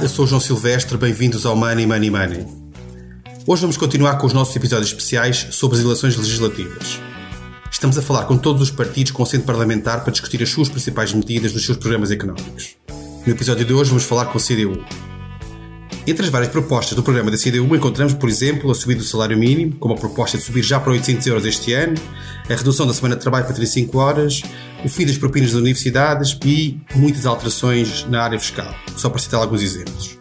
Eu 0.00 0.08
sou 0.08 0.24
o 0.24 0.28
João 0.28 0.40
Silvestre, 0.40 0.96
bem-vindos 0.96 1.44
ao 1.44 1.56
Money 1.56 1.84
Money 1.84 2.08
Money. 2.10 2.46
Hoje 3.44 3.62
vamos 3.62 3.76
continuar 3.76 4.16
com 4.16 4.28
os 4.28 4.32
nossos 4.32 4.54
episódios 4.54 4.90
especiais 4.90 5.48
sobre 5.50 5.76
as 5.76 5.84
eleições 5.84 6.16
legislativas. 6.16 7.00
Estamos 7.68 7.98
a 7.98 8.02
falar 8.02 8.24
com 8.26 8.38
todos 8.38 8.62
os 8.62 8.70
partidos 8.70 9.10
com 9.10 9.26
centro 9.26 9.46
parlamentar 9.46 10.04
para 10.04 10.12
discutir 10.12 10.40
as 10.40 10.50
suas 10.50 10.68
principais 10.68 11.12
medidas 11.12 11.52
dos 11.52 11.64
seus 11.64 11.76
programas 11.76 12.12
económicos. 12.12 12.76
No 13.26 13.32
episódio 13.32 13.64
de 13.64 13.72
hoje 13.72 13.90
vamos 13.90 14.04
falar 14.04 14.26
com 14.26 14.38
a 14.38 14.40
CDU. 14.40 14.84
Entre 16.06 16.24
as 16.24 16.30
várias 16.30 16.52
propostas 16.52 16.94
do 16.94 17.02
programa 17.02 17.30
da 17.30 17.36
CDU 17.36 17.74
encontramos, 17.74 18.14
por 18.14 18.28
exemplo, 18.28 18.70
a 18.70 18.74
subida 18.74 19.00
do 19.00 19.06
salário 19.06 19.36
mínimo, 19.36 19.76
como 19.80 19.94
a 19.94 19.96
proposta 19.96 20.38
de 20.38 20.44
subir 20.44 20.62
já 20.62 20.78
para 20.78 20.92
800 20.92 21.26
euros 21.26 21.44
este 21.44 21.72
ano, 21.72 21.96
a 22.48 22.54
redução 22.54 22.86
da 22.86 22.94
semana 22.94 23.16
de 23.16 23.20
trabalho 23.20 23.44
para 23.46 23.54
35 23.54 23.98
horas, 23.98 24.42
o 24.84 24.88
fim 24.88 25.06
das 25.06 25.18
propinas 25.18 25.52
das 25.52 25.60
universidades 25.60 26.38
e 26.44 26.78
muitas 26.94 27.26
alterações 27.26 28.04
na 28.08 28.22
área 28.22 28.38
fiscal, 28.38 28.72
só 28.96 29.08
para 29.08 29.18
citar 29.18 29.40
alguns 29.40 29.62
exemplos. 29.62 30.18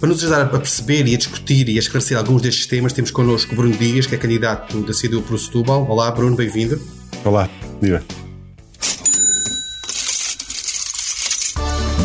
Para 0.00 0.08
nos 0.08 0.22
ajudar 0.24 0.42
a 0.42 0.46
perceber 0.46 1.06
e 1.06 1.14
a 1.14 1.18
discutir 1.18 1.68
e 1.68 1.76
a 1.76 1.78
esclarecer 1.78 2.16
alguns 2.16 2.40
destes 2.40 2.66
temas, 2.66 2.92
temos 2.92 3.10
connosco 3.10 3.54
Bruno 3.54 3.76
Dias, 3.76 4.06
que 4.06 4.14
é 4.14 4.18
candidato 4.18 4.80
da 4.80 4.94
CDU 4.94 5.20
para 5.20 5.34
o 5.34 5.38
Setúbal. 5.38 5.86
Olá, 5.88 6.10
Bruno, 6.10 6.34
bem-vindo. 6.36 6.80
Olá, 7.22 7.48
viva. 7.82 8.02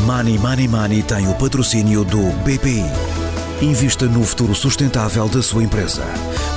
Money 0.06 0.38
Money 0.38 0.68
Money 0.68 1.04
tem 1.04 1.28
o 1.28 1.34
patrocínio 1.36 2.04
do 2.04 2.22
BPI. 2.44 2.84
Invista 3.62 4.06
no 4.06 4.24
futuro 4.24 4.54
sustentável 4.54 5.30
da 5.30 5.42
sua 5.42 5.64
empresa. 5.64 6.04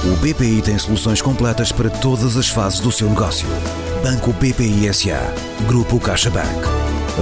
O 0.04 0.16
BPI 0.16 0.60
tem 0.60 0.76
soluções 0.76 1.22
completas 1.22 1.70
para 1.70 1.88
todas 1.88 2.36
as 2.36 2.48
fases 2.48 2.80
do 2.80 2.90
seu 2.90 3.08
negócio. 3.08 3.46
Banco 4.02 4.32
BPI 4.32 4.94
SA. 4.94 5.18
Grupo 5.66 5.98
CaixaBank. 5.98 6.46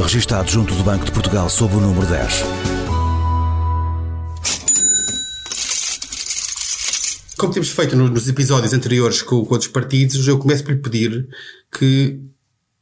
Registrado 0.02 0.50
junto 0.50 0.74
do 0.74 0.82
Banco 0.82 1.06
de 1.06 1.12
Portugal 1.12 1.48
sob 1.48 1.74
o 1.74 1.80
número 1.80 2.06
10. 2.06 2.44
Como 7.38 7.52
temos 7.52 7.70
feito 7.70 7.96
nos 7.96 8.28
episódios 8.28 8.74
anteriores 8.74 9.22
com, 9.22 9.44
com 9.44 9.54
outros 9.54 9.70
partidos, 9.70 10.28
eu 10.28 10.38
começo 10.38 10.64
por 10.64 10.72
lhe 10.72 10.80
pedir 10.80 11.26
que 11.72 12.20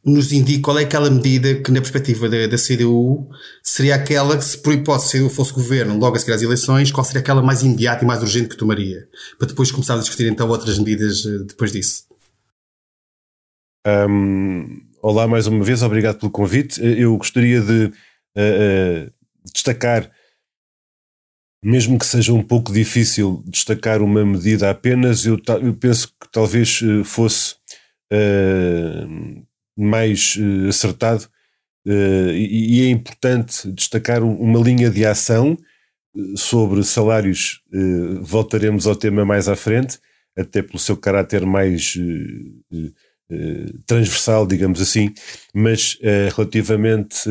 nos 0.05 0.33
indique 0.33 0.61
qual 0.61 0.79
é 0.79 0.83
aquela 0.83 1.09
medida 1.09 1.55
que, 1.55 1.71
na 1.71 1.81
perspectiva 1.81 2.29
da, 2.29 2.49
da 2.49 2.59
CDU, 2.59 3.29
seria 3.63 3.95
aquela 3.95 4.37
que, 4.37 4.45
se 4.45 4.59
por 4.59 4.75
hipótese, 4.75 5.11
se 5.11 5.19
CDU 5.19 5.31
fosse 5.31 5.53
governo 5.53 5.97
logo 5.99 6.17
a 6.17 6.19
seguir 6.19 6.33
às 6.33 6.43
eleições, 6.43 6.91
qual 6.91 7.05
seria 7.05 7.21
aquela 7.21 7.43
mais 7.43 7.63
imediata 7.63 8.03
e 8.03 8.07
mais 8.07 8.21
urgente 8.21 8.49
que 8.49 8.57
tomaria? 8.57 9.07
Para 9.39 9.49
depois 9.49 9.71
começarmos 9.71 10.05
a 10.05 10.09
discutir 10.09 10.31
então 10.31 10.49
outras 10.49 10.79
medidas 10.79 11.25
eh, 11.25 11.45
depois 11.47 11.71
disso. 11.71 12.14
Um, 13.87 14.81
olá 15.03 15.29
mais 15.29 15.47
uma 15.47 15.63
vez, 15.63 15.83
obrigado 15.83 16.19
pelo 16.19 16.33
convite. 16.33 16.81
Eu 16.83 17.17
gostaria 17.19 17.61
de 17.61 17.85
uh, 17.85 17.91
uh, 17.91 19.13
destacar 19.53 20.11
mesmo 21.63 21.99
que 21.99 22.05
seja 22.07 22.33
um 22.33 22.43
pouco 22.43 22.73
difícil 22.73 23.43
destacar 23.47 24.03
uma 24.03 24.25
medida 24.25 24.69
apenas, 24.69 25.25
eu, 25.25 25.41
eu 25.63 25.73
penso 25.73 26.09
que 26.09 26.29
talvez 26.31 26.83
eh, 26.83 27.03
fosse 27.03 27.55
uh, 28.13 29.47
mais 29.75 30.37
acertado 30.69 31.27
e, 31.87 32.81
e, 32.81 32.87
é 32.87 32.91
importante 32.91 33.73
destacar 33.73 34.23
uma 34.23 34.61
linha 34.61 34.91
de 34.91 35.07
ação 35.07 35.57
sobre 36.37 36.85
salários. 36.85 37.63
voltaremos 38.21 38.87
ao 38.87 38.95
tema 38.95 39.25
mais 39.25 39.49
à 39.49 39.57
frente, 39.57 39.99
até 40.37 40.63
pelo 40.63 40.79
seu 40.79 40.99
caráter 40.99 41.47
mais 41.47 41.97
transversal, 43.87 44.47
digamos 44.47 44.81
assim, 44.81 45.13
mas 45.55 45.99
relativamente 46.35 47.29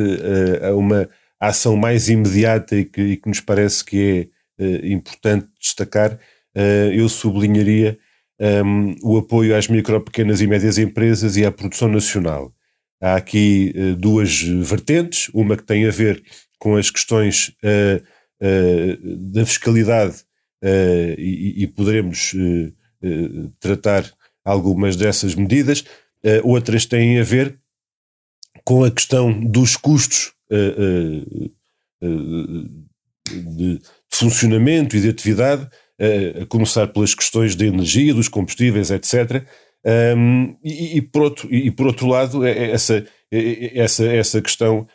a 0.62 0.75
uma 0.75 1.07
ação 1.47 1.75
mais 1.75 2.09
imediata 2.09 2.75
e 2.75 2.85
que, 2.85 3.01
e 3.01 3.18
que 3.18 3.28
nos 3.28 3.40
parece 3.40 3.84
que 3.84 4.29
é 4.59 4.63
uh, 4.63 4.85
importante 4.85 5.47
destacar, 5.59 6.13
uh, 6.13 6.91
eu 6.94 7.07
sublinharia 7.09 7.97
um, 8.40 8.45
ehm, 8.45 8.95
o 9.03 9.18
apoio 9.18 9.56
às 9.56 9.68
micro, 9.68 10.00
pequenas 10.01 10.41
e 10.41 10.47
médias 10.47 10.78
empresas 10.78 11.38
e 11.38 11.45
à 11.45 11.51
produção 11.51 11.88
nacional. 11.88 12.53
Há 13.01 13.16
aqui 13.16 13.73
uh, 13.75 13.95
duas 13.95 14.41
vertentes, 14.41 15.29
uma 15.34 15.57
que 15.57 15.63
tem 15.63 15.85
a 15.85 15.91
ver 15.91 16.23
com 16.57 16.75
as 16.75 16.89
questões 16.89 17.53
da 18.39 19.45
fiscalidade 19.45 20.23
e, 21.18 21.56
e, 21.57 21.68
poderemos 21.68 22.34
tratar 23.59 24.09
algumas 24.44 24.96
dessas 24.96 25.36
medidas, 25.36 25.84
outras 26.44 26.86
têm 26.86 27.20
a 27.20 27.24
ver 27.24 27.58
com 28.64 28.84
a 28.84 28.92
questão 28.92 29.31
dos 29.31 29.76
custos 29.76 30.31
uh, 30.52 31.52
uh, 32.04 32.70
de 33.30 33.80
funcionamento 34.09 34.96
e 34.96 35.02
de 35.02 35.09
atividade, 35.09 35.68
a 36.42 36.46
começar 36.48 36.88
pelas 36.88 37.16
questões 37.16 37.56
da 37.56 37.66
energia, 37.66 38.14
dos 38.14 38.28
combustíveis, 38.28 38.92
etc. 38.92 39.46
Um, 40.18 40.56
e, 40.62 40.98
e, 40.98 41.02
por 41.02 41.22
outro, 41.22 41.54
e, 41.54 41.72
por 41.72 41.88
outro 41.88 42.08
lado, 42.08 42.46
é, 42.46 42.52
é 42.52 42.72
essa, 42.72 43.06
é, 43.31 43.80
essa, 43.80 44.06
essa 44.06 44.42
questão 44.42 44.86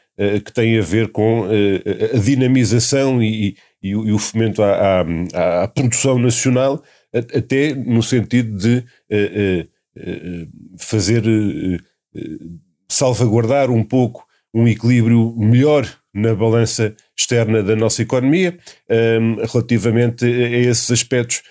que 0.44 0.52
tem 0.52 0.76
a 0.76 0.82
ver 0.82 1.12
com 1.12 1.44
a 1.44 2.18
dinamização 2.18 3.22
e, 3.22 3.56
e 3.80 3.94
o 3.94 4.18
fomento 4.18 4.62
à, 4.62 5.00
à, 5.32 5.62
à, 5.62 5.68
produção 5.68 6.18
nacional, 6.18 6.82
até 7.18 7.74
no 7.74 8.02
sentido 8.02 8.56
de 8.56 8.84
fazer 10.78 11.22
salvaguardar 12.88 13.70
um 13.70 13.84
pouco 13.84 14.26
um 14.54 14.66
equilíbrio 14.66 15.34
melhor 15.36 15.86
na 16.14 16.34
balança 16.34 16.94
externa 17.16 17.62
da 17.62 17.76
nossa 17.76 18.02
economia, 18.02 18.58
um, 19.20 19.36
relativamente 19.44 20.24
a 20.24 20.58
esses 20.58 20.90
aspectos 20.90 21.42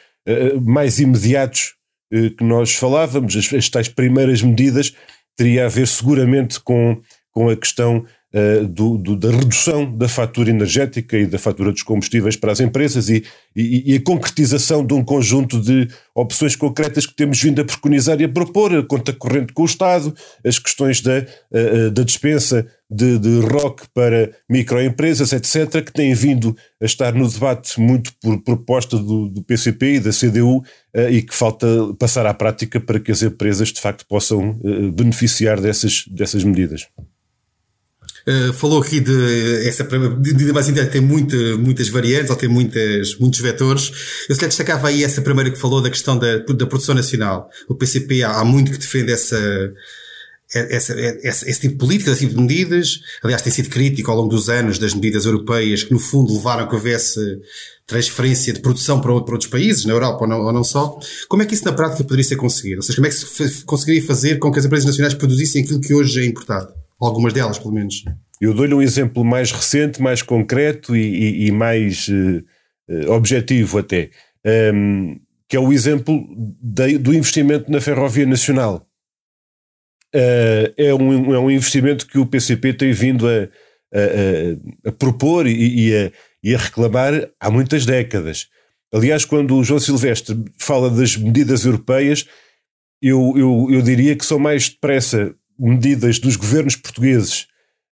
mais 0.61 1.00
imediatos 1.00 1.75
que 2.09 2.44
nós 2.44 2.73
falávamos, 2.73 3.35
as, 3.35 3.53
as 3.53 3.69
tais 3.69 3.88
primeiras 3.88 4.41
medidas, 4.41 4.94
teria 5.38 5.66
a 5.66 5.69
ver 5.69 5.88
seguramente 5.88 6.59
com, 6.59 6.99
com 7.31 7.49
a 7.49 7.55
questão 7.55 8.05
uh, 8.33 8.67
do, 8.67 8.97
do, 8.97 9.15
da 9.15 9.31
redução 9.31 9.95
da 9.95 10.07
fatura 10.07 10.49
energética 10.49 11.17
e 11.17 11.25
da 11.25 11.38
fatura 11.38 11.71
dos 11.71 11.83
combustíveis 11.83 12.35
para 12.35 12.51
as 12.51 12.59
empresas 12.59 13.09
e, 13.09 13.23
e, 13.55 13.93
e, 13.93 13.95
a 13.95 14.01
concretização 14.01 14.85
de 14.85 14.93
um 14.93 15.03
conjunto 15.03 15.59
de 15.59 15.88
opções 16.13 16.55
concretas 16.55 17.05
que 17.05 17.16
temos 17.16 17.41
vindo 17.41 17.61
a 17.61 17.66
preconizar 17.66 18.19
e 18.19 18.25
a 18.25 18.29
propor, 18.29 18.75
a 18.75 18.83
conta 18.83 19.13
corrente 19.13 19.53
com 19.53 19.63
o 19.63 19.66
Estado, 19.66 20.13
as 20.45 20.59
questões 20.59 21.01
da, 21.01 21.25
uh, 21.51 21.91
da 21.91 22.03
dispensa 22.03 22.67
de, 22.89 23.19
de 23.19 23.39
ROC 23.41 23.81
para 23.93 24.31
microempresas, 24.49 25.33
etc., 25.33 25.83
que 25.83 25.91
têm 25.91 26.13
vindo 26.13 26.55
a 26.81 26.85
estar 26.85 27.13
no 27.13 27.27
debate 27.29 27.77
muito 27.81 28.13
por 28.21 28.41
proposta 28.41 28.97
do, 28.97 29.27
do 29.27 29.43
PCP 29.43 29.95
e 29.95 29.99
da 29.99 30.11
CDU 30.11 30.63
e 31.11 31.21
que 31.21 31.35
falta 31.35 31.67
passar 31.99 32.25
à 32.25 32.33
prática 32.33 32.79
para 32.79 32.97
que 32.97 33.11
as 33.11 33.21
empresas 33.21 33.73
de 33.73 33.81
facto 33.81 34.05
possam 34.07 34.57
beneficiar 34.93 35.59
dessas, 35.59 36.05
dessas 36.07 36.45
medidas. 36.45 36.87
Uh, 38.27 38.51
falou 38.51 38.81
aqui 38.81 38.99
de 38.99 39.65
essa 39.65 39.85
medida 39.85 40.51
mais 40.51 40.67
indireta 40.67 40.91
tem 40.91 40.99
muita, 40.99 41.38
muitas 41.57 41.88
variantes 41.88 42.29
ou 42.29 42.35
tem 42.35 42.49
muitas, 42.49 43.15
muitos 43.17 43.39
vetores. 43.39 43.89
Eu 44.27 44.35
se 44.35 44.41
calhar 44.41 44.49
destacava 44.49 44.89
aí 44.89 45.01
essa 45.03 45.21
primeira 45.21 45.49
que 45.49 45.57
falou 45.57 45.81
da 45.81 45.89
questão 45.89 46.17
da, 46.17 46.39
da 46.39 46.66
produção 46.66 46.93
nacional. 46.93 47.49
O 47.69 47.75
PCP 47.75 48.23
há, 48.23 48.39
há 48.39 48.43
muito 48.43 48.71
que 48.71 48.77
defende 48.77 49.13
essa, 49.13 49.37
essa, 50.53 50.93
essa, 51.23 51.49
esse 51.49 51.59
tipo 51.61 51.73
de 51.73 51.79
política, 51.79 52.11
esse 52.11 52.21
tipo 52.21 52.35
de 52.35 52.41
medidas. 52.41 52.99
Aliás, 53.23 53.41
tem 53.41 53.51
sido 53.51 53.69
crítico 53.69 54.11
ao 54.11 54.17
longo 54.17 54.29
dos 54.29 54.49
anos 54.49 54.77
das 54.77 54.93
medidas 54.93 55.25
europeias 55.25 55.83
que, 55.83 55.93
no 55.93 55.99
fundo, 55.99 56.33
levaram 56.33 56.63
a 56.63 56.67
que 56.67 56.75
houvesse 56.75 57.39
transferência 57.85 58.51
de 58.51 58.59
produção 58.59 58.99
para, 58.99 59.21
para 59.21 59.33
outros 59.33 59.49
países, 59.49 59.85
na 59.85 59.93
Europa 59.93 60.23
ou 60.23 60.28
não, 60.28 60.41
ou 60.41 60.53
não, 60.53 60.63
só. 60.63 60.99
Como 61.29 61.43
é 61.43 61.46
que 61.46 61.53
isso 61.53 61.63
na 61.63 61.72
prática 61.72 62.03
poderia 62.03 62.25
ser 62.25 62.35
conseguido? 62.35 62.79
Ou 62.79 62.84
seja, 62.84 62.97
como 62.97 63.07
é 63.07 63.09
que 63.09 63.16
se 63.16 63.63
conseguiria 63.63 64.05
fazer 64.05 64.40
com 64.40 64.52
que 64.52 64.59
as 64.59 64.66
empresas 64.66 64.85
nacionais 64.85 65.13
produzissem 65.13 65.63
aquilo 65.63 65.79
que 65.79 65.93
hoje 65.93 66.22
é 66.22 66.25
importado? 66.25 66.73
Algumas 66.99 67.34
delas, 67.34 67.59
pelo 67.59 67.73
menos. 67.73 68.03
Eu 68.41 68.53
dou-lhe 68.53 68.73
um 68.73 68.82
exemplo 68.82 69.23
mais 69.23 69.52
recente, 69.52 70.02
mais 70.02 70.22
concreto 70.22 70.96
e, 70.96 71.02
e, 71.02 71.47
e 71.47 71.52
mais 71.52 72.08
uh, 72.08 73.11
objetivo 73.11 73.79
até, 73.79 74.09
um, 74.73 75.20
que 75.47 75.55
é 75.55 75.59
o 75.59 75.72
exemplo 75.72 76.26
de, 76.61 76.97
do 76.97 77.14
investimento 77.14 77.72
na 77.72 77.82
Ferrovia 77.82 78.26
Nacional. 78.26 78.88
Uh, 80.16 80.73
é, 80.78 80.94
um, 80.94 81.34
é 81.34 81.40
um 81.40 81.52
investimento 81.52 82.08
que 82.08 82.17
o 82.17 82.26
PCP 82.26 82.73
tem 82.73 82.91
vindo 82.91 83.28
a, 83.28 83.43
a, 83.93 84.90
a 84.90 84.91
propor 84.91 85.47
e, 85.47 85.90
e, 85.90 85.96
a, 85.96 86.11
e 86.43 86.55
a 86.55 86.58
reclamar 86.58 87.29
há 87.40 87.50
muitas 87.50 87.85
décadas. 87.85 88.47
Aliás, 88.93 89.26
quando 89.26 89.55
o 89.55 89.64
João 89.64 89.79
Silvestre 89.79 90.46
fala 90.58 90.90
das 90.90 91.17
medidas 91.17 91.66
europeias, 91.66 92.26
eu, 93.02 93.34
eu, 93.35 93.67
eu 93.70 93.82
diria 93.82 94.16
que 94.16 94.26
são 94.26 94.40
mais 94.40 94.70
depressa 94.70 95.35
medidas 95.59 96.19
dos 96.19 96.35
governos 96.35 96.75
portugueses 96.75 97.47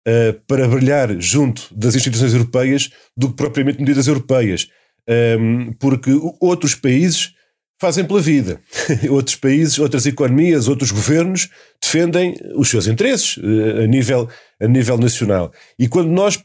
uh, 0.06 0.40
para 0.46 0.68
brilhar 0.68 1.20
junto 1.20 1.68
das 1.74 1.94
instituições 1.94 2.32
europeias 2.32 2.90
do 3.16 3.30
que 3.30 3.36
propriamente 3.36 3.80
medidas 3.80 4.06
europeias. 4.06 4.68
Um, 5.08 5.12
ehm, 5.12 5.72
porque 5.80 6.10
outros 6.40 6.74
países 6.74 7.34
fazem 7.80 8.04
pela 8.04 8.20
vida. 8.20 8.60
outros 9.10 9.34
países, 9.34 9.78
outras 9.78 10.06
economias, 10.06 10.68
outros 10.68 10.92
governos 10.92 11.48
defendem 11.82 12.36
os 12.54 12.68
seus 12.68 12.86
interesses 12.86 13.36
uh, 13.38 13.82
a, 13.82 13.86
nível, 13.86 14.28
a 14.60 14.68
nível 14.68 14.96
nacional. 14.96 15.52
E 15.78 15.88
quando 15.88 16.08
nós 16.08 16.38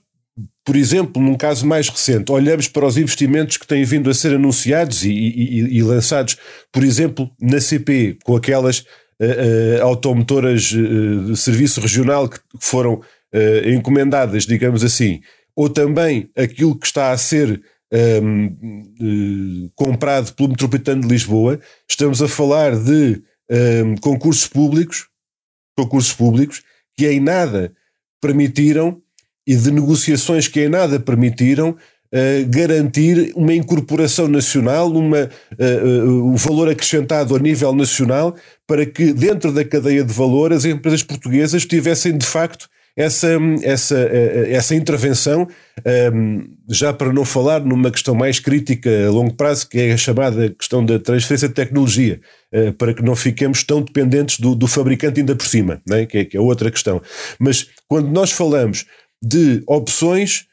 por 0.63 0.75
exemplo, 0.75 1.21
num 1.21 1.35
caso 1.35 1.65
mais 1.65 1.87
recente, 1.87 2.31
olhamos 2.31 2.67
para 2.67 2.85
os 2.85 2.97
investimentos 2.97 3.57
que 3.57 3.65
têm 3.65 3.83
vindo 3.83 4.09
a 4.09 4.13
ser 4.13 4.35
anunciados 4.35 5.03
e, 5.03 5.09
e, 5.09 5.77
e 5.77 5.81
lançados, 5.81 6.37
por 6.71 6.83
exemplo, 6.83 7.31
na 7.41 7.59
CP, 7.59 8.17
com 8.23 8.35
aquelas 8.35 8.85
uh, 9.21 9.83
automotoras 9.83 10.71
uh, 10.71 11.25
de 11.25 11.37
serviço 11.37 11.81
regional 11.81 12.29
que 12.29 12.39
foram 12.59 13.01
encomendadas, 13.65 14.45
digamos 14.45 14.85
assim, 14.85 15.19
ou 15.53 15.69
também 15.69 16.29
aquilo 16.35 16.79
que 16.79 16.87
está 16.87 17.11
a 17.11 17.17
ser 17.17 17.61
um, 17.91 19.69
comprado 19.75 20.33
pelo 20.33 20.49
Metropolitano 20.49 21.01
de 21.01 21.07
Lisboa, 21.07 21.59
estamos 21.87 22.21
a 22.21 22.27
falar 22.27 22.75
de 22.75 23.21
um, 23.49 23.95
concursos 23.97 24.47
públicos, 24.47 25.07
concursos 25.77 26.13
públicos 26.13 26.63
que 26.97 27.07
em 27.07 27.19
nada 27.19 27.73
permitiram 28.21 29.01
e 29.45 29.55
de 29.55 29.71
negociações 29.71 30.47
que 30.47 30.61
em 30.61 30.69
nada 30.69 30.99
permitiram 30.99 31.69
uh, 31.69 32.49
garantir 32.49 33.31
uma 33.35 33.53
incorporação 33.53 34.27
nacional, 34.27 34.91
uma, 34.91 35.23
uh, 35.23 36.07
uh, 36.07 36.33
o 36.33 36.35
valor 36.35 36.69
acrescentado 36.69 37.35
a 37.35 37.39
nível 37.39 37.73
nacional, 37.73 38.35
para 38.67 38.85
que 38.85 39.13
dentro 39.13 39.51
da 39.51 39.63
cadeia 39.63 40.03
de 40.03 40.13
valor 40.13 40.51
as 40.51 40.65
empresas 40.65 41.01
portuguesas 41.01 41.65
tivessem 41.65 42.17
de 42.17 42.25
facto 42.25 42.67
essa, 42.97 43.29
essa, 43.61 43.97
essa 44.49 44.73
intervenção, 44.73 45.47
um, 46.13 46.49
já 46.67 46.91
para 46.91 47.13
não 47.13 47.23
falar 47.23 47.63
numa 47.63 47.91
questão 47.91 48.15
mais 48.15 48.39
crítica 48.39 48.89
a 49.05 49.11
longo 49.11 49.35
prazo, 49.35 49.69
que 49.69 49.77
é 49.77 49.93
a 49.93 49.97
chamada 49.97 50.49
questão 50.49 50.83
da 50.83 50.97
transferência 50.97 51.47
de 51.47 51.53
tecnologia, 51.53 52.19
uh, 52.51 52.73
para 52.73 52.95
que 52.95 53.03
não 53.03 53.15
fiquemos 53.15 53.63
tão 53.63 53.83
dependentes 53.83 54.39
do, 54.39 54.55
do 54.55 54.65
fabricante 54.65 55.19
ainda 55.19 55.35
por 55.35 55.45
cima, 55.45 55.79
né? 55.87 56.07
que, 56.07 56.17
é, 56.17 56.25
que 56.25 56.35
é 56.35 56.41
outra 56.41 56.71
questão. 56.71 56.99
Mas 57.39 57.67
quando 57.87 58.09
nós 58.09 58.31
falamos 58.31 58.85
de 59.21 59.63
opções 59.67 60.45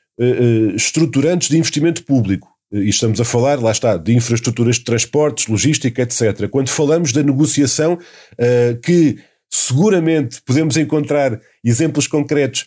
estruturantes 0.77 1.49
de 1.49 1.59
investimento 1.59 2.05
público. 2.05 2.54
E 2.75 2.89
estamos 2.89 3.21
a 3.21 3.25
falar, 3.25 3.61
lá 3.61 3.71
está, 3.71 3.97
de 3.97 4.13
infraestruturas 4.13 4.77
de 4.77 4.85
transportes, 4.85 5.47
logística, 5.47 6.03
etc. 6.03 6.49
Quando 6.51 6.69
falamos 6.69 7.13
da 7.13 7.23
negociação, 7.23 7.95
uh, 7.95 8.81
que 8.81 9.19
seguramente 9.49 10.43
podemos 10.43 10.77
encontrar 10.77 11.41
exemplos 11.65 12.09
concretos 12.09 12.67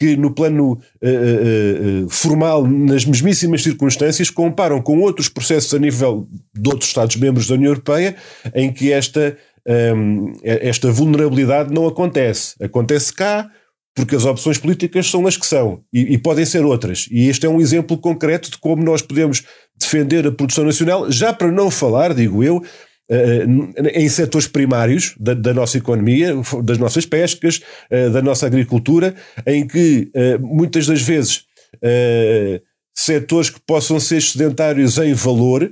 que 0.00 0.16
no 0.16 0.34
plano 0.34 0.72
uh, 0.72 2.04
uh, 2.04 2.08
formal, 2.10 2.66
nas 2.66 3.04
mesmíssimas 3.04 3.62
circunstâncias, 3.62 4.30
comparam 4.30 4.82
com 4.82 4.98
outros 5.00 5.28
processos 5.28 5.72
a 5.72 5.78
nível 5.78 6.28
de 6.52 6.68
outros 6.68 6.90
Estados-membros 6.90 7.46
da 7.46 7.54
União 7.54 7.70
Europeia, 7.70 8.16
em 8.52 8.72
que 8.72 8.92
esta, 8.92 9.38
um, 9.94 10.32
esta 10.42 10.90
vulnerabilidade 10.90 11.72
não 11.72 11.86
acontece. 11.86 12.56
Acontece 12.60 13.12
cá, 13.12 13.48
porque 13.96 14.14
as 14.14 14.26
opções 14.26 14.58
políticas 14.58 15.10
são 15.10 15.26
as 15.26 15.38
que 15.38 15.46
são 15.46 15.80
e, 15.90 16.14
e, 16.14 16.18
podem 16.18 16.44
ser 16.44 16.66
outras. 16.66 17.08
E 17.10 17.28
este 17.28 17.46
é 17.46 17.48
um 17.48 17.62
exemplo 17.62 17.96
concreto 17.96 18.50
de 18.50 18.58
como 18.58 18.84
nós 18.84 19.00
podemos 19.00 19.42
defender 19.74 20.26
a 20.26 20.30
produção 20.30 20.64
nacional, 20.64 21.10
já 21.10 21.32
para 21.32 21.50
não 21.50 21.70
falar, 21.70 22.12
digo 22.12 22.44
eu, 22.44 22.58
uh, 22.58 23.88
em 23.94 24.06
setores 24.10 24.46
primários 24.46 25.14
da, 25.18 25.32
da, 25.32 25.54
nossa 25.54 25.78
economia, 25.78 26.34
das 26.62 26.76
nossas 26.76 27.06
pescas, 27.06 27.62
uh, 27.90 28.10
da 28.10 28.20
nossa 28.20 28.46
agricultura, 28.46 29.14
em 29.46 29.66
que 29.66 30.10
muitas 30.40 30.86
das 30.86 31.00
vezes 31.00 31.44
setores 32.94 33.50
que 33.50 33.60
possam 33.60 33.98
ser 33.98 34.22
sedentários 34.22 34.98
em 34.98 35.12
valor 35.12 35.70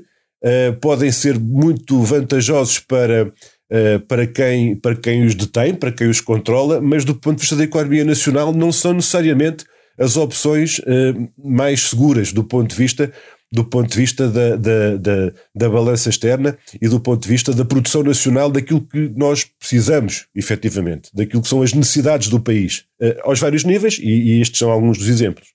podem 0.80 1.10
ser 1.10 1.38
muito 1.38 2.02
vantajosos 2.02 2.78
para 2.78 3.32
eh, 3.70 3.98
para, 3.98 4.26
quem, 4.26 4.76
para 4.76 4.94
quem 4.94 5.24
os 5.24 5.34
detém, 5.34 5.74
para 5.74 5.90
quem 5.90 6.08
os 6.08 6.20
controla, 6.20 6.80
mas 6.80 7.04
do 7.04 7.14
ponto 7.14 7.36
de 7.36 7.40
vista 7.40 7.56
da 7.56 7.64
economia 7.64 8.04
nacional 8.04 8.52
não 8.52 8.70
são 8.70 8.92
necessariamente 8.92 9.64
as 9.98 10.16
opções 10.16 10.80
uh, 10.80 11.32
mais 11.38 11.88
seguras 11.88 12.32
do 12.32 12.42
ponto 12.44 12.70
de 12.70 12.76
vista 12.76 13.12
do 13.52 13.64
ponto 13.64 13.88
de 13.88 13.96
vista 13.96 14.28
da, 14.28 14.56
da, 14.56 14.96
da, 14.96 15.32
da, 15.54 15.70
balança 15.70 16.10
externa 16.10 16.58
e 16.82 16.88
do 16.88 16.98
ponto 16.98 17.22
de 17.22 17.28
vista 17.28 17.54
da 17.54 17.64
produção 17.64 18.02
nacional 18.02 18.50
daquilo 18.50 18.80
que 18.80 19.12
nós 19.14 19.44
precisamos, 19.44 20.26
efetivamente, 20.34 21.08
daquilo 21.14 21.40
que 21.40 21.48
são 21.48 21.62
as 21.62 21.72
necessidades 21.72 22.28
do 22.28 22.40
país, 22.40 22.84
uh, 23.00 23.14
aos 23.22 23.38
vários 23.38 23.62
níveis, 23.62 23.96
e, 24.00 24.08
e 24.08 24.40
estes 24.40 24.58
são 24.58 24.72
alguns 24.72 24.98
dos 24.98 25.08
exemplos. 25.08 25.54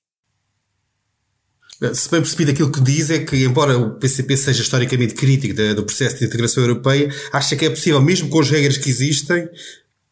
Se 1.94 2.12
bem 2.12 2.20
percebido 2.20 2.52
aquilo 2.52 2.72
que 2.72 2.82
diz 2.82 3.10
é 3.10 3.20
que, 3.20 3.38
embora 3.44 3.78
o 3.78 3.92
PCP 3.92 4.36
seja 4.36 4.62
historicamente 4.62 5.14
crítico 5.14 5.54
do 5.74 5.84
processo 5.84 6.20
de 6.20 6.26
integração 6.26 6.62
europeia, 6.62 7.10
acha 7.32 7.56
que 7.56 7.66
é 7.66 7.70
possível, 7.70 8.02
mesmo 8.02 8.28
com 8.28 8.42
as 8.42 8.50
regras 8.50 8.78
que 8.78 8.90
existem, 8.90 9.48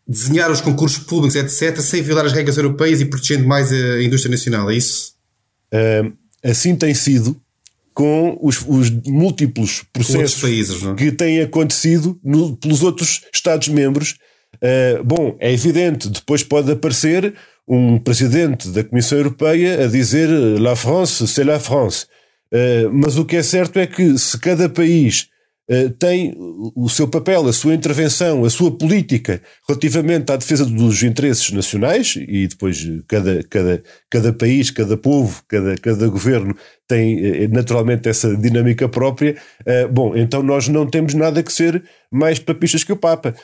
desenhar 0.08 0.50
os 0.50 0.62
concursos 0.62 1.00
públicos, 1.00 1.36
etc., 1.36 1.82
sem 1.82 2.02
violar 2.02 2.26
as 2.26 2.32
regras 2.32 2.56
europeias 2.56 3.02
e 3.02 3.06
protegendo 3.06 3.46
mais 3.46 3.72
a 3.72 4.02
indústria 4.02 4.32
nacional, 4.32 4.72
é 4.72 4.76
isso? 4.76 5.14
Uh, 5.74 6.14
assim 6.42 6.74
tem 6.74 6.94
sido 6.94 7.36
com 7.94 8.38
os, 8.42 8.64
os 8.66 8.90
múltiplos 9.06 9.84
processos 9.92 10.40
países, 10.40 10.84
é? 10.84 10.94
que 10.94 11.12
têm 11.12 11.42
acontecido 11.42 12.18
no, 12.24 12.56
pelos 12.56 12.82
outros 12.84 13.24
Estados-membros. 13.34 14.18
Uh, 14.56 15.04
bom, 15.04 15.36
é 15.40 15.52
evidente, 15.52 16.08
depois 16.08 16.44
pode 16.44 16.72
aparecer 16.72 17.34
um 17.68 18.00
presidente 18.00 18.70
da 18.70 18.84
Comissão 18.84 19.18
Europeia 19.18 19.84
a 19.84 19.88
dizer 19.88 20.28
La 20.60 20.76
France, 20.76 21.28
c'est 21.28 21.44
la 21.44 21.60
France. 21.60 22.08
Uh, 22.54 22.90
mas 22.94 23.18
o 23.18 23.26
que 23.26 23.36
é 23.36 23.44
certo 23.44 23.78
é 23.78 23.86
que 23.86 24.18
se 24.18 24.40
cada 24.40 24.70
país 24.70 25.28
uh, 25.70 25.90
tem 26.00 26.34
o 26.38 26.88
seu 26.88 27.10
papel, 27.10 27.46
a 27.46 27.52
sua 27.52 27.74
intervenção, 27.74 28.46
a 28.46 28.50
sua 28.50 28.72
política 28.72 29.42
relativamente 29.68 30.32
à 30.32 30.38
defesa 30.38 30.66
dos 30.66 31.04
interesses 31.04 31.52
nacionais, 31.52 32.16
e 32.16 32.48
depois 32.48 32.88
cada, 33.06 33.44
cada, 33.44 33.84
cada 34.10 34.32
país, 34.32 34.72
cada 34.72 34.96
povo, 34.96 35.44
cada, 35.46 35.76
cada 35.76 36.08
governo 36.08 36.56
tem 36.88 37.18
uh, 37.18 37.50
naturalmente 37.52 38.08
essa 38.08 38.34
dinâmica 38.38 38.88
própria, 38.88 39.36
bom, 39.92 40.16
então 40.16 40.42
nós 40.42 40.70
não 40.70 40.86
temos 40.86 41.14
nada 41.14 41.44
que 41.44 41.52
ser 41.52 41.84
mais 42.10 42.40
papistas 42.40 42.86
que 42.86 42.94
o 42.94 42.98
Papa 42.98 43.36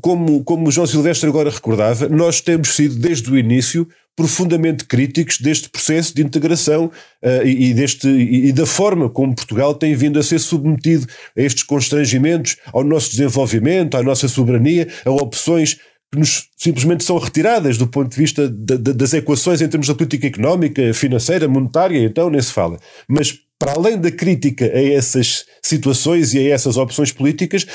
como, 0.00 0.42
como 0.44 0.68
o 0.68 0.70
João 0.70 0.86
Silvestre 0.86 1.28
agora 1.28 1.50
recordava, 1.50 2.08
nós 2.08 2.40
temos 2.40 2.74
sido 2.74 2.96
desde 2.96 3.30
o 3.30 3.38
início 3.38 3.88
profundamente 4.16 4.84
críticos 4.84 5.38
deste 5.40 5.68
processo 5.68 6.14
de 6.14 6.22
integração 6.22 6.86
uh, 6.86 7.46
e, 7.46 7.74
deste, 7.74 8.08
e, 8.08 8.52
da 8.52 8.64
forma 8.64 9.10
como 9.10 9.34
Portugal 9.34 9.74
tem 9.74 9.94
vindo 9.94 10.18
a 10.18 10.22
ser 10.22 10.38
submetido 10.38 11.06
a 11.36 11.42
estes 11.42 11.64
constrangimentos, 11.64 12.56
ao 12.72 12.84
nosso 12.84 13.10
desenvolvimento, 13.10 13.96
à 13.96 14.02
nossa 14.02 14.28
soberania, 14.28 14.86
a 15.04 15.10
opções 15.10 15.80
que 16.12 16.18
nos 16.18 16.48
simplesmente 16.56 17.02
são 17.02 17.18
retiradas 17.18 17.76
do 17.76 17.88
ponto 17.88 18.08
de 18.08 18.16
vista 18.16 18.48
de, 18.48 18.78
de, 18.78 18.92
das 18.92 19.12
equações 19.12 19.60
em 19.60 19.68
termos 19.68 19.88
da 19.88 19.94
política 19.96 20.28
económica, 20.28 20.94
financeira, 20.94 21.48
monetária, 21.48 21.98
então 21.98 22.30
nem 22.30 22.40
se 22.40 22.52
fala. 22.52 22.78
Mas 23.08 23.36
para 23.64 23.78
além 23.78 23.98
da 23.98 24.10
crítica 24.10 24.66
a 24.66 24.82
essas 24.92 25.46
situações 25.62 26.34
e 26.34 26.38
a 26.38 26.54
essas 26.54 26.76
opções 26.76 27.10
políticas, 27.10 27.66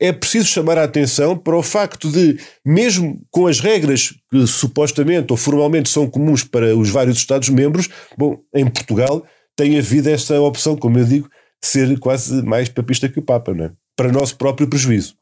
é 0.00 0.12
preciso 0.12 0.48
chamar 0.48 0.76
a 0.76 0.82
atenção 0.82 1.38
para 1.38 1.56
o 1.56 1.62
facto 1.62 2.10
de, 2.10 2.36
mesmo 2.64 3.20
com 3.30 3.46
as 3.46 3.60
regras 3.60 4.12
que 4.28 4.44
supostamente 4.44 5.32
ou 5.32 5.36
formalmente 5.36 5.88
são 5.88 6.10
comuns 6.10 6.42
para 6.42 6.76
os 6.76 6.90
vários 6.90 7.18
Estados-membros, 7.18 7.88
bom, 8.18 8.40
em 8.52 8.68
Portugal 8.68 9.24
tem 9.54 9.78
havido 9.78 10.10
esta 10.10 10.40
opção, 10.40 10.76
como 10.76 10.98
eu 10.98 11.04
digo, 11.04 11.30
ser 11.62 11.96
quase 12.00 12.42
mais 12.42 12.68
papista 12.68 13.08
que 13.08 13.20
o 13.20 13.22
Papa, 13.22 13.54
não 13.54 13.66
é? 13.66 13.70
para 13.96 14.10
nosso 14.10 14.36
próprio 14.36 14.68
prejuízo. 14.68 15.14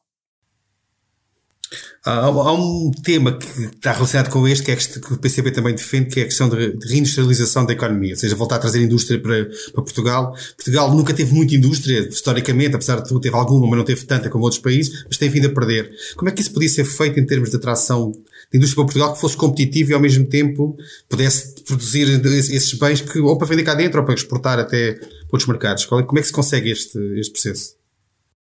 Há, 2.05 2.53
um 2.53 2.91
tema 2.91 3.39
que 3.39 3.47
está 3.47 3.93
relacionado 3.93 4.31
com 4.31 4.47
este, 4.47 4.63
que, 4.63 4.71
é 4.71 4.77
que 4.77 5.15
o 5.15 5.19
PCP 5.19 5.51
também 5.53 5.75
defende, 5.75 6.11
que 6.11 6.21
é 6.21 6.23
a 6.25 6.27
questão 6.27 6.51
de, 6.51 6.77
reindustrialização 6.87 7.65
da 7.65 7.73
economia, 7.73 8.13
ou 8.13 8.19
seja, 8.19 8.37
voltar 8.37 8.57
a 8.57 8.59
trazer 8.59 8.83
indústria 8.83 9.19
para, 9.19 9.47
para, 9.47 9.83
Portugal. 9.83 10.37
Portugal 10.55 10.95
nunca 10.95 11.15
teve 11.15 11.33
muita 11.33 11.55
indústria, 11.55 12.01
historicamente, 12.01 12.77
apesar 12.77 12.97
de 12.97 13.09
tudo, 13.09 13.21
teve 13.21 13.35
alguma, 13.35 13.67
mas 13.67 13.79
não 13.79 13.85
teve 13.85 14.05
tanta 14.05 14.29
como 14.29 14.45
outros 14.45 14.61
países, 14.61 15.05
mas 15.09 15.17
tem 15.17 15.31
vindo 15.31 15.47
a 15.47 15.51
perder. 15.51 15.91
Como 16.15 16.29
é 16.29 16.33
que 16.33 16.43
isso 16.43 16.53
podia 16.53 16.69
ser 16.69 16.85
feito 16.85 17.19
em 17.19 17.25
termos 17.25 17.49
de 17.49 17.57
atração 17.57 18.13
de 18.13 18.59
indústria 18.59 18.77
para 18.77 18.85
Portugal 18.85 19.15
que 19.15 19.21
fosse 19.21 19.37
competitivo 19.37 19.93
e 19.93 19.95
ao 19.95 20.01
mesmo 20.01 20.27
tempo 20.27 20.77
pudesse 21.09 21.55
produzir 21.65 22.07
esses 22.27 22.75
bens 22.75 23.01
que, 23.01 23.19
ou 23.19 23.39
para 23.39 23.47
vender 23.47 23.63
cá 23.63 23.75
dentro 23.75 24.01
ou 24.01 24.05
para 24.05 24.15
exportar 24.15 24.59
até 24.59 25.01
outros 25.33 25.47
mercados? 25.47 25.85
É, 25.85 26.03
como 26.03 26.19
é 26.19 26.21
que 26.21 26.27
se 26.27 26.33
consegue 26.35 26.71
este, 26.71 26.99
este 27.19 27.33
processo? 27.33 27.77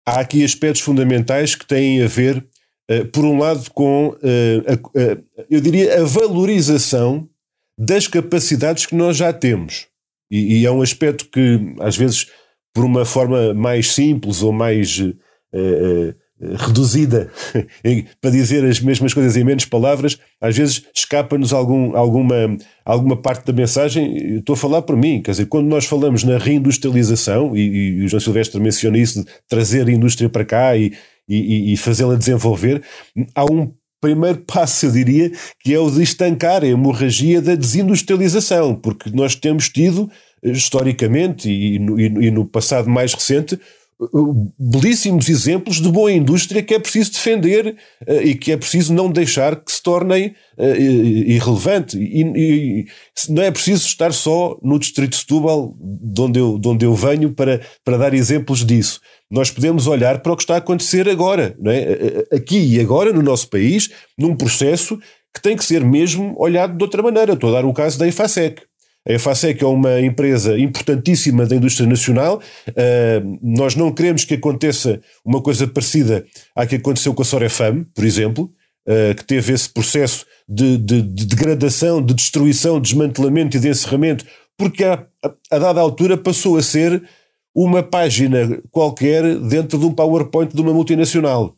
Há 0.05 0.19
aqui 0.19 0.45
aspectos 0.45 0.83
fundamentais 0.83 1.55
que 1.55 1.65
têm 1.65 2.03
a 2.03 2.09
ver 2.09 2.45
por 3.13 3.25
um 3.25 3.39
lado, 3.39 3.71
com, 3.73 4.17
eh, 4.23 4.63
a, 4.67 4.73
a, 4.73 5.19
eu 5.51 5.61
diria, 5.61 6.01
a 6.01 6.05
valorização 6.05 7.29
das 7.79 8.07
capacidades 8.07 8.87
que 8.87 8.95
nós 8.95 9.17
já 9.17 9.33
temos. 9.33 9.87
E, 10.31 10.61
e, 10.61 10.67
é 10.67 10.71
um 10.71 10.83
aspecto 10.83 11.27
que, 11.27 11.75
às 11.81 11.97
vezes, 11.97 12.27
por 12.75 12.85
uma 12.85 13.05
forma 13.05 13.53
mais 13.55 13.93
simples 13.93 14.43
ou 14.43 14.53
mais 14.53 14.99
reduzida, 16.59 17.31
para 18.21 18.31
dizer 18.31 18.65
as 18.65 18.81
mesmas 18.81 19.15
coisas 19.15 19.37
em 19.37 19.45
menos 19.45 19.65
palavras, 19.65 20.19
às 20.41 20.57
vezes 20.57 20.85
escapa-nos 20.95 21.53
algum, 21.53 21.97
alguma, 21.97 22.57
alguma 22.85 23.17
parte 23.17 23.47
da 23.47 23.53
mensagem. 23.53 24.39
estou 24.39 24.55
a 24.55 24.57
falar 24.57 24.83
por 24.83 24.97
mim, 24.97 25.23
quer 25.23 25.33
dizer, 25.33 25.47
quando 25.47 25.69
nós 25.69 25.85
falamos 25.85 26.25
na 26.25 26.39
reindustrialização, 26.39 27.57
e, 27.57 27.99
e 28.01 28.05
o 28.05 28.09
João 28.09 28.21
Silvestre 28.21 28.61
menciona 28.61 28.99
isso, 28.99 29.21
de 29.21 29.31
trazer 29.49 29.87
a 29.87 29.93
indústria 29.93 30.29
para 30.29 30.45
cá 30.45 30.77
e, 30.77 30.93
e, 31.29 31.73
e 31.73 31.77
fazê-la 31.77 32.17
desenvolver, 32.17 32.83
há 33.35 33.45
um 33.45 33.73
primeiro 34.01 34.39
passo, 34.39 34.87
eu 34.87 34.91
diria, 34.91 35.31
que 35.61 35.73
é 35.73 35.79
o 35.79 35.91
de 35.91 36.03
estancar 36.03 36.65
a 36.65 36.67
hemorragia 36.67 37.41
da 37.41 37.55
desindustrialização, 37.55 38.75
porque 38.75 39.11
nós 39.11 39.37
temos 39.37 39.69
tido, 39.69 40.11
historicamente 40.43 41.49
e 41.49 41.79
no, 41.79 42.01
e 42.01 42.31
no 42.31 42.45
passado 42.45 42.91
mais 42.91 43.15
recente, 43.15 43.59
belíssimos 44.59 45.29
exemplos 45.29 45.81
de 45.81 45.89
boa 45.89 46.11
indústria 46.11 46.63
que 46.63 46.75
é 46.75 46.79
preciso 46.79 47.13
defender 47.13 47.77
uh, 48.09 48.23
e 48.23 48.35
que 48.35 48.53
é 48.53 48.57
preciso 48.57 48.93
não 48.93 49.11
deixar 49.11 49.57
que 49.57 49.71
se 49.71 49.83
tornem 49.83 50.35
uh, 50.59 50.77
irrelevante. 50.77 51.99
E, 51.99 52.23
e, 52.23 52.87
não 53.29 53.43
é 53.43 53.51
preciso 53.51 53.87
estar 53.87 54.13
só 54.13 54.59
no 54.63 54.79
distrito 54.79 55.11
de 55.11 55.19
Setúbal, 55.19 55.77
de 55.79 56.21
onde 56.21 56.39
eu, 56.41 56.59
de 56.59 56.69
onde 56.69 56.85
eu 56.85 56.95
venho, 56.95 57.33
para, 57.33 57.61
para 57.85 57.97
dar 57.97 58.15
exemplos 58.15 58.65
disso. 58.65 59.01
Nós 59.31 59.51
podemos 59.51 59.87
olhar 59.87 60.21
para 60.21 60.33
o 60.33 60.37
que 60.37 60.43
está 60.43 60.55
a 60.55 60.59
acontecer 60.59 61.09
agora, 61.09 61.57
não 61.59 61.71
é? 61.71 62.25
aqui 62.33 62.59
e 62.59 62.81
agora 62.81 63.13
no 63.13 63.23
nosso 63.23 63.49
país, 63.49 63.91
num 64.19 64.37
processo 64.37 64.99
que 65.35 65.41
tem 65.41 65.57
que 65.57 65.65
ser 65.65 65.83
mesmo 65.85 66.35
olhado 66.39 66.77
de 66.77 66.85
outra 66.85 67.03
maneira. 67.03 67.33
Estou 67.33 67.51
a 67.51 67.61
dar 67.61 67.65
o 67.65 67.73
caso 67.73 67.99
da 67.99 68.07
IFASEC. 68.07 68.63
A 69.07 69.15
EFASEC 69.15 69.63
é 69.63 69.67
uma 69.67 70.01
empresa 70.01 70.57
importantíssima 70.57 71.45
da 71.45 71.57
indústria 71.57 71.89
nacional. 71.89 72.41
Uh, 72.69 73.39
nós 73.43 73.75
não 73.75 73.93
queremos 73.93 74.25
que 74.25 74.35
aconteça 74.35 75.01
uma 75.25 75.43
coisa 75.43 75.67
parecida 75.67 76.25
à 76.55 76.65
que 76.67 76.77
aconteceu 76.77 77.13
com 77.13 77.23
a 77.23 77.25
Sorefam, 77.25 77.85
por 77.93 78.05
exemplo, 78.05 78.53
uh, 78.89 79.15
que 79.17 79.25
teve 79.25 79.53
esse 79.53 79.69
processo 79.69 80.25
de, 80.49 80.79
de, 80.79 81.03
de, 81.03 81.27
degradação, 81.27 82.01
de 82.01 82.15
destruição, 82.15 82.81
de 82.81 82.91
desmantelamento 82.91 83.57
e 83.57 83.61
de 83.61 83.69
encerramento, 83.69 84.25
porque 84.57 84.85
a, 84.85 85.05
a 85.51 85.59
dada 85.59 85.81
altura 85.81 86.17
passou 86.17 86.57
a 86.57 86.63
ser 86.63 87.03
uma 87.53 87.83
página 87.83 88.63
qualquer 88.71 89.37
dentro 89.41 89.79
de 89.79 89.85
um 89.85 89.93
PowerPoint 89.93 90.55
de 90.55 90.63
uma 90.63 90.73
multinacional. 90.73 91.57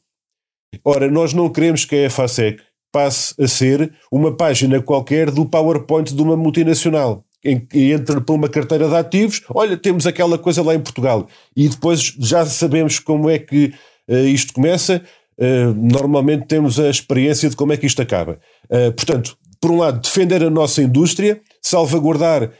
Ora, 0.82 1.10
nós 1.10 1.34
não 1.34 1.50
queremos 1.50 1.84
que 1.84 1.94
a 1.94 2.06
EFASEC 2.06 2.60
passe 2.90 3.34
a 3.38 3.46
ser 3.46 3.92
uma 4.10 4.34
página 4.34 4.80
qualquer 4.80 5.30
do 5.30 5.44
PowerPoint 5.44 6.14
de 6.14 6.22
uma 6.22 6.36
multinacional 6.36 7.22
que 7.44 7.92
entra 7.92 8.20
por 8.20 8.34
uma 8.34 8.48
carteira 8.48 8.88
de 8.88 8.94
ativos, 8.94 9.42
olha, 9.50 9.76
temos 9.76 10.06
aquela 10.06 10.38
coisa 10.38 10.62
lá 10.62 10.74
em 10.74 10.80
Portugal. 10.80 11.28
E 11.54 11.68
depois 11.68 12.14
já 12.18 12.44
sabemos 12.46 12.98
como 12.98 13.28
é 13.28 13.38
que 13.38 13.72
uh, 14.08 14.14
isto 14.26 14.54
começa, 14.54 15.02
uh, 15.38 15.74
normalmente 15.74 16.46
temos 16.46 16.80
a 16.80 16.88
experiência 16.88 17.50
de 17.50 17.56
como 17.56 17.72
é 17.72 17.76
que 17.76 17.86
isto 17.86 18.00
acaba. 18.00 18.38
Uh, 18.64 18.90
portanto, 18.92 19.36
por 19.60 19.70
um 19.70 19.78
lado, 19.78 20.00
defender 20.00 20.42
a 20.42 20.50
nossa 20.50 20.82
indústria, 20.82 21.40
salvaguardar 21.62 22.50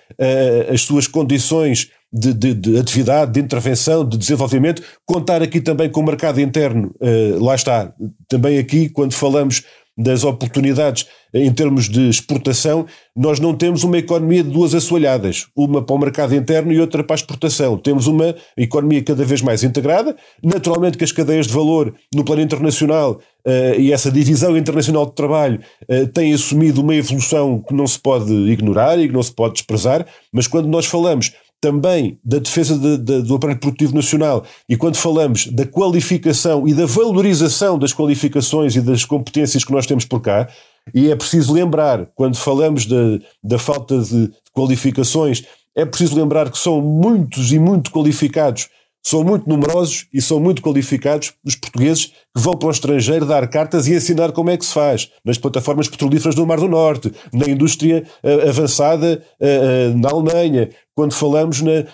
as 0.72 0.80
suas 0.80 1.06
condições 1.06 1.90
de, 2.10 2.32
de, 2.32 2.54
de, 2.54 2.78
atividade, 2.78 3.32
de 3.32 3.40
intervenção, 3.40 4.08
de 4.08 4.16
desenvolvimento, 4.16 4.82
contar 5.04 5.42
aqui 5.42 5.60
também 5.60 5.90
com 5.90 6.00
o 6.00 6.02
mercado 6.02 6.40
interno, 6.40 6.94
lá 7.42 7.54
está, 7.54 7.92
também 8.26 8.56
aqui, 8.56 8.88
quando 8.88 9.12
falamos 9.12 9.64
das 9.96 10.24
oportunidades 10.24 11.06
em 11.32 11.52
termos 11.52 11.88
de 11.88 12.08
exportação, 12.08 12.86
nós 13.14 13.40
não 13.40 13.54
temos 13.54 13.82
uma 13.82 13.98
economia 13.98 14.42
de 14.42 14.50
duas 14.50 14.74
assoalhadas, 14.74 15.46
uma 15.54 15.82
para 15.82 15.94
o 15.94 15.98
mercado 15.98 16.34
interno 16.34 16.72
e 16.72 16.80
outra 16.80 17.02
para 17.02 17.14
a 17.14 17.18
exportação. 17.18 17.76
Temos 17.76 18.06
uma 18.06 18.34
economia 18.56 19.02
cada 19.02 19.24
vez 19.24 19.42
mais 19.42 19.64
integrada, 19.64 20.16
naturalmente 20.42 20.96
que 20.96 21.02
as 21.02 21.10
cadeias 21.10 21.48
de 21.48 21.52
valor 21.52 21.92
no 22.14 22.24
plano 22.24 22.42
internacional 22.42 23.20
uh, 23.44 23.80
e 23.80 23.92
essa 23.92 24.12
divisão 24.12 24.56
internacional 24.56 25.06
de 25.06 25.14
trabalho 25.14 25.60
uh, 25.88 26.06
têm 26.08 26.32
assumido 26.32 26.80
uma 26.80 26.94
evolução 26.94 27.60
que 27.60 27.74
não 27.74 27.86
se 27.86 27.98
pode 27.98 28.32
ignorar 28.32 28.98
e 28.98 29.08
que 29.08 29.14
não 29.14 29.22
se 29.22 29.32
pode 29.32 29.54
desprezar, 29.54 30.06
mas 30.32 30.46
quando 30.46 30.68
nós 30.68 30.86
falamos 30.86 31.32
também 31.64 32.18
da 32.22 32.38
defesa 32.38 32.78
de, 32.78 32.98
de, 32.98 33.22
do 33.22 33.36
aparelho 33.36 33.58
produtivo 33.58 33.94
nacional 33.94 34.44
e 34.68 34.76
quando 34.76 34.96
falamos 34.96 35.46
da 35.46 35.64
qualificação 35.64 36.68
e 36.68 36.74
da 36.74 36.84
valorização 36.84 37.78
das 37.78 37.90
qualificações 37.90 38.76
e 38.76 38.82
das 38.82 39.06
competências 39.06 39.64
que 39.64 39.72
nós 39.72 39.86
temos 39.86 40.04
por 40.04 40.20
cá, 40.20 40.46
e 40.92 41.10
é 41.10 41.16
preciso 41.16 41.54
lembrar, 41.54 42.06
quando 42.14 42.36
falamos 42.36 42.84
de, 42.84 43.22
da 43.42 43.58
falta 43.58 43.98
de 43.98 44.30
qualificações, 44.52 45.44
é 45.74 45.86
preciso 45.86 46.14
lembrar 46.14 46.50
que 46.50 46.58
são 46.58 46.82
muitos 46.82 47.50
e 47.50 47.58
muito 47.58 47.90
qualificados 47.90 48.68
são 49.06 49.22
muito 49.22 49.48
numerosos 49.48 50.06
e 50.12 50.22
são 50.22 50.40
muito 50.40 50.62
qualificados 50.62 51.34
os 51.44 51.54
portugueses 51.54 52.06
que 52.06 52.40
vão 52.42 52.54
para 52.54 52.68
o 52.68 52.70
estrangeiro 52.70 53.26
dar 53.26 53.46
cartas 53.48 53.86
e 53.86 53.94
ensinar 53.94 54.32
como 54.32 54.48
é 54.48 54.56
que 54.56 54.64
se 54.64 54.72
faz 54.72 55.10
nas 55.24 55.36
plataformas 55.36 55.88
petrolíferas 55.88 56.34
do 56.34 56.46
Mar 56.46 56.58
do 56.58 56.68
Norte, 56.68 57.12
na 57.32 57.46
indústria 57.46 58.04
uh, 58.22 58.48
avançada 58.48 59.22
uh, 59.38 59.94
uh, 59.94 59.98
na 59.98 60.08
Alemanha, 60.08 60.70
quando 60.96 61.12
falamos 61.12 61.60
na, 61.60 61.84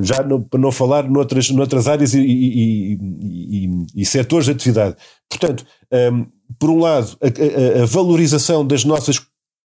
já 0.00 0.22
no, 0.22 0.40
para 0.40 0.58
não 0.58 0.72
falar 0.72 1.06
noutras, 1.06 1.50
noutras 1.50 1.86
áreas 1.86 2.14
e, 2.14 2.20
e, 2.20 2.94
e, 2.94 3.86
e 3.94 4.06
setores 4.06 4.46
de 4.46 4.52
atividade. 4.52 4.96
Portanto, 5.28 5.66
um, 5.92 5.96
ehm, 5.96 6.26
por 6.58 6.70
um 6.70 6.78
lado, 6.78 7.14
a, 7.20 7.26
a, 7.26 7.82
a 7.82 7.86
valorização 7.86 8.66
das 8.66 8.86
nossas 8.86 9.20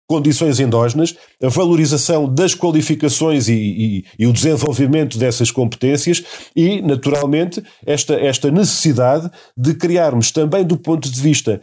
condições 0.08 0.60
endógenas, 0.60 1.16
a 1.42 1.48
valorização 1.48 2.32
das 2.32 2.54
qualificações 2.54 3.48
e, 3.48 3.54
e, 3.54 4.06
e, 4.20 4.28
o 4.28 4.34
desenvolvimento 4.34 5.18
dessas 5.18 5.50
competências 5.50 6.24
e, 6.56 6.82
naturalmente, 6.82 7.64
esta, 7.86 8.14
esta 8.16 8.52
necessidade 8.52 9.30
de 9.58 9.74
criarmos 9.74 10.32
também 10.32 10.64
do 10.64 10.78
ponto 10.78 11.10
de 11.10 11.22
vista 11.22 11.62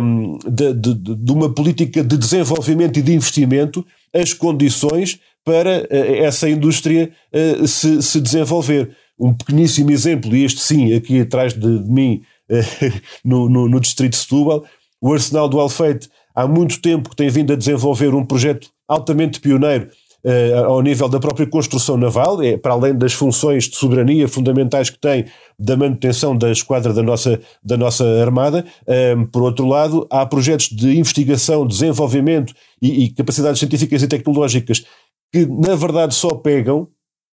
um, 0.00 0.38
de, 0.48 0.72
de, 0.74 0.94
de, 0.94 1.32
uma 1.32 1.52
política 1.52 2.02
de 2.02 2.16
desenvolvimento 2.16 2.98
e 2.98 3.02
de 3.02 3.14
investimento 3.14 3.86
as 4.12 4.32
condições 4.32 5.20
para 5.44 5.82
uh, 5.82 6.24
essa 6.24 6.48
indústria 6.48 7.10
uh, 7.32 7.66
se, 7.66 8.02
se, 8.02 8.20
desenvolver. 8.20 8.96
Um 9.18 9.32
pequeníssimo 9.32 9.90
exemplo, 9.90 10.36
e 10.36 10.44
este 10.44 10.60
sim, 10.60 10.92
aqui 10.92 11.20
atrás 11.20 11.54
de, 11.54 11.78
de 11.78 11.90
mim, 11.90 12.20
uh, 12.50 12.92
no, 13.24 13.48
no, 13.48 13.68
no 13.68 13.80
distrito 13.80 14.12
de 14.12 14.18
Setúbal, 14.18 14.64
o 15.00 15.12
Arsenal 15.12 15.48
do 15.48 15.60
Alfeite 15.60 16.08
há 16.36 16.46
muito 16.46 16.80
tempo 16.82 17.08
que 17.08 17.16
tem 17.16 17.30
vindo 17.30 17.54
a 17.54 17.56
desenvolver 17.56 18.14
um 18.14 18.24
projeto 18.24 18.68
altamente 18.86 19.40
pioneiro 19.40 19.88
uh, 20.22 20.64
ao 20.66 20.82
nível 20.82 21.08
da 21.08 21.18
própria 21.18 21.46
construção 21.46 21.96
naval, 21.96 22.42
é, 22.42 22.58
para 22.58 22.74
além 22.74 22.94
das 22.94 23.14
funções 23.14 23.64
de 23.64 23.76
soberania 23.76 24.28
fundamentais 24.28 24.90
que 24.90 24.98
tem 24.98 25.24
da 25.58 25.76
manutenção 25.76 26.36
da 26.36 26.52
esquadra 26.52 26.92
da 26.92 27.02
nossa, 27.02 27.40
da 27.64 27.78
nossa 27.78 28.04
Armada. 28.20 28.66
Um, 28.86 28.92
ehm, 28.92 29.24
por 29.24 29.42
outro 29.42 29.66
lado, 29.66 30.06
há 30.10 30.26
projetos 30.26 30.68
de 30.68 30.98
investigação, 30.98 31.66
desenvolvimento 31.66 32.52
e, 32.80 33.04
e 33.04 33.10
capacidades 33.10 33.58
científicas 33.58 34.02
e 34.02 34.08
tecnológicas 34.08 34.84
que, 35.32 35.46
na 35.46 35.74
verdade, 35.74 36.14
só 36.14 36.34
pegam 36.34 36.88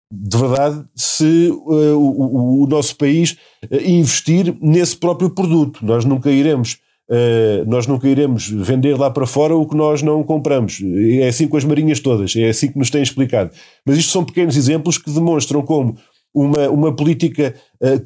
de 0.08 0.36
verdade, 0.38 0.84
se 0.94 1.50
uh, 1.50 1.98
o, 1.98 2.62
o, 2.62 2.66
nosso 2.68 2.94
país 2.94 3.36
investir 3.84 4.56
nesse 4.60 4.96
próprio 4.96 5.28
produto. 5.30 5.84
Nós 5.84 6.04
nunca 6.04 6.30
iremos 6.30 6.78
Uh, 7.08 7.64
nós 7.68 7.86
nunca 7.86 8.08
iremos 8.08 8.48
vender 8.48 8.98
lá 8.98 9.08
para 9.10 9.26
fora 9.26 9.54
o 9.54 9.66
que 9.66 9.76
nós 9.76 10.02
não 10.02 10.22
compramos. 10.24 10.80
É 11.20 11.28
assim 11.28 11.46
com 11.46 11.56
as 11.56 11.64
marinhas 11.64 12.00
todas, 12.00 12.34
é 12.34 12.48
assim 12.48 12.68
que 12.68 12.78
nos 12.78 12.90
têm 12.90 13.02
explicado. 13.02 13.50
Mas 13.86 13.98
isto 13.98 14.10
são 14.10 14.24
pequenos 14.24 14.56
exemplos 14.56 14.98
que 14.98 15.10
demonstram 15.10 15.62
como 15.62 15.96
uma, 16.34 16.68
uma 16.68 16.94
política 16.94 17.54
uh, 17.80 18.04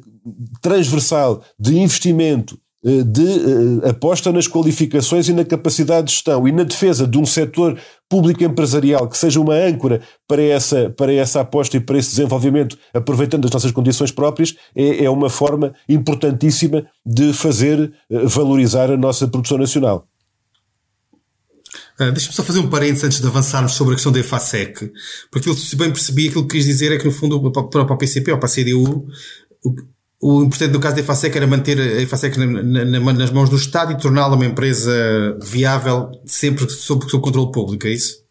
transversal 0.61 1.43
de 1.59 1.79
investimento 1.79 2.59
eh, 2.83 3.03
de 3.03 3.87
aposta 3.87 4.31
nas 4.31 4.47
qualificações 4.47 5.29
e 5.29 5.33
na 5.33 5.45
capacidade 5.45 6.07
de 6.07 6.13
gestão 6.13 6.47
e 6.47 6.51
na 6.51 6.63
defesa 6.63 7.05
de 7.05 7.15
um 7.15 7.25
setor 7.27 7.77
público 8.11 8.43
empresarial 8.43 9.07
que 9.07 9.17
seja 9.17 9.39
uma 9.39 9.55
âncora 9.55 10.01
para 10.27 10.41
essa, 10.43 10.89
para 10.89 11.13
essa 11.13 11.39
aposta 11.39 11.77
e 11.77 11.79
para 11.79 11.97
esse 11.97 12.09
desenvolvimento, 12.09 12.77
aproveitando 12.93 13.45
as 13.45 13.51
nossas 13.51 13.71
condições 13.71 14.11
próprias, 14.11 14.53
é, 14.75 15.05
é 15.05 15.09
uma 15.09 15.29
forma 15.29 15.73
importantíssima 15.87 16.85
de 17.05 17.31
fazer 17.31 17.93
uh, 18.09 18.27
valorizar 18.27 18.91
a 18.91 18.97
nossa 18.97 19.29
produção 19.29 19.57
nacional. 19.57 20.05
Uh, 21.97 22.11
Deixa-me 22.11 22.35
só 22.35 22.43
fazer 22.43 22.59
um 22.59 22.69
parênteses 22.69 23.05
antes 23.05 23.21
de 23.21 23.27
avançarmos 23.27 23.75
sobre 23.75 23.93
a 23.93 23.95
questão 23.95 24.11
da 24.11 24.19
EFASEC, 24.19 24.91
porque 25.31 25.53
se 25.53 25.77
bem 25.77 25.89
percebi, 25.89 26.27
aquilo 26.27 26.45
que 26.45 26.57
quis 26.57 26.65
dizer 26.65 26.91
é 26.91 26.97
que, 26.97 27.05
no 27.05 27.13
fundo, 27.13 27.49
para, 27.49 27.63
para 27.63 27.93
o 27.93 27.97
PCP 27.97 28.33
ou 28.33 28.39
para 28.39 28.49
a 28.49 28.51
CDU, 28.51 29.07
o 29.63 29.73
importante 30.21 30.71
no 30.71 30.79
caso 30.79 30.95
da 30.95 31.01
EFASEC 31.01 31.35
era 31.35 31.47
manter 31.47 31.79
a 31.79 32.01
EFASEC 32.01 32.37
na, 32.37 32.85
na, 32.85 33.13
nas 33.13 33.31
mãos 33.31 33.49
do 33.49 33.55
Estado 33.55 33.91
e 33.91 33.97
torná-la 33.97 34.35
uma 34.35 34.45
empresa 34.45 35.37
viável 35.41 36.11
sempre 36.25 36.69
sob, 36.69 37.09
sob 37.09 37.23
controle 37.23 37.51
público, 37.51 37.87
é 37.87 37.91
isso? 37.91 38.21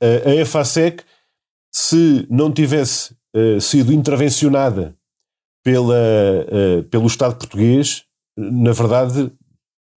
A 0.00 0.34
EFASEC, 0.36 1.04
se 1.70 2.26
não 2.30 2.50
tivesse 2.50 3.14
uh, 3.36 3.60
sido 3.60 3.92
intervencionada 3.92 4.96
pela, 5.62 5.94
uh, 5.94 6.82
pelo 6.84 7.06
Estado 7.06 7.36
português, 7.36 8.04
na 8.34 8.72
verdade 8.72 9.30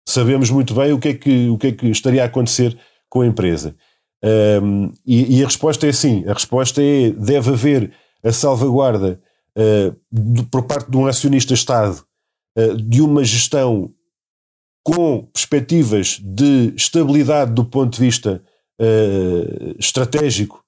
sabemos 0.07 0.49
muito 0.49 0.73
bem 0.73 0.91
o 0.93 0.99
que 0.99 1.09
é 1.09 1.13
que, 1.13 1.49
o 1.49 1.57
que, 1.57 1.67
é 1.67 1.71
que 1.71 1.87
estaria 1.87 2.23
a 2.23 2.25
acontecer 2.25 2.77
com 3.07 3.21
a 3.21 3.27
empresa. 3.27 3.75
Um, 4.23 4.91
e, 5.05 5.39
e 5.39 5.43
a 5.43 5.45
resposta 5.45 5.87
é 5.87 5.91
sim, 5.91 6.23
a 6.27 6.33
resposta 6.33 6.81
é 6.81 7.11
deve 7.11 7.51
haver 7.51 7.91
a 8.23 8.31
salvaguarda 8.31 9.19
uh, 9.57 10.45
por 10.51 10.63
parte 10.63 10.89
de 10.89 10.97
um 10.97 11.07
acionista-Estado 11.07 12.03
uh, 12.57 12.75
de 12.77 13.01
uma 13.01 13.23
gestão 13.23 13.93
com 14.83 15.23
perspectivas 15.33 16.19
de 16.23 16.73
estabilidade 16.75 17.53
do 17.53 17.63
ponto 17.63 17.93
de 17.93 17.99
vista 17.99 18.41
uh, 18.81 19.75
estratégico 19.79 20.63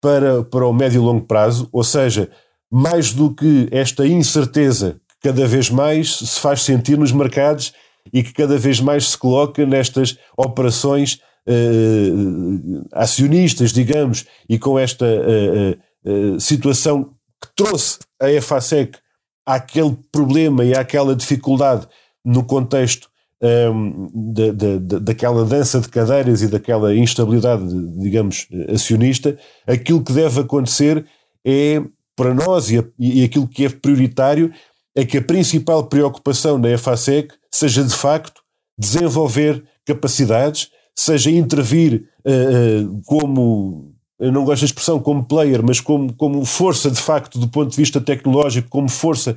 para, 0.00 0.44
para 0.44 0.66
o 0.66 0.72
médio 0.72 1.00
e 1.00 1.04
longo 1.04 1.24
prazo, 1.26 1.68
ou 1.72 1.82
seja, 1.82 2.30
mais 2.70 3.12
do 3.12 3.34
que 3.34 3.68
esta 3.70 4.06
incerteza 4.06 5.00
que 5.08 5.30
cada 5.30 5.46
vez 5.46 5.70
mais 5.70 6.16
se 6.16 6.40
faz 6.40 6.62
sentir 6.62 6.98
nos 6.98 7.12
mercados 7.12 7.72
e 8.12 8.22
que 8.22 8.32
cada 8.32 8.58
vez 8.58 8.80
mais 8.80 9.10
se 9.10 9.18
coloca 9.18 9.64
nestas 9.64 10.18
operações 10.36 11.20
uh, 11.48 12.86
acionistas, 12.92 13.72
digamos, 13.72 14.26
e 14.48 14.58
com 14.58 14.78
esta 14.78 15.06
uh, 15.06 16.34
uh, 16.34 16.40
situação 16.40 17.14
que 17.40 17.48
trouxe 17.56 17.98
a 18.24 18.32
EFASEC 18.32 18.98
àquele 19.46 19.96
problema 20.10 20.64
e 20.64 20.74
àquela 20.74 21.14
dificuldade 21.14 21.86
no 22.24 22.44
contexto 22.44 23.08
um, 23.42 24.08
da, 24.32 24.52
da, 24.52 24.98
daquela 24.98 25.44
dança 25.44 25.80
de 25.80 25.88
cadeiras 25.88 26.40
e 26.40 26.48
daquela 26.48 26.94
instabilidade, 26.94 27.62
digamos, 27.98 28.46
acionista, 28.72 29.36
aquilo 29.66 30.02
que 30.02 30.12
deve 30.12 30.40
acontecer 30.40 31.04
é, 31.44 31.82
para 32.16 32.32
nós, 32.32 32.70
e, 32.70 32.82
e 32.98 33.24
aquilo 33.24 33.46
que 33.46 33.66
é 33.66 33.68
prioritário, 33.68 34.52
é 34.94 35.04
que 35.04 35.18
a 35.18 35.22
principal 35.22 35.84
preocupação 35.86 36.60
da 36.60 36.70
EFASEC 36.70 37.34
seja, 37.52 37.84
de 37.84 37.94
facto, 37.94 38.40
desenvolver 38.78 39.62
capacidades, 39.84 40.70
seja 40.96 41.30
intervir 41.30 42.08
uh, 42.24 42.84
uh, 42.84 43.02
como, 43.04 43.93
eu 44.18 44.30
não 44.30 44.44
gosto 44.44 44.62
da 44.62 44.66
expressão 44.66 45.00
como 45.00 45.24
player, 45.24 45.62
mas 45.62 45.80
como, 45.80 46.12
como 46.14 46.44
força 46.44 46.90
de 46.90 47.00
facto 47.00 47.38
do 47.38 47.48
ponto 47.48 47.70
de 47.70 47.76
vista 47.76 48.00
tecnológico, 48.00 48.68
como 48.68 48.88
força 48.88 49.36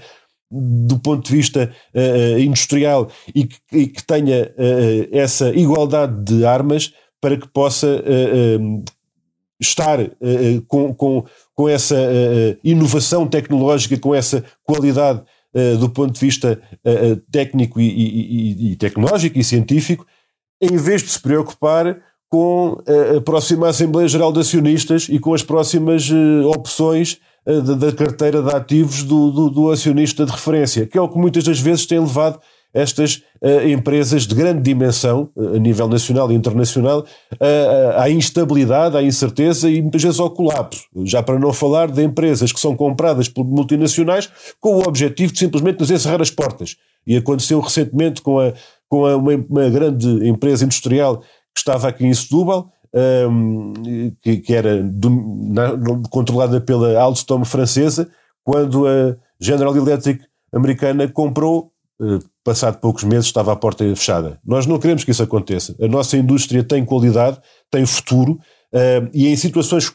do 0.49 0.97
ponto 0.99 1.25
de 1.25 1.35
vista 1.35 1.71
uh, 1.93 2.39
industrial 2.39 3.09
e 3.35 3.45
que, 3.45 3.57
e 3.71 3.87
que 3.87 4.05
tenha 4.05 4.53
essa 5.11 5.49
igualdade 5.49 6.23
de 6.23 6.45
armas 6.45 6.93
para 7.19 7.35
que 7.35 7.47
possa 7.47 8.01
estar 9.59 9.97
com, 10.67 10.93
com, 10.93 11.25
com 11.53 11.67
essa 11.67 11.97
inovação 12.63 13.27
tecnológica, 13.27 13.97
com 13.97 14.13
essa 14.13 14.45
qualidade 14.63 15.23
do 15.79 15.89
ponto 15.89 16.13
de 16.13 16.19
vista 16.19 16.61
técnico 17.31 17.81
e, 17.81 17.89
e, 17.89 18.71
e, 18.71 18.75
tecnológico 18.75 19.39
e 19.39 19.43
científico, 19.43 20.05
em 20.61 20.77
vez 20.77 21.01
de 21.03 21.09
se 21.09 21.19
preocupar 21.19 22.01
com 22.29 22.77
a 23.17 23.21
próxima 23.21 23.69
Assembleia 23.69 24.07
Geral 24.07 24.33
de 24.33 24.39
Acionistas 24.39 25.07
e 25.09 25.17
com 25.19 25.33
as 25.33 25.43
próximas 25.43 26.09
uh, 26.09 26.49
opções 26.49 27.19
uh, 27.45 27.61
da, 27.61 27.91
carteira 27.91 28.41
de 28.41 28.53
ativos 28.53 29.03
do, 29.03 29.31
do, 29.31 29.49
do, 29.49 29.71
acionista 29.71 30.25
de 30.25 30.31
referência, 30.31 30.85
que 30.85 30.97
é 30.97 31.01
o 31.01 31.07
que 31.07 31.17
muitas 31.17 31.43
das 31.45 31.59
vezes 31.59 31.85
tem 31.85 31.99
levado 31.99 32.39
estas 32.73 33.23
uh, 33.41 33.65
empresas 33.65 34.27
de 34.27 34.35
grande 34.35 34.61
dimensão, 34.61 35.29
a 35.37 35.57
nível 35.57 35.87
nacional 35.87 36.29
e 36.29 36.35
internacional, 36.35 37.05
à 37.95 38.09
instabilidade, 38.09 38.97
à 38.97 39.01
incerteza 39.01 39.69
e 39.69 39.81
muitas 39.81 40.03
vezes 40.03 40.19
ao 40.19 40.29
colapso. 40.29 40.83
Já 41.05 41.23
para 41.23 41.39
não 41.39 41.53
falar 41.53 41.89
de 41.89 42.03
empresas 42.03 42.51
que 42.51 42.59
são 42.59 42.75
compradas 42.75 43.29
por 43.29 43.45
multinacionais 43.45 44.29
com 44.59 44.75
o 44.75 44.87
objetivo 44.87 45.31
de 45.31 45.39
simplesmente 45.39 45.79
nos 45.79 45.89
encerrar 45.89 46.21
as 46.21 46.29
portas. 46.29 46.75
E 47.07 47.15
aconteceu 47.15 47.61
recentemente 47.61 48.21
com 48.21 48.37
a 48.37 48.53
com 48.89 49.03
uma, 49.15 49.35
uma 49.49 49.69
grande 49.69 50.07
empresa 50.27 50.63
industrial 50.63 51.21
estava 51.59 51.87
aqui 51.87 52.05
em 52.05 52.13
Setúbal, 52.13 52.71
um, 53.29 53.73
que, 54.21 54.37
que, 54.37 54.53
era 54.53 54.81
do, 54.81 55.09
na, 55.09 55.71
controlada 56.09 56.59
pela 56.61 56.99
Alstom 56.99 57.43
francesa, 57.43 58.09
quando 58.43 58.87
a 58.87 59.15
General 59.39 59.75
Electric 59.75 60.23
americana 60.53 61.07
comprou, 61.07 61.71
uh, 61.99 62.19
passado 62.43 62.79
poucos 62.79 63.03
meses 63.03 63.25
estava 63.25 63.51
a 63.51 63.55
porta 63.55 63.83
fechada. 63.83 64.39
Nós 64.45 64.65
não 64.65 64.79
queremos 64.79 65.03
que 65.03 65.11
isso 65.11 65.23
aconteça. 65.23 65.75
A 65.81 65.87
nossa 65.87 66.17
indústria 66.17 66.63
tem 66.63 66.85
qualidade, 66.85 67.39
tem 67.69 67.85
futuro, 67.85 68.39
uh, 68.73 69.09
e 69.13 69.27
em 69.27 69.35
situações 69.35 69.93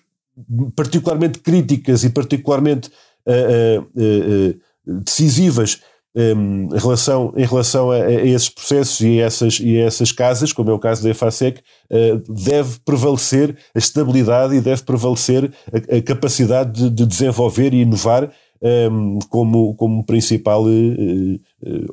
particularmente 0.74 1.38
críticas 1.40 2.04
e 2.04 2.10
particularmente 2.10 2.90
uh, 3.26 5.02
decisivas 5.04 5.80
um, 6.14 6.68
em 6.74 6.78
relação, 6.78 7.32
em 7.36 7.44
relação 7.44 7.90
a, 7.90 7.96
a, 7.96 8.12
esses 8.12 8.48
processos 8.48 9.00
e 9.00 9.20
a 9.20 9.26
essas, 9.26 9.60
e 9.60 9.78
a 9.78 9.86
essas 9.86 10.12
casas, 10.12 10.52
como 10.52 10.70
é 10.70 10.72
o 10.74 10.78
caso 10.78 11.02
da 11.02 11.10
EFASEC, 11.10 11.60
uh, 11.90 12.32
deve 12.32 12.78
prevalecer 12.84 13.56
a 13.74 13.78
estabilidade 13.78 14.54
e 14.54 14.60
deve 14.60 14.82
prevalecer 14.82 15.52
a, 15.72 15.96
a 15.96 16.02
capacidade 16.02 16.72
de, 16.72 16.90
de, 16.90 17.06
desenvolver 17.06 17.72
e 17.72 17.82
inovar 17.82 18.30
um, 18.62 19.18
como, 19.28 19.74
como 19.74 20.04
principal 20.04 20.64
uh, 20.64 20.68
uh, 20.68 21.38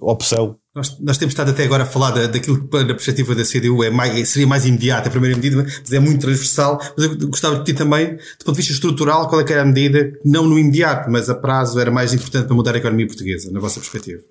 opção 0.01 0.55
nós, 0.79 0.99
nós, 0.99 1.17
temos 1.17 1.33
estado 1.33 1.51
até 1.51 1.63
agora 1.63 1.83
a 1.83 1.85
falar 1.85 2.11
da, 2.11 2.27
daquilo 2.27 2.67
que, 2.67 2.77
na 2.77 2.93
perspectiva 2.93 3.35
da 3.35 3.43
CDU, 3.43 3.83
é 3.83 3.89
mais, 3.89 4.29
seria 4.29 4.47
mais 4.47 4.65
imediata 4.65 5.09
a 5.09 5.11
primeira 5.11 5.35
medida, 5.35 5.63
mas 5.63 5.91
é 5.91 5.99
muito 5.99 6.21
transversal. 6.21 6.79
Mas 6.97 7.05
eu 7.05 7.27
gostava 7.27 7.57
de 7.57 7.65
ti 7.65 7.73
também, 7.73 8.15
do 8.15 8.45
ponto 8.45 8.53
de 8.53 8.57
vista 8.57 8.73
estrutural, 8.73 9.27
qual 9.27 9.41
é 9.41 9.43
que 9.43 9.51
era 9.51 9.61
a 9.63 9.65
medida, 9.65 10.17
não 10.23 10.47
no 10.47 10.57
imediato, 10.57 11.11
mas 11.11 11.29
a 11.29 11.35
prazo, 11.35 11.79
era 11.79 11.91
mais 11.91 12.13
importante 12.13 12.47
para 12.47 12.55
mudar 12.55 12.75
a 12.75 12.77
economia 12.77 13.07
portuguesa, 13.07 13.51
na 13.51 13.59
vossa 13.59 13.79
perspectiva? 13.79 14.21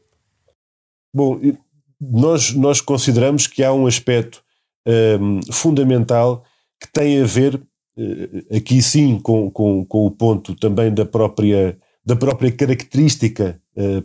Bom, 1.14 1.40
nós, 2.00 2.52
nós 2.54 2.80
consideramos 2.80 3.46
que 3.46 3.62
há 3.62 3.72
um 3.72 3.86
aspecto 3.86 4.42
um, 5.20 5.40
fundamental 5.52 6.44
que 6.80 6.90
tem 6.92 7.20
a 7.20 7.26
ver, 7.26 7.56
uh, 7.56 8.56
aqui 8.56 8.80
sim, 8.80 9.18
com, 9.18 9.50
com, 9.50 9.84
com 9.84 10.06
o 10.06 10.10
ponto 10.10 10.54
também 10.54 10.92
da 10.92 11.04
própria, 11.04 11.78
da 12.04 12.16
própria 12.16 12.50
característica. 12.50 13.60
Uh, 13.76 13.98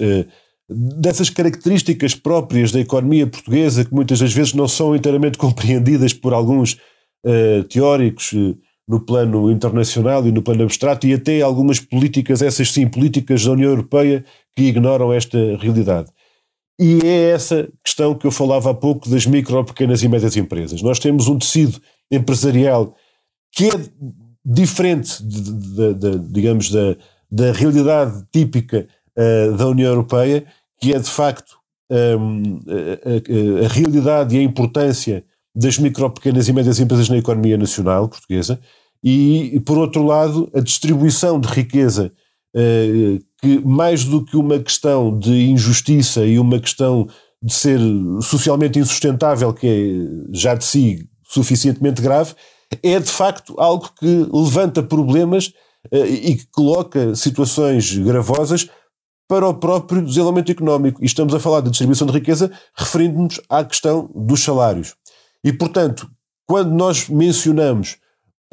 uh, 0.00 0.41
dessas 0.74 1.30
características 1.30 2.14
próprias 2.14 2.72
da 2.72 2.80
economia 2.80 3.26
portuguesa 3.26 3.84
que 3.84 3.94
muitas 3.94 4.18
das 4.18 4.32
vezes 4.32 4.54
não 4.54 4.68
são 4.68 4.94
inteiramente 4.94 5.36
compreendidas 5.38 6.12
por 6.12 6.32
alguns 6.32 6.78
uh, 7.24 7.64
teóricos 7.68 8.32
uh, 8.32 8.56
no 8.88 9.00
plano 9.00 9.50
internacional 9.50 10.26
e 10.26 10.32
no 10.32 10.42
plano 10.42 10.64
abstrato 10.64 11.06
e 11.06 11.14
até 11.14 11.40
algumas 11.40 11.80
políticas, 11.80 12.42
essas 12.42 12.70
sim, 12.70 12.86
políticas 12.88 13.44
da 13.44 13.52
União 13.52 13.70
Europeia 13.70 14.24
que 14.56 14.64
ignoram 14.64 15.12
esta 15.12 15.38
realidade. 15.56 16.10
E 16.80 16.98
é 17.04 17.30
essa 17.30 17.68
questão 17.84 18.14
que 18.14 18.26
eu 18.26 18.30
falava 18.30 18.70
há 18.70 18.74
pouco 18.74 19.08
das 19.08 19.24
micro, 19.26 19.64
pequenas 19.64 20.02
e 20.02 20.08
médias 20.08 20.36
empresas. 20.36 20.82
Nós 20.82 20.98
temos 20.98 21.28
um 21.28 21.38
tecido 21.38 21.80
empresarial 22.10 22.96
que 23.52 23.66
é 23.66 23.70
diferente, 24.44 25.22
de, 25.22 25.52
de, 25.52 25.94
de, 25.94 26.18
digamos, 26.32 26.70
da, 26.70 26.96
da 27.30 27.52
realidade 27.52 28.24
típica 28.32 28.88
uh, 29.16 29.56
da 29.56 29.68
União 29.68 29.90
Europeia 29.90 30.44
que 30.82 30.92
é 30.92 30.98
de 30.98 31.08
facto 31.08 31.58
um, 31.88 32.58
a, 32.66 33.62
a, 33.62 33.66
a, 33.66 33.68
realidade 33.68 34.34
e 34.34 34.40
a 34.40 34.42
importância 34.42 35.24
das 35.54 35.78
micro, 35.78 36.10
pequenas 36.10 36.48
e 36.48 36.52
médias 36.52 36.80
empresas 36.80 37.08
na 37.08 37.18
economia 37.18 37.56
nacional 37.56 38.08
portuguesa 38.08 38.60
e, 39.04 39.60
por 39.64 39.78
outro 39.78 40.02
lado, 40.02 40.50
a 40.52 40.58
distribuição 40.58 41.38
de 41.38 41.46
riqueza 41.46 42.12
uh, 42.56 43.18
que, 43.40 43.64
mais 43.64 44.04
do 44.04 44.24
que 44.24 44.36
uma 44.36 44.58
questão 44.58 45.16
de 45.16 45.50
injustiça 45.50 46.26
e 46.26 46.36
uma 46.36 46.58
questão 46.58 47.06
de 47.40 47.54
ser 47.54 47.78
socialmente 48.20 48.78
insustentável, 48.78 49.52
que 49.52 49.66
é 49.68 50.36
já 50.36 50.54
de 50.56 50.64
si 50.64 51.08
suficientemente 51.24 52.02
grave, 52.02 52.34
é 52.82 52.98
de 52.98 53.10
facto 53.10 53.54
algo 53.56 53.88
que 53.98 54.26
levanta 54.32 54.82
problemas 54.82 55.52
uh, 55.92 56.06
e 56.06 56.36
que 56.36 56.46
coloca 56.50 57.14
situações 57.14 57.96
gravosas 57.98 58.68
para 59.32 59.48
o 59.48 59.54
próprio 59.54 60.04
desenvolvimento 60.04 60.52
económico. 60.52 61.02
E 61.02 61.06
estamos 61.06 61.34
a 61.34 61.40
falar 61.40 61.62
de 61.62 61.70
distribuição 61.70 62.06
de 62.06 62.12
riqueza 62.12 62.52
referindo-nos 62.76 63.40
à 63.48 63.64
questão 63.64 64.10
dos 64.14 64.44
salários. 64.44 64.94
E, 65.42 65.50
portanto, 65.50 66.06
quando 66.46 66.70
nós 66.70 67.08
mencionamos 67.08 67.96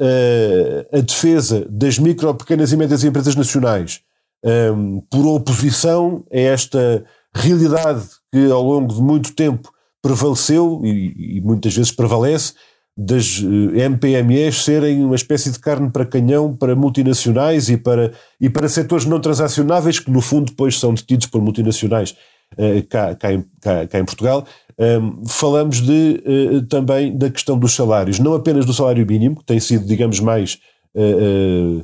uh, 0.00 0.96
a 0.96 1.00
defesa 1.02 1.66
das 1.68 1.98
micro, 1.98 2.34
pequenas 2.34 2.72
e 2.72 2.78
médias 2.78 3.04
empresas 3.04 3.36
nacionais 3.36 4.00
um, 4.42 4.48
ehm, 4.48 5.00
por 5.10 5.26
oposição 5.26 6.24
a 6.32 6.38
esta 6.38 7.04
realidade 7.34 8.08
que 8.32 8.50
ao 8.50 8.62
longo 8.62 8.94
de 8.94 9.02
muito 9.02 9.34
tempo 9.34 9.70
prevaleceu 10.00 10.80
e, 10.82 11.36
e 11.36 11.40
muitas 11.42 11.76
vezes 11.76 11.92
prevalece 11.92 12.54
das 13.02 13.42
eh, 13.42 13.84
MPMEs 13.86 14.62
serem 14.62 15.02
uma 15.02 15.14
espécie 15.14 15.50
de 15.50 15.58
carne 15.58 15.88
para 15.90 16.04
canhão 16.04 16.54
para 16.54 16.76
multinacionais 16.76 17.70
e 17.70 17.78
para, 17.78 18.12
e 18.38 18.50
para 18.50 18.68
setores 18.68 19.06
não 19.06 19.18
transacionáveis 19.18 19.98
que 19.98 20.10
no 20.10 20.20
fundo 20.20 20.50
depois 20.50 20.78
são 20.78 20.92
detidos 20.92 21.26
por 21.26 21.40
multinacionais 21.40 22.14
uh, 22.58 22.86
cá, 22.90 23.14
cá, 23.14 23.32
em, 23.32 23.42
cá, 23.58 23.86
cá, 23.86 23.98
em, 23.98 24.04
Portugal. 24.04 24.46
Um, 24.78 25.26
falamos 25.26 25.80
de, 25.80 26.22
uh, 26.26 26.62
também 26.66 27.16
da 27.16 27.30
questão 27.30 27.58
dos 27.58 27.74
salários, 27.74 28.18
não 28.18 28.34
apenas 28.34 28.66
do 28.66 28.74
salário 28.74 29.06
mínimo, 29.06 29.36
que 29.36 29.46
tem 29.46 29.60
sido, 29.60 29.86
digamos, 29.86 30.20
mais 30.20 30.58
uh, 30.94 31.82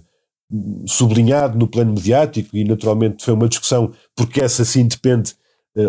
sublinhado 0.86 1.58
no 1.58 1.66
plano 1.66 1.94
mediático 1.94 2.54
e 2.54 2.62
naturalmente 2.62 3.24
foi 3.24 3.32
uma 3.32 3.48
discussão, 3.48 3.90
porque 4.14 4.42
essa 4.42 4.66
sim 4.66 4.86
depende, 4.86 5.34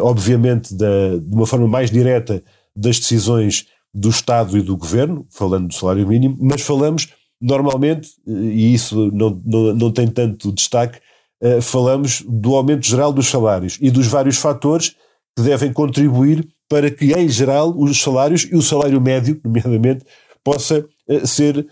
obviamente, 0.01 0.73
da, 0.73 1.17
de 1.21 1.35
uma 1.35 1.45
forma 1.45 1.67
mais 1.67 1.91
direta 1.91 2.41
das 2.75 2.97
decisões 2.97 3.67
do 3.97 4.09
Estado 4.09 4.55
e 4.55 4.61
do 4.61 4.77
Governo, 4.77 5.25
falando 5.31 5.69
do 5.69 5.73
salário 5.73 6.07
mínimo, 6.07 6.37
mas 6.39 6.61
falamos 6.61 7.09
normalmente, 7.41 8.09
e 8.27 8.73
isso 8.73 9.11
não, 9.11 9.41
não, 9.43 9.73
não 9.73 9.91
tem 9.91 10.07
tanto 10.07 10.51
destaque, 10.51 10.99
uh, 11.43 11.61
falamos 11.61 12.23
do 12.27 12.55
aumento 12.55 12.85
geral 12.85 13.11
dos 13.11 13.27
salários 13.27 13.77
e 13.81 13.89
dos 13.89 14.05
vários 14.05 14.37
fatores 14.37 14.95
que 15.35 15.43
devem 15.43 15.73
contribuir 15.73 16.47
para 16.69 16.91
que, 16.91 17.11
em 17.13 17.27
geral, 17.27 17.73
os 17.75 17.99
salários 17.99 18.47
e 18.51 18.55
o 18.55 18.61
salário 18.61 19.01
médio, 19.01 19.39
nomeadamente, 19.43 20.05
possa 20.43 20.85
uh, 21.09 21.27
ser 21.27 21.67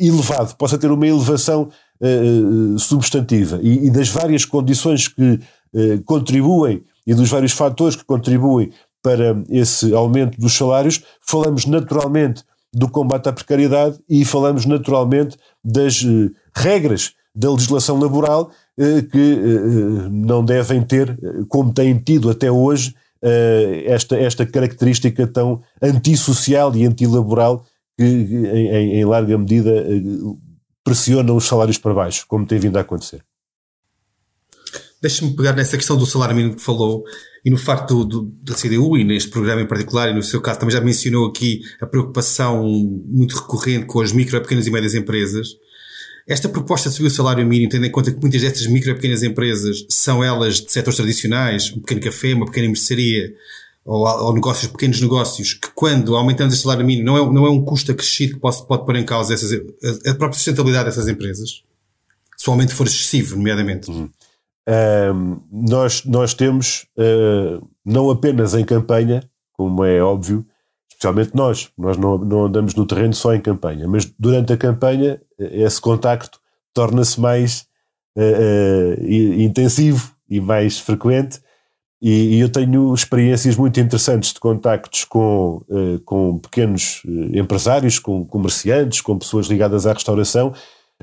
elevado, 0.00 0.56
possa 0.56 0.76
ter 0.76 0.90
uma 0.90 1.06
elevação 1.06 1.68
substantiva. 2.78 3.60
E, 3.62 3.86
e, 3.86 3.90
das 3.90 4.08
várias 4.08 4.44
condições 4.44 5.06
que 5.06 5.38
contribuem 6.04 6.82
e 7.06 7.14
dos 7.14 7.28
vários 7.28 7.52
fatores 7.52 7.94
que 7.94 8.04
contribuem 8.04 8.72
para 9.02 9.40
esse 9.48 9.94
aumento 9.94 10.40
dos 10.40 10.52
salários, 10.52 11.02
falamos 11.20 11.66
naturalmente 11.66 12.42
do 12.72 12.88
combate 12.88 13.28
à 13.28 13.32
precariedade 13.32 13.98
e 14.08 14.24
falamos 14.24 14.66
naturalmente 14.66 15.38
das 15.64 16.02
uh, 16.02 16.30
regras 16.54 17.14
da 17.34 17.50
legislação 17.50 17.98
laboral 17.98 18.50
uh, 18.78 19.02
que 19.10 19.32
uh, 19.32 20.08
não 20.10 20.44
devem 20.44 20.82
ter, 20.82 21.18
como 21.48 21.72
têm 21.72 21.96
tido 21.98 22.30
até 22.30 22.50
hoje, 22.50 22.94
esta, 23.86 24.14
esta 24.16 24.46
característica 24.46 25.26
tão 25.26 25.60
antissocial 25.82 26.76
e 26.76 26.86
antilaboral 26.86 27.64
que, 27.98 28.04
em, 28.04 29.00
em 29.00 29.04
larga 29.04 29.36
medida, 29.36 29.84
pressiona 30.84 31.32
os 31.32 31.44
salários 31.44 31.78
para 31.78 31.94
baixo, 31.94 32.24
como 32.28 32.46
tem 32.46 32.58
vindo 32.58 32.76
a 32.76 32.82
acontecer. 32.82 33.24
Deixa-me 35.00 35.36
pegar 35.36 35.52
nessa 35.52 35.76
questão 35.76 35.96
do 35.96 36.06
salário 36.06 36.34
mínimo 36.34 36.56
que 36.56 36.62
falou 36.62 37.04
e 37.44 37.50
no 37.50 37.56
facto 37.56 38.04
do, 38.04 38.22
do, 38.22 38.32
da 38.42 38.54
CDU 38.54 38.96
e 38.96 39.04
neste 39.04 39.30
programa 39.30 39.62
em 39.62 39.66
particular, 39.66 40.08
e 40.08 40.14
no 40.14 40.22
seu 40.22 40.40
caso 40.40 40.58
também 40.58 40.72
já 40.72 40.80
mencionou 40.80 41.26
aqui 41.28 41.60
a 41.80 41.86
preocupação 41.86 42.66
muito 43.06 43.36
recorrente 43.36 43.86
com 43.86 44.00
as 44.00 44.10
micro, 44.10 44.40
pequenas 44.40 44.66
e 44.66 44.70
médias 44.70 44.94
empresas. 44.94 45.48
Esta 46.26 46.48
proposta 46.48 46.88
de 46.88 46.96
subir 46.96 47.06
o 47.06 47.10
salário 47.10 47.46
mínimo, 47.46 47.70
tendo 47.70 47.86
em 47.86 47.90
conta 47.90 48.10
que 48.10 48.20
muitas 48.20 48.40
destas 48.40 48.66
micro 48.66 48.90
e 48.90 48.94
pequenas 48.94 49.22
empresas 49.22 49.86
são 49.88 50.24
elas 50.24 50.60
de 50.60 50.72
setores 50.72 50.96
tradicionais, 50.96 51.70
um 51.70 51.78
pequeno 51.78 52.00
café, 52.00 52.34
uma 52.34 52.46
pequena 52.46 52.66
mercearia, 52.66 53.32
ou, 53.84 54.04
ou, 54.04 54.34
negócios, 54.34 54.72
pequenos 54.72 55.00
negócios, 55.00 55.54
que 55.54 55.68
quando 55.72 56.16
aumentamos 56.16 56.52
o 56.52 56.56
salário 56.56 56.84
mínimo 56.84 57.06
não 57.06 57.16
é, 57.16 57.32
não 57.32 57.46
é 57.46 57.50
um 57.50 57.64
custo 57.64 57.92
acrescido 57.92 58.34
que 58.34 58.40
pode, 58.40 58.66
pode 58.66 58.84
pôr 58.84 58.96
em 58.96 59.04
causa 59.04 59.32
essas, 59.32 59.52
a, 59.52 60.10
a 60.10 60.14
própria 60.16 60.32
sustentabilidade 60.32 60.86
dessas 60.86 61.06
empresas? 61.06 61.62
Se 62.36 62.50
o 62.50 62.52
aumento 62.52 62.74
for 62.74 62.88
excessivo, 62.88 63.36
nomeadamente. 63.36 63.88
Uhum. 63.88 64.10
Nós, 65.50 66.04
nós 66.04 66.34
temos, 66.34 66.86
uh, 66.98 67.64
não 67.84 68.10
apenas 68.10 68.54
em 68.54 68.64
campanha, 68.64 69.22
como 69.52 69.84
é 69.84 70.02
óbvio, 70.02 70.44
especialmente 70.90 71.34
nós, 71.34 71.70
nós 71.78 71.96
não, 71.96 72.18
não 72.18 72.46
andamos 72.46 72.74
no 72.74 72.86
terreno 72.86 73.14
só 73.14 73.34
em 73.34 73.40
campanha, 73.40 73.86
mas 73.86 74.04
durante 74.18 74.52
a 74.52 74.56
campanha 74.56 75.20
esse 75.38 75.80
contacto 75.80 76.40
torna-se 76.74 77.20
mais 77.20 77.66
uh, 78.16 79.02
uh, 79.02 79.40
intensivo 79.40 80.12
e 80.28 80.40
mais 80.40 80.78
frequente. 80.80 81.40
E, 82.02 82.36
e, 82.36 82.40
eu 82.40 82.48
tenho 82.50 82.92
experiências 82.92 83.56
muito 83.56 83.80
interessantes 83.80 84.32
de 84.34 84.38
contactos 84.38 85.04
com, 85.04 85.62
com 86.04 86.38
pequenos 86.38 87.00
empresários, 87.32 87.98
com 87.98 88.22
comerciantes, 88.22 89.00
com 89.00 89.18
pessoas 89.18 89.46
ligadas 89.46 89.86
à 89.86 89.94
restauração 89.94 90.52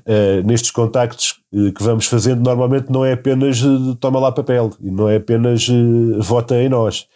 uh, 0.01 0.45
nestes 0.45 0.71
contactos 0.71 1.39
uh, 1.53 1.71
que 1.73 1.83
vamos 1.83 2.05
fazendo, 2.05 2.43
normalmente 2.43 2.91
não 2.91 3.05
é 3.05 3.13
apenas 3.13 3.61
uh, 3.61 3.95
toma 3.95 4.19
lá 4.19 4.31
papel, 4.31 4.71
e 4.81 4.91
não 4.91 5.09
é 5.09 5.17
apenas 5.17 5.67
vota 6.19 6.61
em 6.61 6.69
nós. 6.69 7.07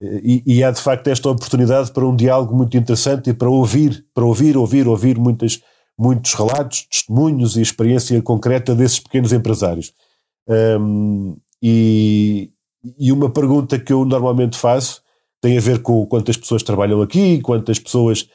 E, 0.00 0.42
e, 0.46 0.62
há 0.62 0.70
de 0.70 0.80
facto 0.80 1.08
esta 1.08 1.28
oportunidade 1.28 1.90
para 1.90 2.06
um 2.06 2.14
diálogo 2.14 2.56
muito 2.56 2.76
interessante 2.76 3.30
e 3.30 3.34
para 3.34 3.50
ouvir, 3.50 4.06
para 4.14 4.24
ouvir, 4.24 4.56
ouvir, 4.56 4.86
ouvir 4.86 5.18
muitas, 5.18 5.60
muitos 5.98 6.34
relatos, 6.34 6.86
testemunhos 6.88 7.56
e 7.56 7.62
experiência 7.62 8.22
concreta 8.22 8.76
desses 8.76 9.00
pequenos 9.00 9.32
empresários. 9.32 9.92
Um, 10.48 11.36
e, 11.60 12.52
e 12.96 13.10
uma 13.10 13.28
pergunta 13.28 13.76
que 13.76 13.92
eu 13.92 14.04
normalmente 14.04 14.56
faço 14.56 15.02
tem 15.40 15.58
a 15.58 15.60
ver 15.60 15.82
com 15.82 16.06
quantas 16.06 16.36
pessoas 16.36 16.62
trabalham 16.62 17.02
aqui, 17.02 17.40
quantas 17.40 17.80
pessoas 17.80 18.28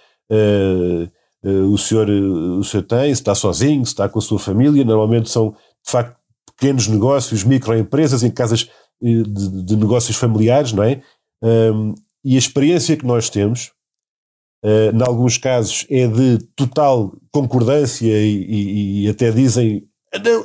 o, 1.44 1.78
senhor, 1.78 2.10
uh, 2.10 2.58
o 2.58 2.64
senhor 2.64 2.84
tem, 2.84 3.14
se 3.14 3.22
está 3.22 3.36
sozinho, 3.36 3.86
se 3.86 3.92
está 3.92 4.08
com 4.08 4.20
a 4.20 4.22
sua 4.22 4.40
família, 4.40 4.84
normalmente 4.84 5.30
são 5.30 5.52
de 5.52 5.92
facto 5.92 6.18
pequenos 6.56 6.88
negócios, 6.88 7.44
microempresas 7.44 8.24
em 8.24 8.32
casas 8.32 8.70
de, 9.02 9.64
de, 9.64 9.76
negócios 9.76 10.16
familiares, 10.16 10.72
não 10.72 10.84
é? 10.84 11.02
E 12.24 12.36
a 12.36 12.40
experiência 12.40 12.96
que 12.96 13.06
nós 13.06 13.30
temos, 13.30 13.72
uh, 14.64 14.96
em 14.96 15.02
alguns 15.04 15.38
casos, 15.38 15.86
é 15.90 16.08
de 16.08 16.38
total 16.56 17.14
concordância 17.32 18.08
e, 18.08 18.46
e, 18.46 19.06
e 19.06 19.10
até 19.10 19.30
dizem 19.32 19.86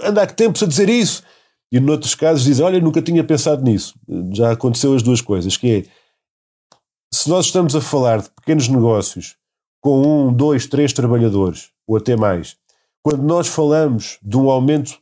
anda 0.04 0.22
há 0.22 0.26
que 0.26 0.34
tempos 0.34 0.62
a 0.62 0.66
dizer 0.66 0.88
isso. 0.88 1.22
E 1.70 1.78
noutros 1.78 2.14
casos 2.14 2.44
dizem, 2.44 2.64
olha, 2.64 2.80
nunca 2.80 3.02
tinha 3.02 3.22
pensado 3.22 3.62
nisso. 3.62 3.94
Já 4.32 4.52
aconteceu 4.52 4.94
as 4.94 5.02
duas 5.02 5.20
coisas, 5.20 5.56
que 5.56 5.70
é, 5.70 5.84
se 7.12 7.28
nós 7.28 7.46
estamos 7.46 7.76
a 7.76 7.80
falar 7.80 8.22
de 8.22 8.30
pequenos 8.30 8.68
negócios 8.68 9.36
com 9.88 10.02
um, 10.02 10.30
dois, 10.30 10.66
três 10.66 10.92
trabalhadores, 10.92 11.70
ou 11.86 11.96
até 11.96 12.14
mais, 12.14 12.56
quando 13.02 13.22
nós 13.22 13.48
falamos 13.48 14.18
de 14.22 14.36
um 14.36 14.50
aumento 14.50 14.98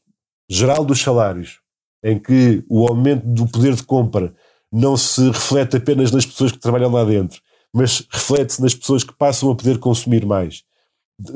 geral 0.49 0.85
dos 0.85 1.03
salários, 1.03 1.59
em 2.05 2.17
que 2.17 2.63
o 2.71 2.87
aumento 2.87 3.27
do 3.27 3.49
poder 3.49 3.75
de 3.75 3.83
compra 3.83 4.33
não 4.73 4.97
se 4.97 5.27
reflete 5.27 5.77
apenas 5.77 6.13
nas 6.13 6.25
pessoas 6.25 6.53
que 6.53 6.61
trabalham 6.61 6.93
lá 6.93 7.03
dentro, 7.03 7.41
mas 7.75 8.07
reflete-se 8.13 8.63
nas 8.63 8.77
pessoas 8.77 9.03
que 9.03 9.13
passam 9.13 9.51
a 9.51 9.57
poder 9.57 9.79
consumir 9.79 10.25
mais. 10.25 10.63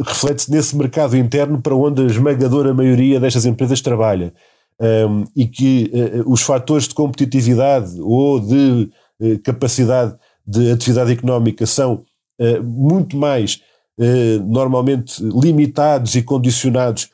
Reflete-se 0.07 0.49
nesse 0.49 0.77
mercado 0.77 1.17
interno 1.17 1.61
para 1.61 1.75
onde 1.75 2.03
a 2.03 2.07
esmagadora 2.07 2.73
maioria 2.73 3.19
destas 3.19 3.47
empresas 3.47 3.81
trabalha. 3.81 4.33
Um, 4.81 5.25
e 5.35 5.45
que 5.45 5.91
uh, 5.93 6.33
os 6.33 6.41
fatores 6.41 6.87
de 6.87 6.95
competitividade 6.95 8.01
ou 8.01 8.39
de 8.39 8.89
uh, 9.21 9.39
capacidade 9.43 10.17
de 10.47 10.71
atividade 10.71 11.13
económica 11.13 11.67
são 11.67 12.05
eh, 12.41 12.59
muito 12.59 13.19
mais 13.19 13.61
eh, 13.99 14.39
normalmente 14.39 15.23
limitados 15.23 16.15
e 16.15 16.23
condicionados 16.23 17.11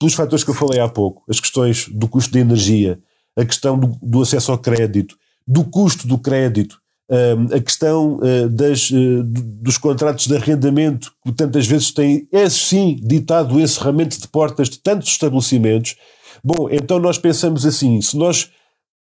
pelos 0.00 0.14
fatores 0.14 0.42
que 0.42 0.50
eu 0.50 0.54
falei 0.54 0.80
há 0.80 0.88
pouco, 0.88 1.22
as 1.28 1.38
questões 1.38 1.88
do 1.88 2.08
custo 2.08 2.32
de 2.32 2.40
energia, 2.40 2.98
a 3.36 3.44
questão 3.44 3.78
do, 3.78 3.96
do 4.02 4.20
acesso 4.20 4.50
ao 4.50 4.58
crédito, 4.58 5.16
do 5.46 5.62
custo 5.62 6.08
do 6.08 6.18
crédito, 6.18 6.80
eh, 7.08 7.36
a 7.56 7.60
questão 7.60 8.18
das, 8.50 8.90
dos 8.90 9.78
contratos 9.78 10.26
de 10.26 10.34
arrendamento, 10.34 11.12
que 11.24 11.30
tantas 11.30 11.68
vezes 11.68 11.92
têm, 11.92 12.26
é 12.32 12.50
sim, 12.50 12.96
ditado 13.00 13.54
o 13.54 13.60
encerramento 13.60 14.20
de 14.20 14.26
portas 14.26 14.68
de 14.68 14.80
tantos 14.80 15.08
estabelecimentos. 15.08 15.94
Bom, 16.42 16.68
então 16.68 16.98
nós 16.98 17.16
pensamos 17.16 17.64
assim: 17.64 18.00
se 18.00 18.16
nós 18.16 18.50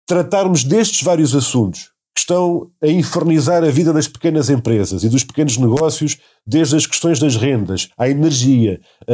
tratarmos 0.06 0.64
destes 0.64 1.04
vários 1.04 1.36
assuntos 1.36 1.92
que 2.18 2.22
estão 2.22 2.72
a 2.82 2.88
infernizar 2.88 3.64
a 3.64 3.70
vida 3.70 3.94
das 3.94 4.08
pequenas 4.08 4.50
empresas 4.50 5.04
e 5.04 5.10
dos 5.10 5.24
pequenos 5.24 5.56
negócios, 5.56 6.18
desde 6.48 6.76
as 6.76 6.88
questões 6.88 7.20
das 7.20 7.36
rendas, 7.36 7.90
à 7.96 8.10
energia, 8.10 8.82
a, 9.08 9.14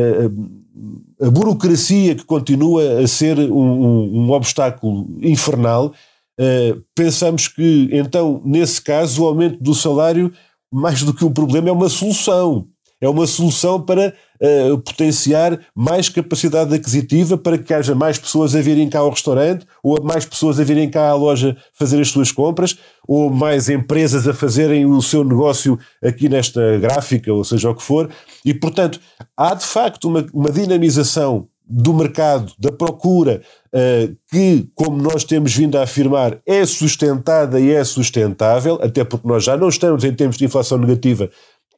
a, 0.00 1.24
a, 1.24 1.26
a 1.26 1.30
burocracia 1.30 2.14
que 2.14 2.24
continua 2.24 3.00
a 3.00 3.06
ser 3.06 3.38
um, 3.38 3.52
um, 3.52 4.24
um 4.24 4.30
obstáculo 4.30 5.08
infernal. 5.20 5.92
Uh, 6.40 6.82
pensamos 6.94 7.48
que, 7.48 7.90
então, 7.92 8.40
nesse 8.46 8.80
caso, 8.80 9.22
o 9.22 9.26
aumento 9.26 9.62
do 9.62 9.74
salário, 9.74 10.32
mais 10.72 11.02
do 11.02 11.12
que 11.12 11.22
um 11.22 11.32
problema, 11.34 11.68
é 11.68 11.72
uma 11.72 11.90
solução. 11.90 12.66
É 13.00 13.08
uma 13.08 13.26
solução 13.26 13.80
para 13.80 14.12
uh, 14.40 14.78
potenciar 14.78 15.58
mais 15.74 16.08
capacidade 16.08 16.74
aquisitiva 16.74 17.38
para 17.38 17.56
que 17.56 17.72
haja 17.72 17.94
mais 17.94 18.18
pessoas 18.18 18.54
a 18.54 18.60
virem 18.60 18.90
cá 18.90 18.98
ao 18.98 19.10
restaurante, 19.10 19.66
ou 19.82 20.02
mais 20.02 20.24
pessoas 20.24 20.60
a 20.60 20.64
virem 20.64 20.90
cá 20.90 21.08
à 21.08 21.14
loja 21.14 21.56
fazer 21.72 22.00
as 22.00 22.08
suas 22.08 22.30
compras, 22.30 22.76
ou 23.08 23.30
mais 23.30 23.68
empresas 23.68 24.28
a 24.28 24.34
fazerem 24.34 24.84
o 24.84 25.00
seu 25.00 25.24
negócio 25.24 25.78
aqui 26.04 26.28
nesta 26.28 26.78
gráfica, 26.78 27.32
ou 27.32 27.42
seja 27.42 27.70
o 27.70 27.74
que 27.74 27.82
for. 27.82 28.10
E, 28.44 28.52
portanto, 28.52 29.00
há 29.36 29.54
de 29.54 29.64
facto 29.64 30.06
uma, 30.06 30.26
uma 30.34 30.52
dinamização 30.52 31.48
do 31.70 31.94
mercado, 31.94 32.52
da 32.58 32.72
procura, 32.72 33.40
uh, 33.72 34.16
que, 34.28 34.68
como 34.74 35.00
nós 35.00 35.22
temos 35.22 35.54
vindo 35.54 35.78
a 35.78 35.84
afirmar, 35.84 36.38
é 36.44 36.66
sustentada 36.66 37.60
e 37.60 37.70
é 37.70 37.84
sustentável, 37.84 38.80
até 38.82 39.04
porque 39.04 39.28
nós 39.28 39.44
já 39.44 39.56
não 39.56 39.68
estamos 39.68 40.02
em 40.02 40.12
termos 40.12 40.36
de 40.36 40.44
inflação 40.44 40.76
negativa, 40.76 41.30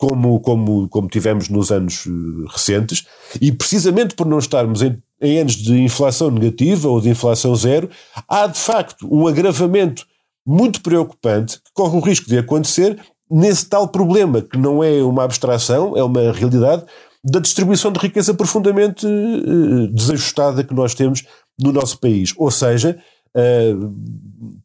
como, 0.03 0.41
como, 0.41 0.89
como 0.89 1.07
tivemos 1.07 1.49
nos 1.49 1.71
anos 1.71 2.09
eh, 2.09 2.11
recentes, 2.51 3.07
e 3.41 3.53
precisamente 3.53 4.17
por 4.17 4.27
não 4.27 4.41
estarmos 4.41 4.83
em, 4.83 5.01
em 5.21 5.39
anos 5.39 5.55
de 5.55 5.81
inflação 5.81 6.29
negativa 6.29 6.89
ou 6.89 7.01
de 7.01 7.09
inflação 7.09 7.55
zero, 7.55 7.89
há 8.29 8.49
de 8.49 8.59
facto 8.59 9.07
um 9.09 9.29
agravamento 9.29 10.05
muito 10.45 10.83
preocupante 10.83 11.59
que 11.59 11.71
corre 11.73 11.97
o 11.97 12.01
risco 12.01 12.29
de 12.29 12.37
acontecer 12.37 12.99
nesse 13.31 13.67
tal 13.67 13.87
problema, 13.87 14.43
que 14.43 14.59
não 14.59 14.83
é 14.83 15.01
uma 15.05 15.23
abstração, 15.23 15.97
é 15.97 16.03
uma 16.03 16.33
realidade, 16.33 16.83
da 17.23 17.39
distribuição 17.39 17.93
de 17.93 18.01
riqueza 18.01 18.35
profundamente 18.35 19.07
uh, 19.07 19.87
desajustada 19.87 20.65
que 20.65 20.75
nós 20.75 20.97
temos 20.97 21.23
no 21.61 21.73
nosso 21.73 22.01
país. 22.01 22.35
Ou 22.37 22.51
seja, 22.51 22.99
uh, 23.37 23.95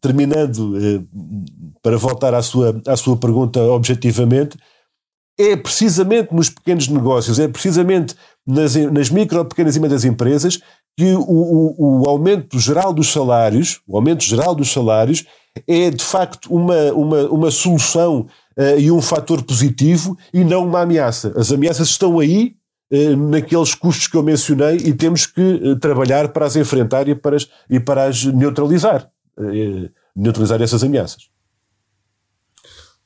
terminando, 0.01 0.73
para 1.83 1.95
voltar 1.95 2.33
à 2.33 2.41
sua, 2.41 2.81
à 2.87 2.97
sua 2.97 3.15
pergunta 3.15 3.61
objetivamente, 3.61 4.57
é 5.37 5.55
precisamente 5.55 6.33
nos 6.33 6.49
pequenos 6.49 6.87
negócios, 6.87 7.39
é 7.39 7.47
precisamente 7.47 8.15
nas, 8.45 8.75
nas 8.75 9.09
micro, 9.09 9.45
pequenas 9.45 9.75
e 9.75 9.79
médias 9.79 10.03
empresas 10.03 10.59
que 10.97 11.13
o, 11.13 11.21
o, 11.21 12.01
o, 12.03 12.09
aumento 12.09 12.59
geral 12.59 12.91
dos 12.91 13.11
salários, 13.11 13.81
o 13.87 13.95
aumento 13.95 14.23
geral 14.23 14.55
dos 14.55 14.71
salários, 14.71 15.25
é 15.67 15.91
de 15.91 16.03
facto 16.03 16.51
uma, 16.51 16.91
uma, 16.93 17.29
uma 17.29 17.51
solução 17.51 18.27
uh, 18.57 18.79
e 18.79 18.91
um 18.91 19.01
fator 19.01 19.43
positivo 19.43 20.17
e 20.33 20.43
não 20.43 20.65
uma 20.65 20.81
ameaça. 20.81 21.33
As 21.35 21.51
ameaças 21.51 21.89
estão 21.89 22.19
aí, 22.19 22.55
uh, 22.91 23.15
naqueles 23.15 23.75
custos 23.75 24.07
que 24.07 24.17
eu 24.17 24.23
mencionei, 24.23 24.77
e 24.77 24.93
temos 24.93 25.27
que 25.27 25.41
uh, 25.41 25.75
trabalhar 25.75 26.29
para 26.29 26.47
as 26.47 26.55
enfrentar 26.55 27.07
e 27.07 27.13
para 27.13 27.35
as, 27.35 27.47
e 27.69 27.79
para 27.79 28.05
as 28.05 28.25
neutralizar. 28.25 29.07
neutralizar 30.15 30.59
essas 30.63 30.83
ameaças. 30.83 31.29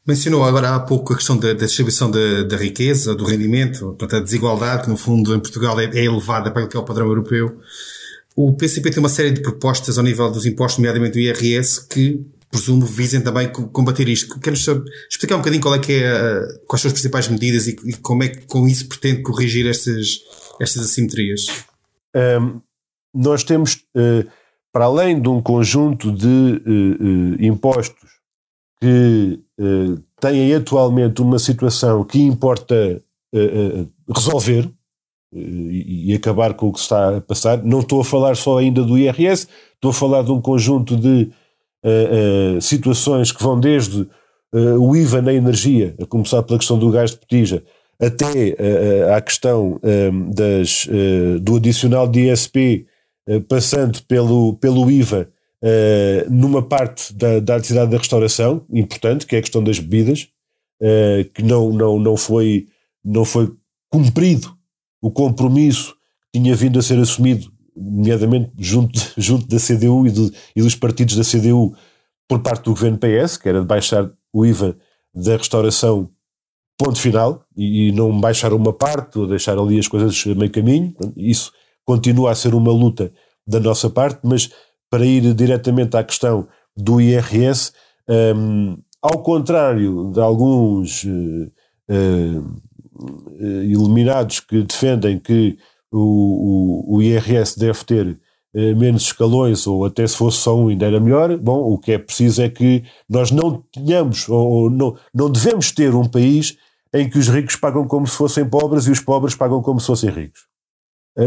Mencionou 0.05 0.43
agora 0.43 0.75
há 0.75 0.79
pouco 0.79 1.13
a 1.13 1.15
questão 1.15 1.37
da, 1.37 1.53
da 1.53 1.65
distribuição 1.65 2.09
da, 2.09 2.43
da, 2.43 2.57
riqueza, 2.57 3.13
do 3.13 3.23
rendimento, 3.23 3.79
portanto, 3.79 4.15
a 4.15 4.19
desigualdade, 4.19 4.83
que 4.83 4.89
no 4.89 4.97
fundo 4.97 5.35
em 5.35 5.39
Portugal 5.39 5.79
é, 5.79 5.85
é 5.85 6.05
elevada 6.05 6.49
para 6.49 6.65
o 6.65 6.67
que 6.67 6.75
é 6.75 6.79
o 6.79 6.83
padrão 6.83 7.07
europeu. 7.07 7.59
O 8.35 8.53
PCP 8.53 8.89
tem 8.89 8.99
uma 8.99 9.09
série 9.09 9.31
de 9.31 9.41
propostas 9.41 9.97
ao 9.97 10.03
nível 10.03 10.31
dos 10.31 10.45
impostos, 10.45 10.79
nomeadamente 10.79 11.13
do 11.13 11.19
IRS, 11.19 11.87
que 11.87 12.25
presumo 12.49 12.85
visem 12.85 13.21
também 13.21 13.49
combater 13.49 14.09
isto. 14.09 14.39
Quero 14.39 14.55
explicar 14.55 15.35
um 15.35 15.39
bocadinho 15.39 15.61
qual 15.61 15.75
é 15.75 15.79
que 15.79 15.93
é, 15.93 16.41
quais 16.67 16.81
são 16.81 16.89
as 16.89 16.93
principais 16.93 17.27
medidas 17.27 17.67
e, 17.67 17.77
e 17.85 17.93
como 17.93 18.23
é 18.23 18.27
que 18.27 18.45
com 18.47 18.67
isso 18.67 18.87
pretende 18.87 19.21
corrigir 19.21 19.67
estas, 19.67 20.19
estas 20.59 20.83
assimetrias. 20.83 21.45
Um, 22.15 22.59
nós 23.13 23.43
temos, 23.43 23.75
uh, 23.95 24.27
para 24.73 24.85
além 24.85 25.21
de 25.21 25.29
um 25.29 25.41
conjunto 25.41 26.11
de 26.11 26.27
uh, 26.27 27.03
uh, 27.03 27.45
impostos 27.45 28.11
que 28.81 29.39
têm 30.19 30.53
atualmente 30.53 31.21
uma 31.21 31.39
situação 31.39 32.03
que 32.03 32.21
importa 32.21 33.01
resolver, 34.13 34.69
e, 35.33 36.13
acabar 36.13 36.53
com 36.53 36.67
o 36.67 36.73
que 36.73 36.79
está 36.79 37.17
a 37.17 37.21
passar. 37.21 37.63
Não 37.63 37.79
estou 37.79 38.01
a 38.01 38.05
falar 38.05 38.35
só 38.35 38.57
ainda 38.57 38.83
do 38.83 38.97
IRS, 38.97 39.47
estou 39.75 39.91
a 39.91 39.93
falar 39.93 40.23
de 40.23 40.31
um 40.31 40.41
conjunto 40.41 40.95
de 40.95 41.31
situações 42.61 43.31
que 43.31 43.41
vão 43.41 43.59
desde 43.59 44.07
o 44.53 44.95
IVA 44.95 45.21
na 45.21 45.33
energia, 45.33 45.95
a 46.01 46.05
começar 46.05 46.43
pela 46.43 46.59
questão 46.59 46.77
do 46.77 46.91
gás 46.91 47.11
de 47.11 47.17
petija, 47.17 47.63
até 47.99 48.55
à 49.15 49.21
questão 49.21 49.79
das, 50.35 50.87
do 51.41 51.55
adicional 51.55 52.07
de 52.07 52.29
ISP, 52.29 52.85
passando 53.47 54.01
pelo, 54.03 54.55
pelo 54.55 54.89
IVA 54.91 55.29
numa 56.29 56.61
parte 56.61 57.13
da, 57.13 57.39
da 57.39 57.55
atividade 57.55 57.91
da 57.91 57.97
restauração, 57.97 58.65
importante, 58.71 59.25
que 59.25 59.35
é 59.35 59.39
a 59.39 59.41
questão 59.41 59.63
das 59.63 59.79
bebidas, 59.79 60.27
que 61.33 61.43
não, 61.43 61.71
não, 61.71 61.99
não, 61.99 62.17
foi, 62.17 62.67
não 63.03 63.23
foi 63.23 63.51
cumprido 63.89 64.55
o 65.01 65.11
compromisso 65.11 65.95
que 66.31 66.39
tinha 66.39 66.55
vindo 66.55 66.79
a 66.79 66.81
ser 66.81 66.97
assumido, 66.99 67.51
nomeadamente 67.75 68.51
junto, 68.57 68.99
junto 69.17 69.47
da 69.47 69.57
CDU 69.57 70.07
e, 70.07 70.31
e 70.55 70.61
dos 70.61 70.75
partidos 70.75 71.15
da 71.15 71.23
CDU, 71.23 71.75
por 72.27 72.39
parte 72.39 72.63
do 72.63 72.71
governo 72.71 72.97
PS, 72.97 73.35
que 73.35 73.49
era 73.49 73.59
de 73.59 73.67
baixar 73.67 74.09
o 74.31 74.45
IVA 74.45 74.77
da 75.13 75.35
restauração, 75.35 76.09
ponto 76.77 76.97
final, 76.97 77.43
e, 77.57 77.91
não 77.91 78.17
baixar 78.19 78.53
uma 78.53 78.71
parte 78.71 79.19
ou 79.19 79.27
deixar 79.27 79.57
ali 79.57 79.77
as 79.77 79.87
coisas 79.87 80.25
meio 80.25 80.49
caminho. 80.49 80.95
Isso 81.17 81.51
continua 81.83 82.31
a 82.31 82.35
ser 82.35 82.53
uma 82.53 82.71
luta 82.71 83.11
da 83.45 83.59
nossa 83.59 83.89
parte, 83.89 84.21
mas 84.23 84.49
para 84.91 85.05
ir 85.05 85.33
diretamente 85.33 85.95
à 85.95 86.03
questão 86.03 86.47
do 86.75 86.99
IRS, 86.99 87.71
um, 88.35 88.77
ao 89.01 89.23
contrário 89.23 90.11
de 90.11 90.19
alguns 90.19 91.05
uh, 91.05 91.51
uh, 91.89 93.63
iluminados 93.63 94.41
que 94.41 94.61
defendem 94.61 95.17
que 95.17 95.57
o, 95.91 96.85
o, 96.89 96.97
o 96.97 97.01
IRS 97.01 97.57
deve 97.57 97.83
ter 97.85 98.19
eh, 98.53 98.73
menos 98.73 99.03
escalões, 99.03 99.65
ou 99.65 99.85
até 99.85 100.05
se 100.05 100.15
fosse 100.15 100.37
só 100.37 100.57
um 100.57 100.67
ainda 100.67 100.85
era 100.85 100.99
melhor. 100.99 101.37
Bom, 101.37 101.59
o 101.71 101.77
que 101.77 101.93
é 101.93 101.97
preciso 101.97 102.41
é 102.41 102.49
que 102.49 102.83
nós 103.09 103.31
não 103.31 103.63
tenhamos, 103.73 104.27
ou 104.29 104.69
não, 104.69 104.97
não 105.13 105.29
devemos 105.29 105.71
ter 105.71 105.95
um 105.95 106.07
país 106.07 106.57
em 106.93 107.09
que 107.09 107.17
os 107.17 107.27
ricos 107.27 107.55
pagam 107.55 107.87
como 107.87 108.05
se 108.07 108.15
fossem 108.15 108.47
pobres 108.47 108.87
e 108.87 108.91
os 108.91 108.99
pobres 108.99 109.35
pagam 109.35 109.61
como 109.61 109.79
se 109.79 109.87
fossem 109.87 110.09
ricos. 110.09 110.41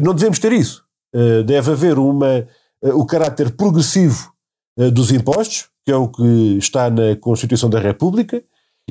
Não 0.02 0.14
devemos 0.14 0.38
ter 0.38 0.52
isso. 0.52 0.84
Deve 1.46 1.72
haver 1.72 1.98
uma, 1.98 2.46
o 2.92 3.06
caráter 3.06 3.50
progressivo 3.50 4.32
dos 4.92 5.10
impostos, 5.10 5.68
que 5.84 5.92
é 5.92 5.96
o 5.96 6.08
que 6.08 6.58
está 6.58 6.90
na 6.90 7.16
Constituição 7.16 7.70
da 7.70 7.78
República. 7.78 8.42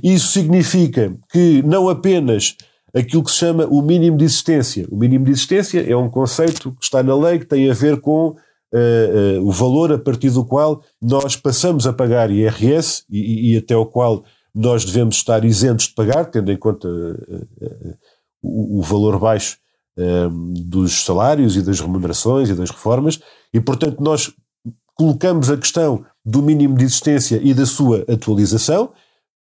Isso 0.01 0.27
significa 0.29 1.13
que 1.31 1.61
não 1.63 1.89
apenas 1.89 2.55
aquilo 2.93 3.23
que 3.23 3.31
se 3.31 3.37
chama 3.37 3.65
o 3.65 3.81
mínimo 3.81 4.17
de 4.17 4.25
existência. 4.25 4.87
O 4.89 4.95
mínimo 4.95 5.25
de 5.25 5.31
existência 5.31 5.81
é 5.81 5.95
um 5.95 6.09
conceito 6.09 6.71
que 6.73 6.83
está 6.83 7.01
na 7.01 7.15
lei 7.15 7.39
que 7.39 7.45
tem 7.45 7.69
a 7.69 7.73
ver 7.73 7.99
com 7.99 8.29
uh, 8.29 8.35
uh, 9.39 9.47
o 9.47 9.51
valor 9.51 9.91
a 9.91 9.97
partir 9.97 10.29
do 10.29 10.45
qual 10.45 10.83
nós 11.01 11.35
passamos 11.35 11.87
a 11.87 11.93
pagar 11.93 12.29
IRS 12.29 13.03
e, 13.09 13.53
e, 13.53 13.57
até 13.57 13.75
o 13.75 13.85
qual 13.85 14.23
nós 14.53 14.85
devemos 14.85 15.15
estar 15.15 15.43
isentos 15.43 15.87
de 15.87 15.95
pagar, 15.95 16.25
tendo 16.25 16.51
em 16.51 16.57
conta 16.57 16.87
uh, 16.87 17.97
o, 18.41 18.79
o, 18.79 18.81
valor 18.81 19.19
baixo 19.19 19.57
dos 20.51 21.03
salários 21.05 21.55
e 21.55 21.61
das 21.61 21.79
remunerações 21.79 22.49
e 22.49 22.55
das 22.55 22.71
reformas, 22.71 23.19
e 23.53 23.61
portanto 23.61 24.01
nós 24.01 24.33
colocamos 24.95 25.49
a 25.49 25.57
questão 25.57 26.05
do 26.25 26.41
mínimo 26.41 26.77
de 26.77 26.85
existência 26.85 27.39
e 27.43 27.53
da 27.53 27.65
sua 27.65 28.05
atualização 28.07 28.91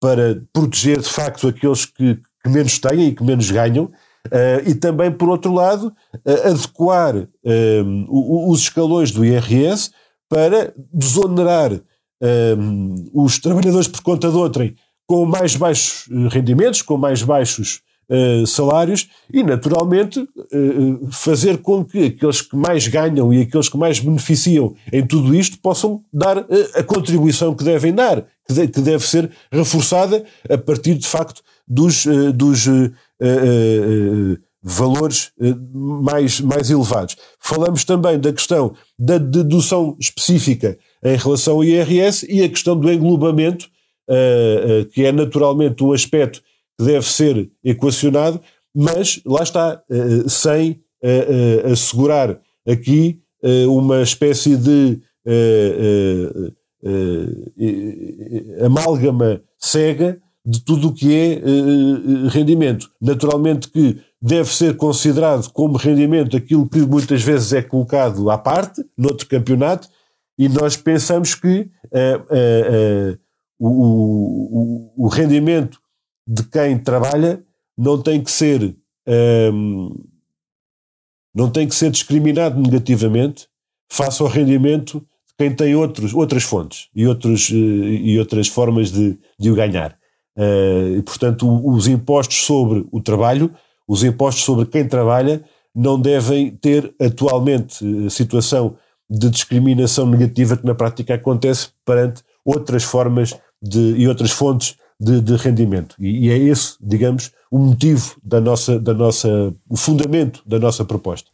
para 0.00 0.42
proteger 0.52 1.00
de 1.00 1.08
facto 1.08 1.46
aqueles 1.46 1.84
que, 1.84 2.18
que 2.42 2.48
menos 2.48 2.78
têm 2.78 3.08
e 3.08 3.14
que 3.14 3.22
menos 3.22 3.50
ganham, 3.50 3.84
uh, 3.84 4.68
e 4.68 4.74
também, 4.74 5.10
por 5.12 5.28
outro 5.28 5.52
lado, 5.52 5.92
uh, 6.14 6.48
adequar 6.48 7.16
uh, 7.16 8.50
os 8.50 8.60
escalões 8.60 9.10
do 9.10 9.24
IRS 9.24 9.90
para 10.28 10.72
desonerar 10.92 11.80
os 13.14 13.38
trabalhadores 13.38 13.88
por 13.88 14.02
conta 14.02 14.30
de 14.30 14.36
outrem 14.36 14.76
com 15.06 15.24
mais 15.24 15.56
baixos 15.56 16.06
rendimentos, 16.30 16.82
com 16.82 16.98
mais 16.98 17.22
baixos 17.22 17.80
Uh, 18.12 18.44
salários 18.44 19.08
e, 19.32 19.40
naturalmente, 19.40 20.18
uh, 20.18 21.12
fazer 21.12 21.58
com 21.58 21.84
que 21.84 22.06
aqueles 22.06 22.42
que 22.42 22.56
mais 22.56 22.88
ganham 22.88 23.32
e 23.32 23.42
aqueles 23.42 23.68
que 23.68 23.78
mais 23.78 24.00
beneficiam 24.00 24.74
em 24.92 25.06
tudo 25.06 25.32
isto 25.32 25.56
possam 25.60 26.02
dar 26.12 26.44
a 26.74 26.82
contribuição 26.82 27.54
que 27.54 27.62
devem 27.62 27.94
dar, 27.94 28.26
que, 28.48 28.66
que, 28.66 28.80
deve 28.80 29.06
ser 29.06 29.30
reforçada 29.52 30.24
a 30.50 30.58
partir, 30.58 30.96
de 30.96 31.06
facto, 31.06 31.40
dos, 31.68 32.04
eh, 32.04 32.32
dos 32.32 32.66
valores 34.60 35.30
mais, 35.72 36.40
mais 36.40 36.68
elevados. 36.68 37.16
Falamos 37.38 37.84
também 37.84 38.18
da 38.18 38.32
questão 38.32 38.74
da 38.98 39.18
dedução 39.18 39.96
específica 40.00 40.76
em 41.04 41.16
relação 41.16 41.54
ao 41.54 41.64
IRS 41.64 42.26
e 42.28 42.42
a 42.42 42.48
questão 42.48 42.76
do 42.76 42.90
englobamento, 42.92 43.68
que 44.92 45.04
é 45.04 45.12
naturalmente 45.12 45.84
um 45.84 45.92
aspecto 45.92 46.42
deve 46.84 47.06
ser 47.06 47.50
equacionado, 47.64 48.40
mas 48.74 49.20
lá 49.24 49.42
está, 49.42 49.82
sem 50.28 50.80
assegurar 51.70 52.40
aqui 52.68 53.20
uma 53.68 54.02
espécie 54.02 54.56
de 54.56 55.00
amálgama 58.64 59.42
cega 59.58 60.20
de 60.44 60.60
tudo 60.64 60.88
o 60.88 60.94
que 60.94 61.14
é 61.14 61.42
rendimento. 62.28 62.90
Naturalmente 63.00 63.68
que 63.68 64.00
deve 64.20 64.54
ser 64.54 64.76
considerado 64.76 65.50
como 65.52 65.76
rendimento 65.76 66.36
aquilo 66.36 66.68
que 66.68 66.80
muitas 66.80 67.22
vezes 67.22 67.52
é 67.52 67.62
colocado 67.62 68.30
à 68.30 68.38
parte, 68.38 68.82
noutro 68.96 69.26
campeonato, 69.26 69.88
e 70.38 70.48
nós 70.48 70.76
pensamos 70.76 71.34
que 71.34 71.68
o, 73.58 73.68
o, 73.68 75.04
o, 75.04 75.08
rendimento 75.08 75.78
de 76.30 76.44
quem 76.44 76.78
trabalha 76.78 77.42
não 77.76 78.00
tem 78.00 78.22
que 78.22 78.30
ser 78.30 78.76
ehm, 79.04 79.90
não 81.34 81.50
tem 81.50 81.66
que 81.66 81.74
ser 81.74 81.90
discriminado 81.90 82.60
negativamente 82.60 83.48
face 83.90 84.22
ao 84.22 84.28
rendimento 84.28 85.00
de 85.00 85.34
quem 85.36 85.54
tem 85.54 85.74
outros, 85.74 86.14
outras 86.14 86.44
fontes 86.44 86.88
e, 86.94 87.06
outros, 87.06 87.50
e 87.50 88.18
outras 88.18 88.48
formas 88.48 88.92
de, 88.92 89.18
de 89.38 89.50
o 89.50 89.54
ganhar. 89.54 89.96
Uh, 90.36 90.98
e, 90.98 91.02
portanto, 91.02 91.68
os 91.68 91.86
impostos 91.86 92.44
sobre 92.44 92.86
o 92.90 93.00
trabalho, 93.00 93.52
os 93.86 94.04
impostos 94.04 94.44
sobre 94.44 94.66
quem 94.66 94.86
trabalha, 94.86 95.44
não 95.74 96.00
devem 96.00 96.50
ter 96.50 96.92
atualmente 97.00 97.84
eh, 97.84 98.10
situação 98.10 98.76
de 99.08 99.30
discriminação 99.30 100.04
negativa 100.04 100.56
que 100.56 100.66
na 100.66 100.74
prática 100.74 101.14
acontece 101.14 101.68
perante 101.84 102.22
outras 102.44 102.82
formas 102.82 103.36
de, 103.62 103.94
e 103.96 104.08
outras 104.08 104.32
fontes 104.32 104.76
de, 105.00 105.20
de 105.20 105.36
rendimento. 105.36 105.96
E, 105.98 106.26
e, 106.26 106.30
é 106.30 106.36
esse, 106.36 106.74
digamos, 106.80 107.32
o 107.50 107.58
motivo 107.58 108.16
da 108.22 108.40
nossa, 108.40 108.78
da 108.78 108.92
nossa, 108.92 109.54
o 109.68 109.76
fundamento 109.76 110.42
da 110.46 110.58
nossa 110.58 110.84
proposta 110.84 111.30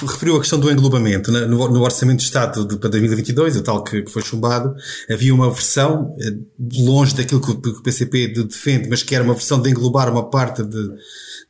referiu 0.00 0.36
a 0.36 0.40
questão 0.40 0.58
do 0.58 0.70
englobamento. 0.70 1.30
No, 1.30 1.82
Orçamento 1.82 2.18
de 2.18 2.24
Estado 2.24 2.66
para 2.78 2.90
2022, 2.90 3.56
o 3.56 3.62
tal 3.62 3.84
que, 3.84 4.04
foi 4.08 4.22
chumbado, 4.22 4.74
havia 5.10 5.34
uma 5.34 5.50
versão, 5.50 6.14
eh, 6.20 6.34
longe 6.78 7.14
daquilo 7.14 7.40
que 7.40 7.50
o, 7.50 7.60
que 7.60 7.68
o 7.68 7.82
PCP 7.82 8.28
defende, 8.28 8.88
mas 8.88 9.02
que 9.02 9.14
era 9.14 9.22
uma 9.22 9.34
versão 9.34 9.60
de 9.60 9.70
englobar 9.70 10.10
uma 10.10 10.28
parte 10.28 10.62
de, 10.62 10.88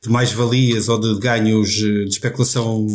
de 0.03 0.11
mais-valias 0.11 0.89
ou 0.89 0.99
de 1.01 1.19
ganhos 1.19 1.71
eh, 1.71 2.05
de 2.05 2.11
especulação 2.11 2.87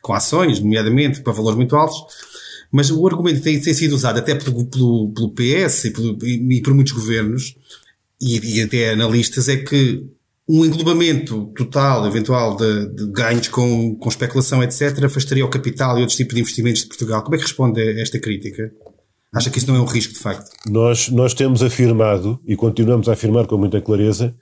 com 0.00 0.14
ações, 0.14 0.60
nomeadamente 0.60 1.20
para 1.20 1.32
valores 1.32 1.56
muito 1.56 1.76
altos. 1.76 1.98
Mas 2.72 2.90
o 2.90 3.06
argumento 3.06 3.42
tem, 3.42 3.60
tem 3.60 3.74
sido 3.74 3.94
usado 3.94 4.18
até 4.18 4.34
pelo, 4.34 4.66
pelo, 4.66 5.12
pelo 5.12 5.34
PS 5.34 5.84
e, 5.84 5.90
pelo, 5.90 6.18
e, 6.24 6.62
por 6.62 6.74
muitos 6.74 6.92
governos 6.92 7.56
e, 8.20 8.58
e 8.58 8.62
até 8.62 8.90
analistas 8.90 9.48
é 9.48 9.56
que 9.56 10.04
um 10.48 10.64
englobamento 10.64 11.46
total, 11.56 12.06
eventual, 12.06 12.56
de, 12.56 12.94
de, 12.94 13.06
ganhos 13.10 13.48
com, 13.48 13.96
com 13.96 14.08
especulação, 14.08 14.62
etc., 14.62 15.04
afastaria 15.04 15.44
o 15.44 15.50
capital 15.50 15.98
e 15.98 16.00
outros 16.00 16.16
tipos 16.16 16.34
de 16.34 16.40
investimentos 16.40 16.82
de 16.82 16.88
Portugal. 16.88 17.22
Como 17.22 17.34
é 17.34 17.38
que 17.38 17.44
responde 17.44 17.80
a 17.80 18.00
esta 18.00 18.18
crítica? 18.20 18.72
Acha 19.34 19.50
que 19.50 19.58
isso 19.58 19.66
não 19.66 19.76
é 19.76 19.80
um 19.80 19.86
risco, 19.86 20.12
de 20.12 20.20
facto? 20.20 20.48
Nós, 20.70 21.08
nós 21.08 21.34
temos 21.34 21.62
afirmado, 21.62 22.40
e 22.46 22.54
continuamos 22.54 23.08
a 23.08 23.14
afirmar 23.14 23.46
com 23.46 23.58
muita 23.58 23.80
clareza, 23.80 24.36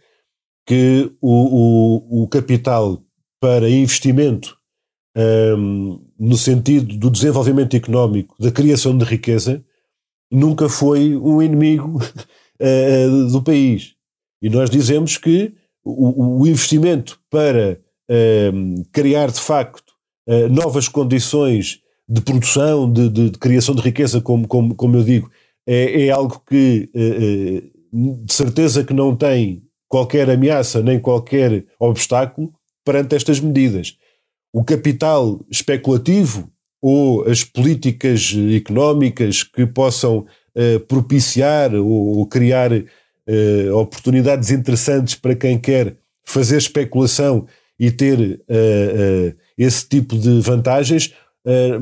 que 0.67 1.11
o, 1.21 2.21
o, 2.21 2.25
o 2.25 2.29
capital 2.29 3.03
para 3.41 3.69
investimento 3.69 4.57
um, 5.17 6.04
no 6.19 6.37
sentido 6.37 6.97
do 6.97 7.11
desenvolvimento 7.11 7.77
económico, 7.77 8.35
da 8.39 8.51
criação 8.51 8.97
de 8.97 9.05
riqueza, 9.05 9.65
nunca 10.31 10.69
foi 10.69 11.17
um 11.17 11.43
inimigo 11.43 11.99
uh, 11.99 13.27
do 13.31 13.43
país. 13.43 13.95
E 14.43 14.49
nós 14.49 14.69
dizemos 14.71 15.17
que 15.17 15.55
o, 15.85 16.47
investimento 16.47 17.21
para 17.31 17.79
um, 18.55 18.83
criar 18.93 19.31
de 19.31 19.41
facto 19.41 19.93
uh, 20.29 20.49
novas 20.49 20.89
condições 20.89 21.81
de 22.09 22.21
produção, 22.21 22.91
de, 22.91 23.09
de, 23.09 23.31
de, 23.31 23.39
criação 23.39 23.75
de 23.75 23.83
riqueza, 23.83 24.21
como, 24.21 24.47
como, 24.47 24.75
como 24.75 24.97
eu 24.97 25.03
digo, 25.03 25.31
é, 25.67 26.07
é 26.07 26.11
algo 26.11 26.43
que 26.47 26.91
uh, 26.95 27.75
de 28.25 28.33
certeza 28.33 28.85
que 28.85 28.93
não 28.93 29.15
tem 29.15 29.63
qualquer 29.89 30.29
ameaça 30.29 30.83
nem 30.83 30.99
qualquer 30.99 31.65
obstáculo 31.79 32.53
perante 32.85 33.15
estas 33.15 33.41
medidas. 33.41 33.97
O 34.55 34.63
capital 34.63 35.45
especulativo 35.51 36.49
ou 36.81 37.29
as 37.29 37.43
políticas 37.43 38.33
económicas 38.55 39.43
que 39.43 39.67
possam 39.67 40.19
uh, 40.19 40.79
propiciar 40.87 41.75
ou, 41.75 42.19
ou 42.19 42.27
criar 42.27 42.71
uh, 42.73 43.77
oportunidades 43.77 44.53
interessantes 44.53 45.17
para 45.17 45.35
quem 45.35 45.59
quer 45.59 45.97
fazer 46.25 46.57
especulação 46.57 47.49
e 47.81 47.91
ter 47.91 48.41
uh, 48.49 49.37
esse 49.59 49.89
tipo 49.89 50.17
de 50.17 50.41
vantagens, 50.41 51.13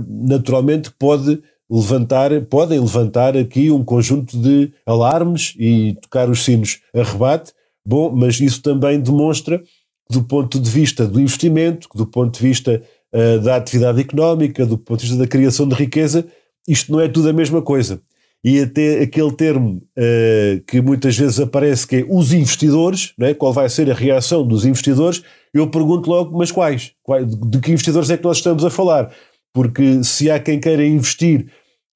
naturalmente 0.09 0.91
pode 0.99 1.43
levantar, 1.71 2.31
podem 2.47 2.81
levantar 2.81 3.37
aqui 3.37 3.71
um 3.71 3.85
conjunto 3.85 4.39
de 4.39 4.73
alarmes 4.87 5.55
e 5.59 5.95
tocar 6.01 6.31
os 6.31 6.43
sinos 6.43 6.81
a 6.95 7.03
rebate. 7.03 7.53
Bom, 7.85 8.11
mas 8.11 8.41
isso 8.41 8.63
também 8.63 9.01
demonstra 9.01 9.63
do 10.13 10.23
ponto 10.23 10.61
de 10.61 10.71
vista 10.71 11.07
do 11.07 11.19
investimento, 11.19 11.89
do 11.95 12.07
ponto 12.07 12.39
de 12.39 12.47
vista 12.47 12.83
uh, 13.15 13.41
da 13.41 13.57
atividade 13.57 14.01
económica, 14.01 14.67
do 14.67 14.77
ponto 14.77 15.01
de 15.01 15.07
vista 15.07 15.19
da 15.19 15.27
criação 15.27 15.67
de 15.67 15.75
riqueza, 15.75 16.27
isto 16.69 16.93
não 16.93 17.01
é 17.01 17.09
tudo 17.09 17.31
a 17.31 17.33
mesma 17.33 17.63
coisa. 17.63 18.01
E 18.45 18.61
até 18.61 19.01
aquele 19.01 19.33
termo 19.33 19.83
uh, 19.97 20.61
que 20.67 20.83
muitas 20.83 21.17
vezes 21.17 21.41
aparece 21.41 21.87
que 21.87 21.97
é 21.97 22.07
os 22.09 22.33
investidores, 22.33 23.15
né? 23.17 23.33
qual 23.33 23.53
vai 23.53 23.69
ser 23.71 23.91
a 23.91 23.95
reação 23.95 24.47
dos 24.47 24.67
investidores, 24.67 25.23
eu 25.55 25.71
pergunto 25.71 26.11
logo, 26.11 26.37
mas 26.37 26.51
quais? 26.51 26.93
De 27.49 27.59
que 27.61 27.71
investidores 27.71 28.11
é 28.11 28.17
que 28.19 28.25
nós 28.25 28.37
estamos 28.37 28.65
a 28.65 28.71
falar? 28.71 29.11
Porque 29.55 30.05
se 30.05 30.31
há 30.31 30.39
quem 30.39 30.61
queira 30.61 30.85
investir 30.85 31.47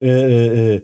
uh, 0.03 0.81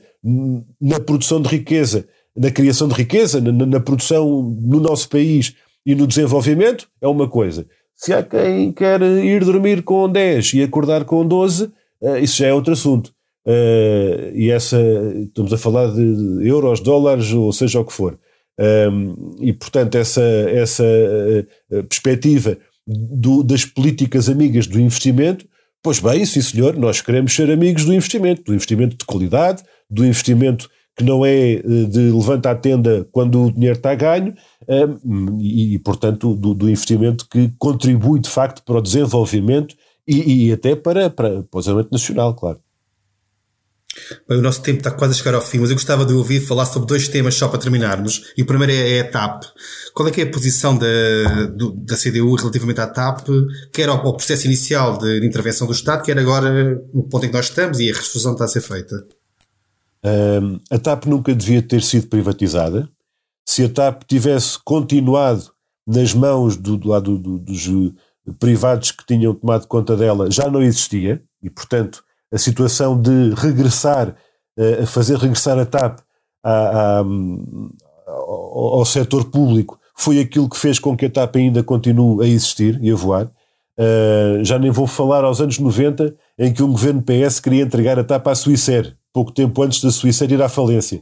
na 0.80 1.00
produção 1.00 1.42
de 1.42 1.50
riqueza, 1.50 2.06
na 2.38 2.52
criação 2.52 2.88
de 2.88 2.94
riqueza, 2.94 3.42
na, 3.42 3.66
na 3.66 3.80
produção 3.80 4.56
no 4.62 4.80
nosso 4.80 5.10
país, 5.10 5.56
e 5.86 5.96
no 5.96 6.08
desenvolvimento 6.08 6.88
é 7.02 7.08
uma 7.08 7.28
coisa. 7.28 7.66
Se 7.96 8.14
há 8.14 8.24
quem 8.24 8.72
quer 8.72 9.02
ir 9.02 9.44
dormir 9.44 9.84
com 9.84 10.10
10 10.10 10.54
e 10.56 10.64
acordar 10.64 11.06
com 11.06 11.26
12, 11.26 11.72
eh, 12.02 12.20
isso 12.20 12.38
já 12.38 12.48
é 12.48 12.54
outro 12.54 12.74
assunto. 12.74 13.14
Eh, 13.46 14.32
e 14.36 14.52
essa, 14.52 14.78
estamos 15.24 15.54
a 15.54 15.58
falar 15.58 15.88
de 15.94 16.48
euros, 16.48 16.80
dólares, 16.80 17.32
ou 17.32 17.52
seja 17.54 17.80
o 17.80 17.86
que 17.86 17.94
for. 17.94 18.18
Ehm, 18.60 19.14
e 19.40 19.52
portanto, 19.54 19.96
essa, 19.96 20.22
essa 20.22 20.84
eh, 20.84 21.46
perspectiva 21.84 22.58
do, 22.86 23.44
das 23.44 23.66
políticas 23.66 24.30
amigas 24.30 24.68
do 24.68 24.80
investimento, 24.80 25.46
pois 25.82 26.00
bem, 26.00 26.26
sim 26.26 26.42
senhor, 26.42 26.76
nós 26.78 27.02
queremos 27.02 27.34
ser 27.34 27.50
amigos 27.52 27.86
do 27.86 27.94
investimento, 27.94 28.44
do 28.44 28.54
investimento 28.54 28.96
de 28.98 29.06
qualidade, 29.06 29.64
do 29.90 30.06
investimento 30.06 30.70
que 30.96 31.04
não 31.04 31.26
é 31.26 31.56
de 31.58 32.12
levanta 32.12 32.52
a 32.52 32.56
tenda 32.56 33.08
quando 33.12 33.46
o 33.46 33.52
dinheiro 33.52 33.78
está 33.78 33.96
ganho, 33.96 34.34
e, 35.40 35.76
e 35.76 35.80
portanto, 35.80 36.36
do, 36.36 36.54
do, 36.54 36.70
investimento 36.70 37.28
que 37.28 37.52
contribui 37.58 38.20
de 38.20 38.30
facto 38.30 38.64
para 38.64 38.78
o 38.78 38.82
desenvolvimento 38.82 39.76
e, 40.08 40.48
e 40.48 40.52
até 40.52 40.76
para, 40.76 41.10
para, 41.10 41.44
para 41.44 41.58
o 41.58 41.60
desenvolvimento 41.60 41.92
nacional, 41.92 42.36
claro. 42.36 42.60
Bem, 44.28 44.40
o 44.40 44.42
nosso 44.42 44.62
tempo 44.62 44.80
está 44.80 44.90
quase 44.92 45.14
a 45.14 45.18
chegar 45.18 45.36
ao 45.36 45.42
fim, 45.42 45.60
mas 45.60 45.70
eu 45.70 45.76
gostava 45.76 46.06
de 46.06 46.14
ouvir 46.14 46.42
falar 46.42 46.66
sobre 46.66 46.88
dois 46.88 47.08
temas 47.08 47.36
só 47.36 47.48
para 47.48 47.60
terminarmos. 47.60 48.34
E 48.36 48.42
o 48.42 48.46
primeiro 48.46 48.74
é, 48.74 48.98
é 48.98 49.02
a 49.02 49.12
TAP. 49.12 49.44
Qual 49.94 50.08
é 50.08 50.12
que 50.12 50.22
é 50.22 50.24
a 50.24 50.32
posição 50.32 50.76
da, 50.76 51.46
do, 51.56 51.72
da 51.74 51.96
CDU 51.96 52.36
relativamente 52.36 52.82
à 52.82 52.88
TAP, 52.88 53.28
quer 53.72 53.90
ao, 53.90 54.04
ao 54.06 54.16
processo 54.16 54.48
inicial 54.48 54.98
de, 54.98 55.20
de, 55.20 55.28
intervenção 55.28 55.68
do 55.68 55.74
Estado, 55.74 56.04
quer 56.04 56.18
agora 56.18 56.82
no 56.94 57.04
ponto 57.04 57.26
em 57.26 57.30
que 57.30 57.36
nós 57.36 57.46
estamos 57.46 57.80
e 57.80 57.92
a 57.92 57.94
refusão 57.94 58.34
está 58.34 58.46
a 58.46 58.48
ser 58.48 58.62
feita? 58.62 58.96
Um, 60.06 60.60
a 60.70 60.78
TAP 60.78 61.06
nunca 61.06 61.34
devia 61.34 61.62
ter 61.62 61.82
sido 61.82 62.08
privatizada. 62.08 62.90
Se 63.46 63.64
a 63.64 63.70
TAP 63.70 64.04
tivesse 64.04 64.60
continuado 64.64 65.52
nas 65.88 66.14
mãos 66.14 66.58
do, 66.58 66.78
do 66.78 67.02
do, 67.02 67.40
dos 67.40 67.70
privados 68.40 68.92
que 68.92 69.06
tinham 69.06 69.34
tomado 69.34 69.68
conta 69.68 69.96
dela, 69.96 70.32
já 70.32 70.50
não 70.50 70.62
existia, 70.62 71.22
e 71.42 71.50
portanto 71.50 72.04
a 72.32 72.38
situação 72.38 73.00
de 73.00 73.34
regressar, 73.36 74.16
eh, 74.58 74.84
a 74.84 74.88
fazer 74.88 75.18
regressar 75.18 75.60
a 75.60 75.66
TAP 75.66 76.00
a, 76.44 76.52
a, 76.52 77.04
ao, 78.08 78.80
ao 78.80 78.86
setor 78.86 79.26
público 79.26 79.80
foi 79.96 80.20
aquilo 80.20 80.50
que 80.50 80.58
fez 80.58 80.80
com 80.80 80.98
que 80.98 81.06
a 81.06 81.10
TAP 81.10 81.36
ainda 81.36 81.64
continue 81.64 82.26
a 82.26 82.28
existir 82.28 82.80
e 82.82 82.92
a 82.92 82.96
voar. 82.96 83.30
Uh, 83.78 84.44
já 84.44 84.60
nem 84.60 84.70
vou 84.70 84.86
falar 84.86 85.24
aos 85.24 85.42
anos 85.42 85.58
90 85.58 86.16
em 86.38 86.54
que 86.54 86.62
um 86.62 86.72
governo 86.72 87.02
PS 87.02 87.40
queria 87.40 87.64
entregar 87.64 87.98
a 87.98 88.04
TAP 88.04 88.28
à 88.28 88.36
Suíça, 88.36 88.96
pouco 89.14 89.32
tempo 89.32 89.62
antes 89.62 89.82
da 89.82 89.92
Suíça 89.92 90.26
ir 90.26 90.42
à 90.42 90.50
falência. 90.50 91.02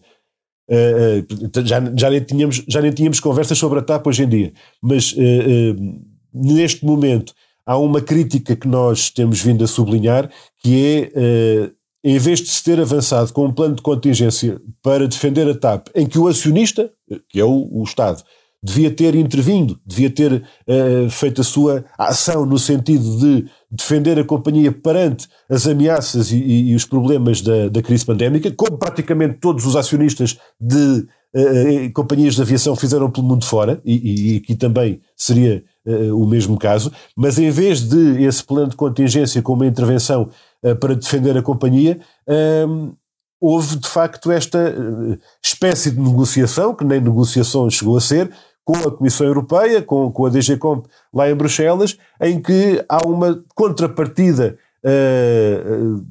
Uh, 0.69 1.65
já, 1.65 1.81
já, 1.97 2.09
nem 2.09 2.21
tínhamos, 2.21 2.63
já 2.67 2.81
nem 2.81 2.91
tínhamos 2.91 3.19
conversas 3.19 3.57
sobre 3.57 3.79
a 3.79 3.81
TAP 3.81 4.07
hoje 4.07 4.23
em 4.23 4.29
dia, 4.29 4.53
mas 4.81 5.11
uh, 5.13 5.99
neste 6.33 6.85
momento 6.85 7.33
há 7.65 7.77
uma 7.77 8.01
crítica 8.01 8.55
que 8.55 8.67
nós 8.67 9.09
temos 9.09 9.41
vindo 9.41 9.63
a 9.63 9.67
sublinhar, 9.67 10.29
que 10.61 11.11
é, 11.13 11.71
em 12.03 12.17
vez 12.17 12.39
de 12.39 12.49
se 12.49 12.63
ter 12.63 12.79
avançado 12.79 13.31
com 13.31 13.45
um 13.45 13.53
plano 13.53 13.75
de 13.75 13.81
contingência 13.81 14.59
para 14.81 15.07
defender 15.07 15.47
a 15.47 15.55
TAP, 15.55 15.87
em 15.93 16.07
que 16.07 16.17
o 16.17 16.27
acionista, 16.27 16.91
que 17.29 17.39
é 17.39 17.45
o, 17.45 17.69
o 17.71 17.83
Estado, 17.83 18.23
devia 18.63 18.91
ter 18.91 19.15
intervindo, 19.15 19.79
devia 19.85 20.09
ter 20.09 20.33
uh, 20.33 21.09
feito 21.09 21.41
a 21.41 21.43
sua 21.43 21.83
ação 21.97 22.45
no 22.45 22.59
sentido 22.59 23.17
de 23.17 23.45
defender 23.71 24.19
a 24.19 24.23
companhia 24.23 24.71
perante 24.71 25.27
as 25.49 25.65
ameaças 25.65 26.31
e, 26.31 26.37
e, 26.37 26.69
e 26.69 26.75
os 26.75 26.85
problemas 26.85 27.41
da, 27.41 27.69
da, 27.69 27.81
crise 27.81 28.05
pandémica, 28.05 28.51
como 28.51 28.77
praticamente 28.77 29.39
todos 29.39 29.65
os 29.65 29.75
acionistas 29.75 30.37
de 30.59 31.07
uh, 31.35 31.93
companhias 31.93 32.35
de 32.35 32.41
aviação 32.43 32.75
fizeram 32.75 33.09
pelo 33.09 33.25
mundo 33.25 33.45
fora, 33.45 33.81
e, 33.83 34.39
aqui 34.43 34.55
também 34.55 35.01
seria 35.17 35.63
uh, 35.87 36.15
o 36.15 36.27
mesmo 36.27 36.55
caso, 36.55 36.91
mas 37.17 37.39
em 37.39 37.49
vez 37.49 37.81
de 37.81 38.23
esse 38.23 38.43
plano 38.43 38.69
de 38.69 38.75
contingência 38.75 39.41
com 39.41 39.53
uma 39.53 39.65
intervenção 39.65 40.29
para 40.79 40.93
defender 40.93 41.35
a 41.35 41.41
companhia, 41.41 41.99
ehm, 42.29 42.91
houve 43.41 43.77
de 43.77 43.87
facto 43.87 44.31
esta 44.31 44.75
espécie 45.43 45.89
de 45.89 45.99
negociação, 45.99 46.75
que 46.75 46.85
nem 46.85 47.01
negociação 47.01 47.67
chegou 47.67 47.97
a 47.97 48.01
ser, 48.01 48.29
com 48.63 48.75
a 48.87 48.91
Comissão 48.91 49.25
Europeia, 49.25 49.81
com, 49.81 50.11
com 50.11 50.25
a 50.25 50.29
DG 50.29 50.57
Comp 50.57 50.85
lá 51.13 51.29
em 51.29 51.35
Bruxelas, 51.35 51.97
em 52.21 52.41
que 52.41 52.83
há 52.87 53.05
uma 53.05 53.43
contrapartida 53.55 54.57
uh, 54.85 56.05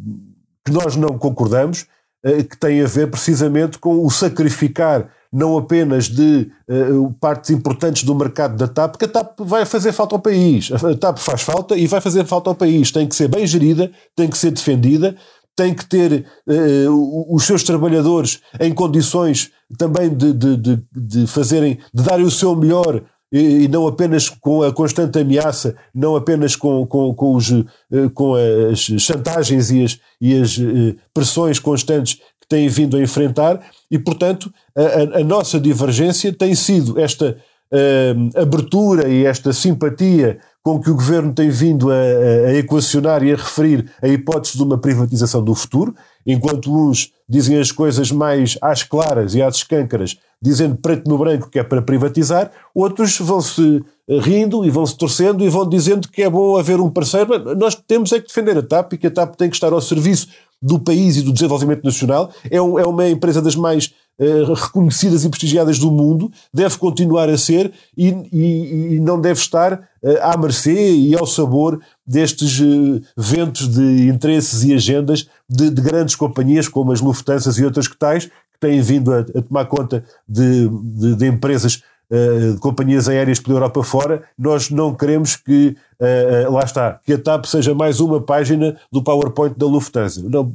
que 0.65 0.73
nós 0.73 0.97
não 0.97 1.19
concordamos, 1.19 1.87
uh, 2.27 2.45
que 2.45 2.59
tem 2.59 2.83
a 2.83 2.87
ver 2.87 3.11
precisamente 3.11 3.79
com 3.79 4.05
o 4.05 4.11
sacrificar 4.11 5.09
não 5.33 5.57
apenas 5.57 6.09
de 6.09 6.51
uh, 6.69 7.15
partes 7.21 7.51
importantes 7.51 8.03
do 8.03 8.15
mercado 8.15 8.57
da 8.57 8.67
TAP, 8.67 8.93
porque 8.93 9.05
a 9.05 9.09
TAP 9.09 9.39
vai 9.41 9.65
fazer 9.65 9.93
falta 9.93 10.17
ao 10.17 10.21
país. 10.21 10.71
A 10.73 10.97
TAP 10.97 11.19
faz 11.19 11.43
falta 11.43 11.77
e 11.77 11.87
vai 11.87 12.01
fazer 12.01 12.25
falta 12.25 12.51
ao 12.51 12.57
país. 12.57 12.91
Tem 12.91 13.07
que 13.07 13.15
ser 13.15 13.29
bem 13.29 13.47
gerida, 13.47 13.93
tem 14.17 14.29
que 14.29 14.37
ser 14.37 14.51
defendida, 14.51 15.17
tem 15.55 15.73
que 15.73 15.85
ter 15.85 16.27
uh, 16.49 17.35
os 17.35 17.45
seus 17.45 17.63
trabalhadores 17.63 18.41
em 18.59 18.73
condições 18.73 19.53
também 19.79 20.09
de, 20.09 20.33
de, 20.33 20.57
de, 20.57 20.83
de 20.93 21.27
fazerem, 21.27 21.79
de 21.93 22.03
darem 22.03 22.25
o 22.25 22.31
seu 22.31 22.55
melhor 22.57 23.03
e, 23.33 23.69
não 23.69 23.87
apenas 23.87 24.29
com 24.29 24.63
a 24.63 24.73
constante 24.73 25.19
ameaça, 25.19 25.77
não 25.95 26.17
apenas 26.17 26.57
com, 26.57 26.85
com, 26.87 27.15
com, 27.15 27.37
os, 27.37 27.51
eh, 27.53 28.09
com 28.13 28.35
as 28.35 28.81
chantagens 28.81 29.71
e 29.71 29.85
as, 29.85 30.01
e 30.21 30.41
as 30.41 30.59
eh, 30.59 30.97
pressões 31.15 31.61
constantes 31.61 32.15
que 32.15 32.49
têm 32.49 32.69
vindo 32.69 32.97
a 32.97 33.01
enfrentar, 33.01 33.61
e 33.89 33.99
portanto 33.99 34.53
a, 34.77 35.21
a 35.21 35.25
nossa 35.25 35.61
divergência 35.61 36.33
tem 36.33 36.57
sido 36.57 36.99
esta 36.99 37.37
uh, 37.73 38.41
abertura 38.41 39.09
e 39.09 39.25
esta 39.25 39.53
simpatia 39.53 40.39
com 40.63 40.81
que 40.81 40.91
o 40.91 40.95
governo 40.95 41.33
tem 41.33 41.49
vindo 41.49 41.91
a, 41.91 41.95
a, 41.95 42.55
equacionar 42.55 43.23
e 43.23 43.33
a 43.33 43.37
referir 43.37 43.91
a 44.03 44.09
hipótese 44.09 44.57
de 44.57 44.63
uma 44.63 44.77
privatização 44.77 45.43
do 45.43 45.55
futuro, 45.55 45.95
enquanto 46.27 46.71
uns 46.71 47.13
dizem 47.29 47.59
as 47.59 47.73
coisas 47.73 48.11
mais 48.13 48.59
às 48.61 48.83
claras 48.83 49.35
e 49.35 49.43
às 49.43 49.57
escâncaras, 49.57 50.19
dizendo 50.41 50.77
preto 50.77 51.09
no 51.09 51.17
branco 51.17 51.49
que 51.49 51.59
é 51.59 51.63
para 51.63 51.81
privatizar, 51.81 52.51
outros 52.75 53.19
vão-se 53.19 53.83
rindo 54.09 54.65
e 54.65 54.71
vão-se 54.71 54.97
torcendo 54.97 55.45
e 55.45 55.49
vão 55.49 55.69
dizendo 55.69 56.09
que 56.09 56.23
é 56.23 56.29
bom 56.29 56.57
haver 56.59 56.81
um 56.81 56.91
parceiro. 56.91 57.55
Nós 57.55 57.75
temos 57.75 58.13
é 58.13 58.21
que 58.21 58.27
defender 58.27 58.59
a 58.59 58.63
TAP 58.63 58.95
e 58.95 58.99
que 58.99 59.07
a 59.07 59.11
TAP 59.11 59.37
tem 59.37 59.49
que 59.49 59.57
estar 59.57 59.73
ao 59.73 59.81
serviço 59.81 60.29
do 60.63 60.79
país 60.79 61.17
e 61.17 61.23
do 61.23 61.33
desenvolvimento 61.33 61.85
nacional, 61.85 62.33
é, 62.51 62.61
um, 62.61 62.79
é 62.79 62.87
uma 62.87 63.09
empresa 63.09 63.41
das 63.41 63.57
mais 63.57 63.95
uh, 64.19 64.53
reconhecidas 64.53 65.25
e 65.25 65.29
prestigiadas 65.29 65.79
do 65.79 65.91
mundo, 65.91 66.31
deve 66.53 66.77
continuar 66.77 67.29
a 67.31 67.39
ser 67.39 67.73
e, 67.97 68.09
e, 68.31 68.95
e 68.95 69.01
não 69.01 69.21
deve 69.21 69.41
estar 69.41 69.73
uh, 69.75 70.19
à 70.21 70.37
mercê 70.37 70.93
e 70.93 71.15
ao 71.17 71.27
sabor 71.27 71.81
destes 72.07 72.61
uh, 72.61 73.01
ventos 73.17 73.69
de 73.69 74.09
interesses 74.09 74.63
e 74.65 74.75
agendas 74.75 75.27
de, 75.49 75.71
de, 75.71 75.81
grandes 75.81 76.15
companhias 76.15 76.69
como 76.69 76.93
as 76.93 77.01
Lufthansa 77.01 77.59
e 77.59 77.65
outras 77.65 77.89
que 77.89 77.97
tais, 77.97 78.27
que 78.27 78.61
têm 78.61 78.83
vindo 78.83 79.13
a, 79.13 79.21
a 79.21 79.43
tomar 79.43 79.65
conta 79.65 80.05
de, 80.29 80.69
de, 80.69 81.17
de 81.17 81.27
empresas 81.27 81.83
uh, 82.11 82.59
companhias 82.61 83.09
aéreas 83.09 83.39
pela 83.39 83.57
Europa 83.57 83.83
fora, 83.83 84.23
nós 84.39 84.71
não 84.71 84.95
queremos 84.95 85.37
que, 85.37 85.77
uh, 86.01 86.53
lá 86.53 86.65
está, 86.65 87.01
que 87.05 87.13
a 87.13 87.19
TAP 87.19 87.45
seja 87.47 87.75
mais 87.75 88.01
uma 88.01 88.21
página 88.21 88.77
do 88.91 89.03
PowerPoint 89.03 89.57
da 89.57 89.67
Lufthansa. 89.67 90.23
Não, 90.29 90.53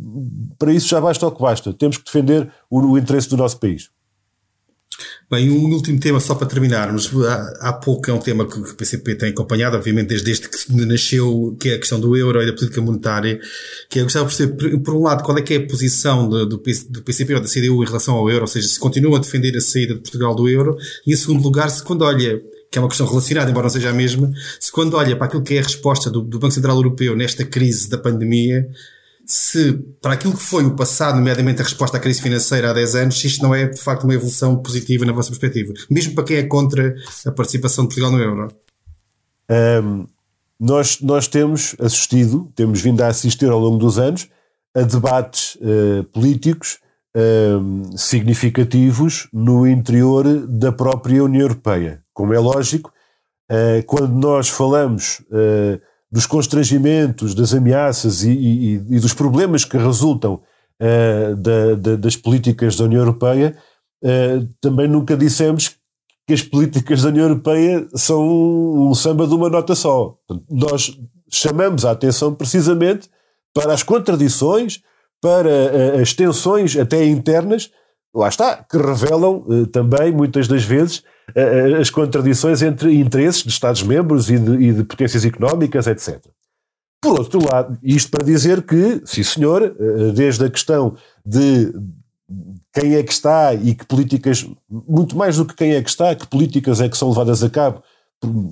para 0.57 0.71
isso 0.71 0.87
já 0.87 0.99
basta 0.99 1.25
o 1.25 1.31
que 1.31 1.41
basta. 1.41 1.73
Temos 1.73 1.97
que 1.97 2.05
defender 2.05 2.49
o, 2.69 2.79
o 2.79 2.97
interesse 2.97 3.29
do 3.29 3.37
nosso 3.37 3.59
país. 3.59 3.89
Bem, 5.27 5.49
um 5.49 5.73
último 5.73 5.99
tema 5.99 6.19
só 6.19 6.35
para 6.35 6.45
terminarmos. 6.45 7.09
Há, 7.25 7.69
há 7.69 7.73
pouco 7.73 8.11
é 8.11 8.13
um 8.13 8.19
tema 8.19 8.45
que 8.45 8.59
o 8.59 8.75
PCP 8.75 9.15
tem 9.15 9.29
acompanhado, 9.31 9.75
obviamente, 9.75 10.09
desde, 10.09 10.25
desde 10.25 10.47
que 10.47 10.85
nasceu, 10.85 11.57
que 11.59 11.69
é 11.69 11.73
a 11.73 11.79
questão 11.79 11.99
do 11.99 12.15
euro 12.15 12.43
e 12.43 12.45
da 12.45 12.53
política 12.53 12.79
monetária, 12.79 13.39
que 13.89 13.97
eu 13.97 14.03
gostava 14.03 14.29
de 14.29 14.37
perceber, 14.37 14.77
por 14.77 14.93
um 14.93 15.01
lado, 15.01 15.23
qual 15.23 15.35
é 15.35 15.41
que 15.41 15.55
é 15.55 15.57
a 15.57 15.67
posição 15.67 16.29
do, 16.29 16.45
do, 16.45 16.57
do 16.57 17.01
PCP 17.01 17.33
ou 17.33 17.41
da 17.41 17.47
CDU 17.47 17.83
em 17.83 17.87
relação 17.87 18.13
ao 18.13 18.29
euro, 18.29 18.41
ou 18.41 18.47
seja, 18.47 18.67
se 18.67 18.79
continuam 18.79 19.15
a 19.15 19.19
defender 19.19 19.57
a 19.57 19.61
saída 19.61 19.95
de 19.95 20.01
Portugal 20.01 20.35
do 20.35 20.47
euro, 20.47 20.77
e 21.07 21.13
em 21.13 21.15
segundo 21.15 21.41
lugar, 21.41 21.71
se 21.71 21.83
quando 21.83 22.03
olha 22.03 22.39
que 22.69 22.77
é 22.77 22.81
uma 22.81 22.89
questão 22.89 23.07
relacionada, 23.07 23.49
embora 23.49 23.65
não 23.65 23.71
seja 23.71 23.89
a 23.89 23.93
mesma, 23.93 24.31
se 24.59 24.71
quando 24.71 24.95
olha 24.95 25.15
para 25.15 25.27
aquilo 25.27 25.41
que 25.41 25.55
é 25.55 25.59
a 25.59 25.63
resposta 25.63 26.09
do, 26.11 26.21
do 26.21 26.37
Banco 26.37 26.53
Central 26.53 26.75
Europeu 26.75 27.15
nesta 27.15 27.43
crise 27.43 27.89
da 27.89 27.97
pandemia, 27.97 28.67
se 29.25 29.73
para 30.01 30.13
aquilo 30.13 30.35
que 30.35 30.43
foi 30.43 30.65
o 30.65 30.75
passado, 30.75 31.15
nomeadamente 31.15 31.61
a 31.61 31.63
resposta 31.63 31.97
à 31.97 31.99
crise 31.99 32.21
financeira 32.21 32.69
há 32.69 32.73
10 32.73 32.95
anos, 32.95 33.23
isto 33.23 33.41
não 33.43 33.53
é 33.53 33.67
de 33.67 33.79
facto 33.79 34.03
uma 34.03 34.13
evolução 34.13 34.55
positiva 34.57 35.05
na 35.05 35.13
vossa 35.13 35.29
perspectiva, 35.29 35.73
mesmo 35.89 36.13
para 36.13 36.23
quem 36.23 36.37
é 36.37 36.43
contra 36.43 36.95
a 37.25 37.31
participação 37.31 37.85
de 37.85 37.89
Portugal 37.89 38.11
no 38.11 38.21
euro. 38.21 38.53
Um, 39.83 40.07
nós, 40.59 41.01
nós 41.01 41.27
temos 41.27 41.75
assistido, 41.79 42.51
temos 42.55 42.81
vindo 42.81 43.01
a 43.01 43.07
assistir 43.07 43.49
ao 43.49 43.59
longo 43.59 43.77
dos 43.77 43.97
anos 43.97 44.27
a 44.75 44.81
debates 44.81 45.55
uh, 45.55 46.03
políticos 46.05 46.79
uh, 47.15 47.97
significativos 47.97 49.27
no 49.31 49.65
interior 49.67 50.47
da 50.47 50.71
própria 50.71 51.23
União 51.23 51.41
Europeia. 51.41 52.03
Como 52.13 52.33
é 52.33 52.39
lógico, 52.39 52.91
uh, 53.51 53.83
quando 53.85 54.13
nós 54.13 54.49
falamos 54.49 55.21
uh, 55.31 55.79
dos 56.15 56.25
constrangimentos, 56.25 57.35
das 57.35 57.53
ameaças 57.53 58.23
e, 58.23 58.31
e, 58.31 58.73
e 58.75 58.99
dos 59.01 59.13
problemas 59.13 59.65
que 59.65 59.77
resultam 59.77 60.35
uh, 60.81 61.35
da, 61.35 61.75
da, 61.75 61.95
das 61.97 62.15
políticas 62.15 62.77
da 62.77 62.85
União 62.85 63.01
Europeia, 63.01 63.53
uh, 64.01 64.47
também 64.61 64.87
nunca 64.87 65.17
dissemos 65.17 65.75
que 66.25 66.33
as 66.33 66.41
políticas 66.41 67.01
da 67.01 67.09
União 67.09 67.25
Europeia 67.25 67.85
são 67.95 68.25
um 68.25 68.95
samba 68.95 69.27
de 69.27 69.33
uma 69.33 69.49
nota 69.49 69.75
só. 69.75 70.15
Nós 70.49 70.97
chamamos 71.29 71.83
a 71.83 71.91
atenção 71.91 72.33
precisamente 72.33 73.09
para 73.53 73.73
as 73.73 73.83
contradições, 73.83 74.81
para 75.21 75.49
uh, 75.49 76.01
as 76.01 76.13
tensões 76.13 76.77
até 76.77 77.03
internas, 77.03 77.69
lá 78.15 78.29
está, 78.29 78.63
que 78.63 78.77
revelam 78.77 79.43
também, 79.69 80.13
muitas 80.13 80.47
das 80.47 80.63
vezes, 80.63 81.03
as 81.79 81.89
contradições 81.89 82.61
entre 82.61 82.93
interesses 82.93 83.43
de 83.43 83.49
Estados-membros 83.49 84.29
e, 84.29 84.35
e, 84.35 84.73
de 84.73 84.83
potências 84.83 85.25
económicas, 85.25 85.87
etc. 85.87 86.19
Por 87.01 87.19
outro 87.19 87.39
lado, 87.45 87.77
isto 87.83 88.09
para 88.09 88.23
dizer 88.23 88.63
que, 88.63 89.01
sim 89.05 89.23
senhor, 89.23 89.63
eh, 89.63 90.11
desde 90.11 90.45
a 90.45 90.49
questão 90.49 90.95
de 91.23 91.71
quem 92.73 92.95
é 92.95 93.03
que 93.03 93.13
está 93.13 93.53
e 93.53 93.75
que 93.75 93.85
políticas, 93.85 94.45
muito 94.67 95.15
mais 95.15 95.37
do 95.37 95.45
que 95.45 95.55
quem 95.55 95.75
é 95.75 95.81
que 95.83 95.89
está, 95.89 96.15
que 96.15 96.27
políticas 96.27 96.81
é 96.81 96.89
que 96.89 96.97
são 96.97 97.09
levadas 97.09 97.43
a 97.43 97.49
cabo 97.49 97.83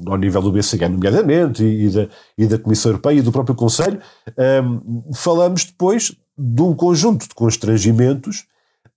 ao 0.05 0.17
nível 0.17 0.41
do 0.41 0.51
BCG, 0.51 0.87
nomeadamente, 0.87 1.63
e, 1.63 1.89
da, 1.89 2.07
e 2.37 2.45
da 2.45 2.59
Comissão 2.59 2.91
Europeia 2.91 3.17
e 3.17 3.21
do 3.21 3.31
próprio 3.31 3.55
Conselho, 3.55 3.99
um, 4.27 4.43
ehm, 4.43 4.81
falamos 5.15 5.65
depois 5.65 6.15
de 6.37 6.61
um 6.61 6.75
conjunto 6.75 7.27
de 7.27 7.33
constrangimentos 7.33 8.45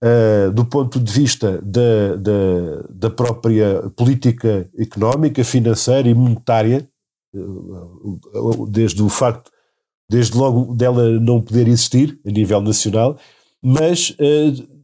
uh, 0.03 0.51
do 0.53 0.64
ponto 0.64 1.01
de 1.01 1.12
vista 1.12 1.61
da, 1.62 2.16
da, 2.16 2.82
da, 2.91 3.11
própria 3.11 3.91
política 3.97 4.68
económica, 4.78 5.45
financeira 5.45 6.09
e 6.09 6.14
monetária, 6.14 6.89
uh, 7.34 8.66
desde 8.68 9.03
o 9.03 9.09
facto, 9.09 9.51
desde 10.09 10.37
logo 10.37 10.74
dela 10.74 11.18
não 11.20 11.41
poder 11.41 11.68
existir 11.68 12.18
a 12.26 12.30
nível 12.30 12.61
nacional, 12.61 13.18
mas 13.62 14.11
uh, 14.11 14.76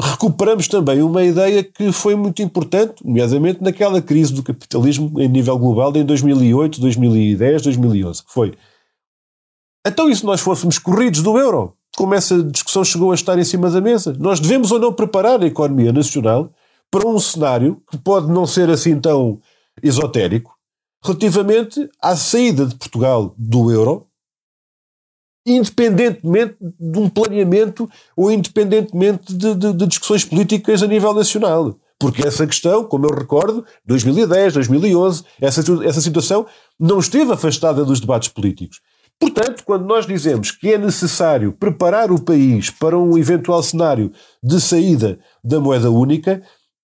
recuperamos 0.00 0.68
também 0.68 1.02
uma 1.02 1.22
ideia 1.22 1.62
que 1.62 1.92
foi 1.92 2.14
muito 2.14 2.42
importante, 2.42 3.04
nomeadamente 3.04 3.62
naquela 3.62 4.00
crise 4.00 4.32
do 4.32 4.42
capitalismo 4.42 5.20
em 5.20 5.28
nível 5.28 5.58
global 5.58 5.94
em 5.96 6.04
2008, 6.04 6.80
2010, 6.80 7.62
2011, 7.62 8.24
que 8.24 8.32
foi 8.32 8.54
então 9.86 10.08
e 10.08 10.14
se 10.14 10.24
nós 10.24 10.40
fôssemos 10.40 10.78
corridos 10.78 11.22
do 11.22 11.36
euro? 11.36 11.76
Como 12.02 12.14
essa 12.16 12.42
discussão 12.42 12.84
chegou 12.84 13.12
a 13.12 13.14
estar 13.14 13.38
em 13.38 13.44
cima 13.44 13.70
da 13.70 13.80
mesa. 13.80 14.12
Nós 14.18 14.40
devemos 14.40 14.72
ou 14.72 14.80
não 14.80 14.92
preparar 14.92 15.40
a 15.40 15.46
economia 15.46 15.92
nacional 15.92 16.52
para 16.90 17.06
um 17.06 17.16
cenário 17.20 17.80
que 17.88 17.96
pode 17.96 18.26
não 18.26 18.44
ser 18.44 18.68
assim 18.70 18.98
tão 18.98 19.40
esotérico 19.80 20.52
relativamente 21.00 21.88
à 22.02 22.16
saída 22.16 22.66
de 22.66 22.74
Portugal 22.74 23.36
do 23.38 23.70
euro, 23.70 24.08
independentemente 25.46 26.56
de 26.58 26.98
um 26.98 27.08
planeamento 27.08 27.88
ou 28.16 28.32
independentemente 28.32 29.32
de, 29.32 29.54
de, 29.54 29.72
de 29.72 29.86
discussões 29.86 30.24
políticas 30.24 30.82
a 30.82 30.88
nível 30.88 31.14
nacional. 31.14 31.78
Porque 32.00 32.26
essa 32.26 32.44
questão, 32.48 32.82
como 32.82 33.06
eu 33.06 33.14
recordo, 33.14 33.64
2010, 33.86 34.54
2011, 34.54 35.22
essa, 35.40 35.62
essa 35.84 36.00
situação 36.00 36.46
não 36.76 36.98
esteve 36.98 37.32
afastada 37.32 37.84
dos 37.84 38.00
debates 38.00 38.28
políticos. 38.28 38.80
Portanto, 39.20 39.62
quando 39.64 39.86
nós 39.86 40.06
dizemos 40.06 40.50
que 40.50 40.72
é 40.72 40.78
necessário 40.78 41.52
preparar 41.52 42.10
o 42.10 42.20
país 42.20 42.70
para 42.70 42.98
um 42.98 43.16
eventual 43.16 43.62
cenário 43.62 44.12
de 44.42 44.60
saída 44.60 45.18
da 45.44 45.60
moeda 45.60 45.90
única, 45.90 46.42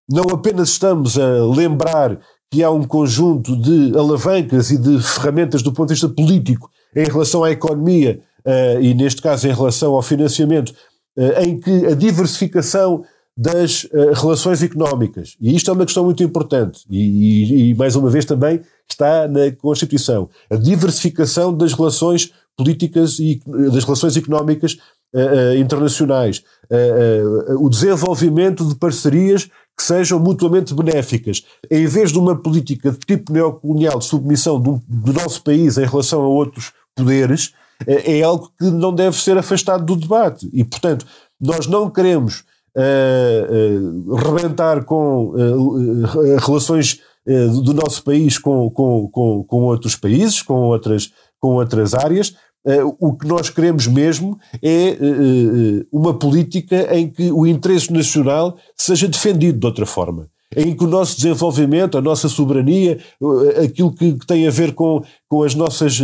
não 0.08 0.24
apenas 0.32 0.70
estamos 0.70 1.18
a 1.18 1.44
lembrar 1.44 2.18
que 2.50 2.62
há 2.62 2.70
um 2.70 2.84
conjunto 2.84 3.54
de 3.60 3.96
alavancas 3.96 4.70
e 4.70 4.78
de 4.78 5.02
ferramentas 5.02 5.62
do 5.62 5.72
ponto 5.72 5.88
de 5.88 5.94
vista 5.94 6.08
político 6.08 6.70
em 6.96 7.04
relação 7.04 7.44
à 7.44 7.50
economia 7.50 8.22
uh, 8.46 8.80
e, 8.80 8.94
neste 8.94 9.20
caso, 9.20 9.46
em 9.46 9.52
relação 9.52 9.94
ao 9.94 10.02
financiamento, 10.02 10.70
uh, 11.16 11.42
em 11.42 11.60
que 11.60 11.86
a 11.86 11.94
diversificação 11.94 13.04
das 13.40 13.84
uh, 13.84 14.12
relações 14.14 14.64
económicas, 14.64 15.36
e 15.40 15.54
isto 15.54 15.70
é 15.70 15.74
uma 15.74 15.84
questão 15.84 16.04
muito 16.04 16.24
importante, 16.24 16.80
e, 16.90 16.98
e, 16.98 17.70
e 17.70 17.74
mais 17.76 17.94
uma 17.94 18.10
vez 18.10 18.24
também 18.24 18.60
está 18.90 19.28
na 19.28 19.52
Constituição. 19.52 20.28
A 20.50 20.56
diversificação 20.56 21.56
das 21.56 21.72
relações 21.72 22.32
políticas 22.56 23.20
e 23.20 23.40
das 23.72 23.84
relações 23.84 24.16
económicas 24.16 24.72
uh, 25.14 25.18
uh, 25.18 25.56
internacionais, 25.56 26.42
o 27.60 27.68
desenvolvimento 27.70 28.68
de 28.68 28.74
parcerias 28.74 29.48
que 29.76 29.84
sejam 29.84 30.18
mutuamente 30.18 30.74
benéficas. 30.74 31.44
Em 31.70 31.86
vez 31.86 32.10
de 32.10 32.18
uma 32.18 32.36
política 32.36 32.90
de 32.90 32.98
tipo 32.98 33.32
neocolonial 33.32 34.00
de 34.00 34.04
submissão 34.04 34.60
do, 34.60 34.82
do 34.88 35.12
nosso 35.12 35.42
país 35.44 35.78
em 35.78 35.86
relação 35.86 36.20
a 36.20 36.26
outros 36.28 36.72
poderes, 36.96 37.54
é 37.86 38.20
algo 38.22 38.50
que 38.58 38.64
não 38.64 38.92
deve 38.92 39.16
ser 39.16 39.38
afastado 39.38 39.84
do 39.84 39.96
debate. 39.96 40.50
E, 40.52 40.64
portanto, 40.64 41.06
nós 41.40 41.68
não 41.68 41.88
queremos 41.88 42.42
uh, 42.78 44.14
rebentar 44.14 44.84
com 44.84 45.30
uh, 45.30 46.38
relações 46.38 47.00
eh, 47.28 47.46
do 47.46 47.74
nosso 47.74 48.02
país 48.02 48.38
com, 48.38 48.70
com, 48.70 49.06
com, 49.12 49.44
com 49.44 49.64
outros 49.64 49.94
países, 49.94 50.40
com 50.40 50.54
outras, 50.54 51.12
com 51.38 51.56
outras 51.56 51.92
áreas. 51.92 52.34
Eh, 52.66 52.82
o 52.98 53.14
que 53.14 53.26
nós 53.28 53.50
queremos 53.50 53.86
mesmo 53.86 54.38
é 54.62 54.88
eh, 54.92 55.86
uma 55.92 56.18
política 56.18 56.88
em 56.96 57.06
que 57.10 57.30
o 57.30 57.46
interesse 57.46 57.92
nacional 57.92 58.56
seja 58.74 59.06
defendido 59.06 59.58
de 59.58 59.66
outra 59.66 59.84
forma 59.84 60.26
em 60.56 60.74
que 60.74 60.84
o 60.84 60.88
nosso 60.88 61.16
desenvolvimento, 61.16 61.98
a 61.98 62.00
nossa 62.00 62.28
soberania, 62.28 62.98
aquilo 63.62 63.94
que 63.94 64.16
tem 64.26 64.46
a 64.46 64.50
ver 64.50 64.74
com, 64.74 65.02
com 65.28 65.42
as 65.42 65.54
nossas 65.54 66.00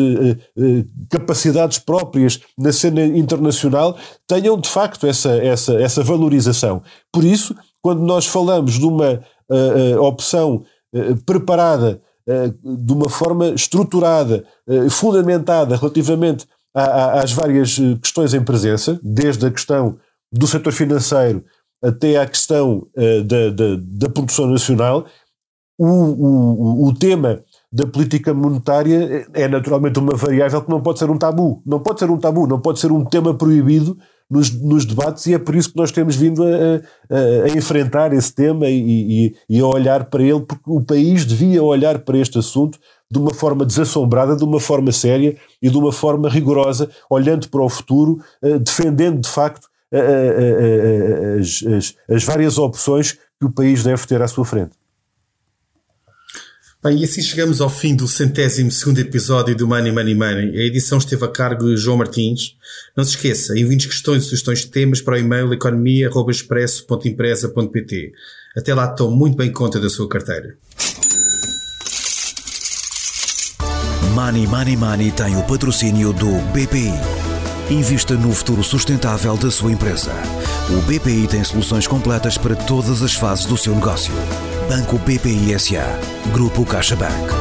capacidades 1.10 1.78
próprias 1.78 2.40
na 2.58 2.70
cena 2.70 3.04
internacional, 3.06 3.96
tenham 4.28 4.60
de 4.60 4.68
facto 4.68 5.06
essa, 5.06 5.30
essa, 5.38 5.74
essa 5.80 6.02
valorização. 6.02 6.82
Por 7.10 7.24
isso, 7.24 7.56
quando 7.82 8.02
nós 8.02 8.26
falamos 8.26 8.74
de 8.74 8.84
uma 8.84 9.20
opção 9.98 10.62
eh, 10.94 11.14
preparada 11.26 12.00
eh, 12.24 12.52
de 12.62 12.92
uma 12.92 13.10
forma 13.10 13.48
estruturada, 13.48 14.44
eh, 14.68 14.88
fundamentada 14.88 15.76
relativamente 15.76 16.46
às 16.72 17.32
várias 17.32 17.76
questões 18.00 18.34
em 18.34 18.42
presença, 18.42 18.98
desde 19.02 19.46
a 19.46 19.50
questão 19.50 19.96
do 20.32 20.46
setor 20.46 20.72
financeiro 20.72 21.44
até 21.84 22.16
à 22.16 22.26
questão 22.26 22.86
da, 22.96 23.50
da, 23.50 23.76
da 23.78 24.08
produção 24.08 24.46
nacional, 24.46 25.06
o, 25.78 25.86
o, 25.86 26.88
o 26.88 26.94
tema 26.94 27.42
da 27.72 27.86
política 27.86 28.32
monetária 28.32 29.26
é 29.34 29.48
naturalmente 29.48 29.98
uma 29.98 30.16
variável 30.16 30.62
que 30.62 30.70
não 30.70 30.80
pode 30.80 31.00
ser 31.00 31.10
um 31.10 31.18
tabu. 31.18 31.60
Não 31.66 31.80
pode 31.80 31.98
ser 31.98 32.08
um 32.08 32.16
tabu, 32.16 32.46
não 32.46 32.60
pode 32.60 32.78
ser 32.78 32.92
um 32.92 33.04
tema 33.04 33.34
proibido 33.34 33.98
nos, 34.30 34.50
nos 34.50 34.84
debates 34.84 35.26
e 35.26 35.34
é 35.34 35.38
por 35.38 35.54
isso 35.54 35.70
que 35.70 35.76
nós 35.76 35.90
temos 35.90 36.14
vindo 36.16 36.44
a, 36.44 36.46
a, 36.46 37.44
a 37.44 37.48
enfrentar 37.56 38.12
esse 38.12 38.32
tema 38.32 38.68
e, 38.68 38.78
e, 39.26 39.36
e, 39.48 39.60
a 39.60 39.66
olhar 39.66 40.04
para 40.04 40.22
ele, 40.22 40.40
porque 40.40 40.62
o 40.66 40.80
país 40.80 41.26
devia 41.26 41.62
olhar 41.62 41.98
para 41.98 42.18
este 42.18 42.38
assunto 42.38 42.78
de 43.10 43.18
uma 43.18 43.34
forma 43.34 43.66
desassombrada, 43.66 44.36
de 44.36 44.44
uma 44.44 44.60
forma 44.60 44.92
séria 44.92 45.36
e 45.60 45.68
de 45.68 45.76
uma 45.76 45.92
forma 45.92 46.28
rigorosa, 46.28 46.88
olhando 47.10 47.48
para 47.48 47.62
o 47.62 47.68
futuro, 47.68 48.18
uh, 48.42 48.58
defendendo 48.58 49.20
de 49.20 49.28
facto 49.28 49.64
uh, 49.64 49.68
uh, 49.68 49.73
as, 51.38 51.62
as, 51.62 51.94
as 52.08 52.24
várias 52.24 52.58
opções 52.58 53.12
que 53.12 53.46
o 53.46 53.50
país 53.50 53.82
deve 53.82 54.06
ter 54.06 54.22
à 54.22 54.28
sua 54.28 54.44
frente. 54.44 54.72
Bem, 56.84 56.98
e 56.98 57.04
assim 57.04 57.22
chegamos 57.22 57.62
ao 57.62 57.70
fim 57.70 57.96
do 57.96 58.06
centésimo 58.06 58.70
segundo 58.70 58.98
episódio 58.98 59.56
do 59.56 59.66
Money 59.66 59.90
Money 59.90 60.14
Money. 60.14 60.58
A 60.58 60.66
edição 60.66 60.98
esteve 60.98 61.24
a 61.24 61.28
cargo 61.28 61.64
de 61.64 61.78
João 61.78 61.96
Martins. 61.96 62.56
Não 62.94 63.02
se 63.02 63.12
esqueça, 63.12 63.58
envie 63.58 63.78
questões 63.78 64.24
e 64.24 64.26
sugestões 64.26 64.58
de 64.60 64.66
temas 64.66 65.00
para 65.00 65.14
o 65.14 65.18
e-mail 65.18 65.50
economia.expresso.empresa.pt. 65.54 68.12
Até 68.54 68.74
lá 68.74 68.84
estou 68.84 69.10
muito 69.10 69.34
bem 69.34 69.50
conta 69.50 69.80
da 69.80 69.88
sua 69.88 70.06
carteira. 70.06 70.58
Money 74.14 74.46
Money 74.46 74.76
Money 74.76 75.10
tem 75.10 75.38
o 75.38 75.42
patrocínio 75.44 76.12
do 76.12 76.32
BPI. 76.52 77.23
Invista 77.70 78.14
no 78.14 78.30
futuro 78.30 78.62
sustentável 78.62 79.38
da 79.38 79.50
sua 79.50 79.72
empresa. 79.72 80.12
O 80.68 80.82
BPI 80.82 81.26
tem 81.26 81.42
soluções 81.42 81.86
completas 81.86 82.36
para 82.36 82.54
todas 82.54 83.02
as 83.02 83.14
fases 83.14 83.46
do 83.46 83.56
seu 83.56 83.74
negócio. 83.74 84.12
Banco 84.68 84.98
BPI 84.98 85.58
SA. 85.58 85.98
Grupo 86.30 86.66
CaixaBank. 86.66 87.32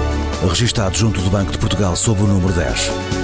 Registrado 0.48 0.98
junto 0.98 1.20
do 1.22 1.30
Banco 1.30 1.52
de 1.52 1.58
Portugal 1.58 1.96
sob 1.98 2.22
o 2.22 2.28
número 2.28 2.54
10. 2.54 3.23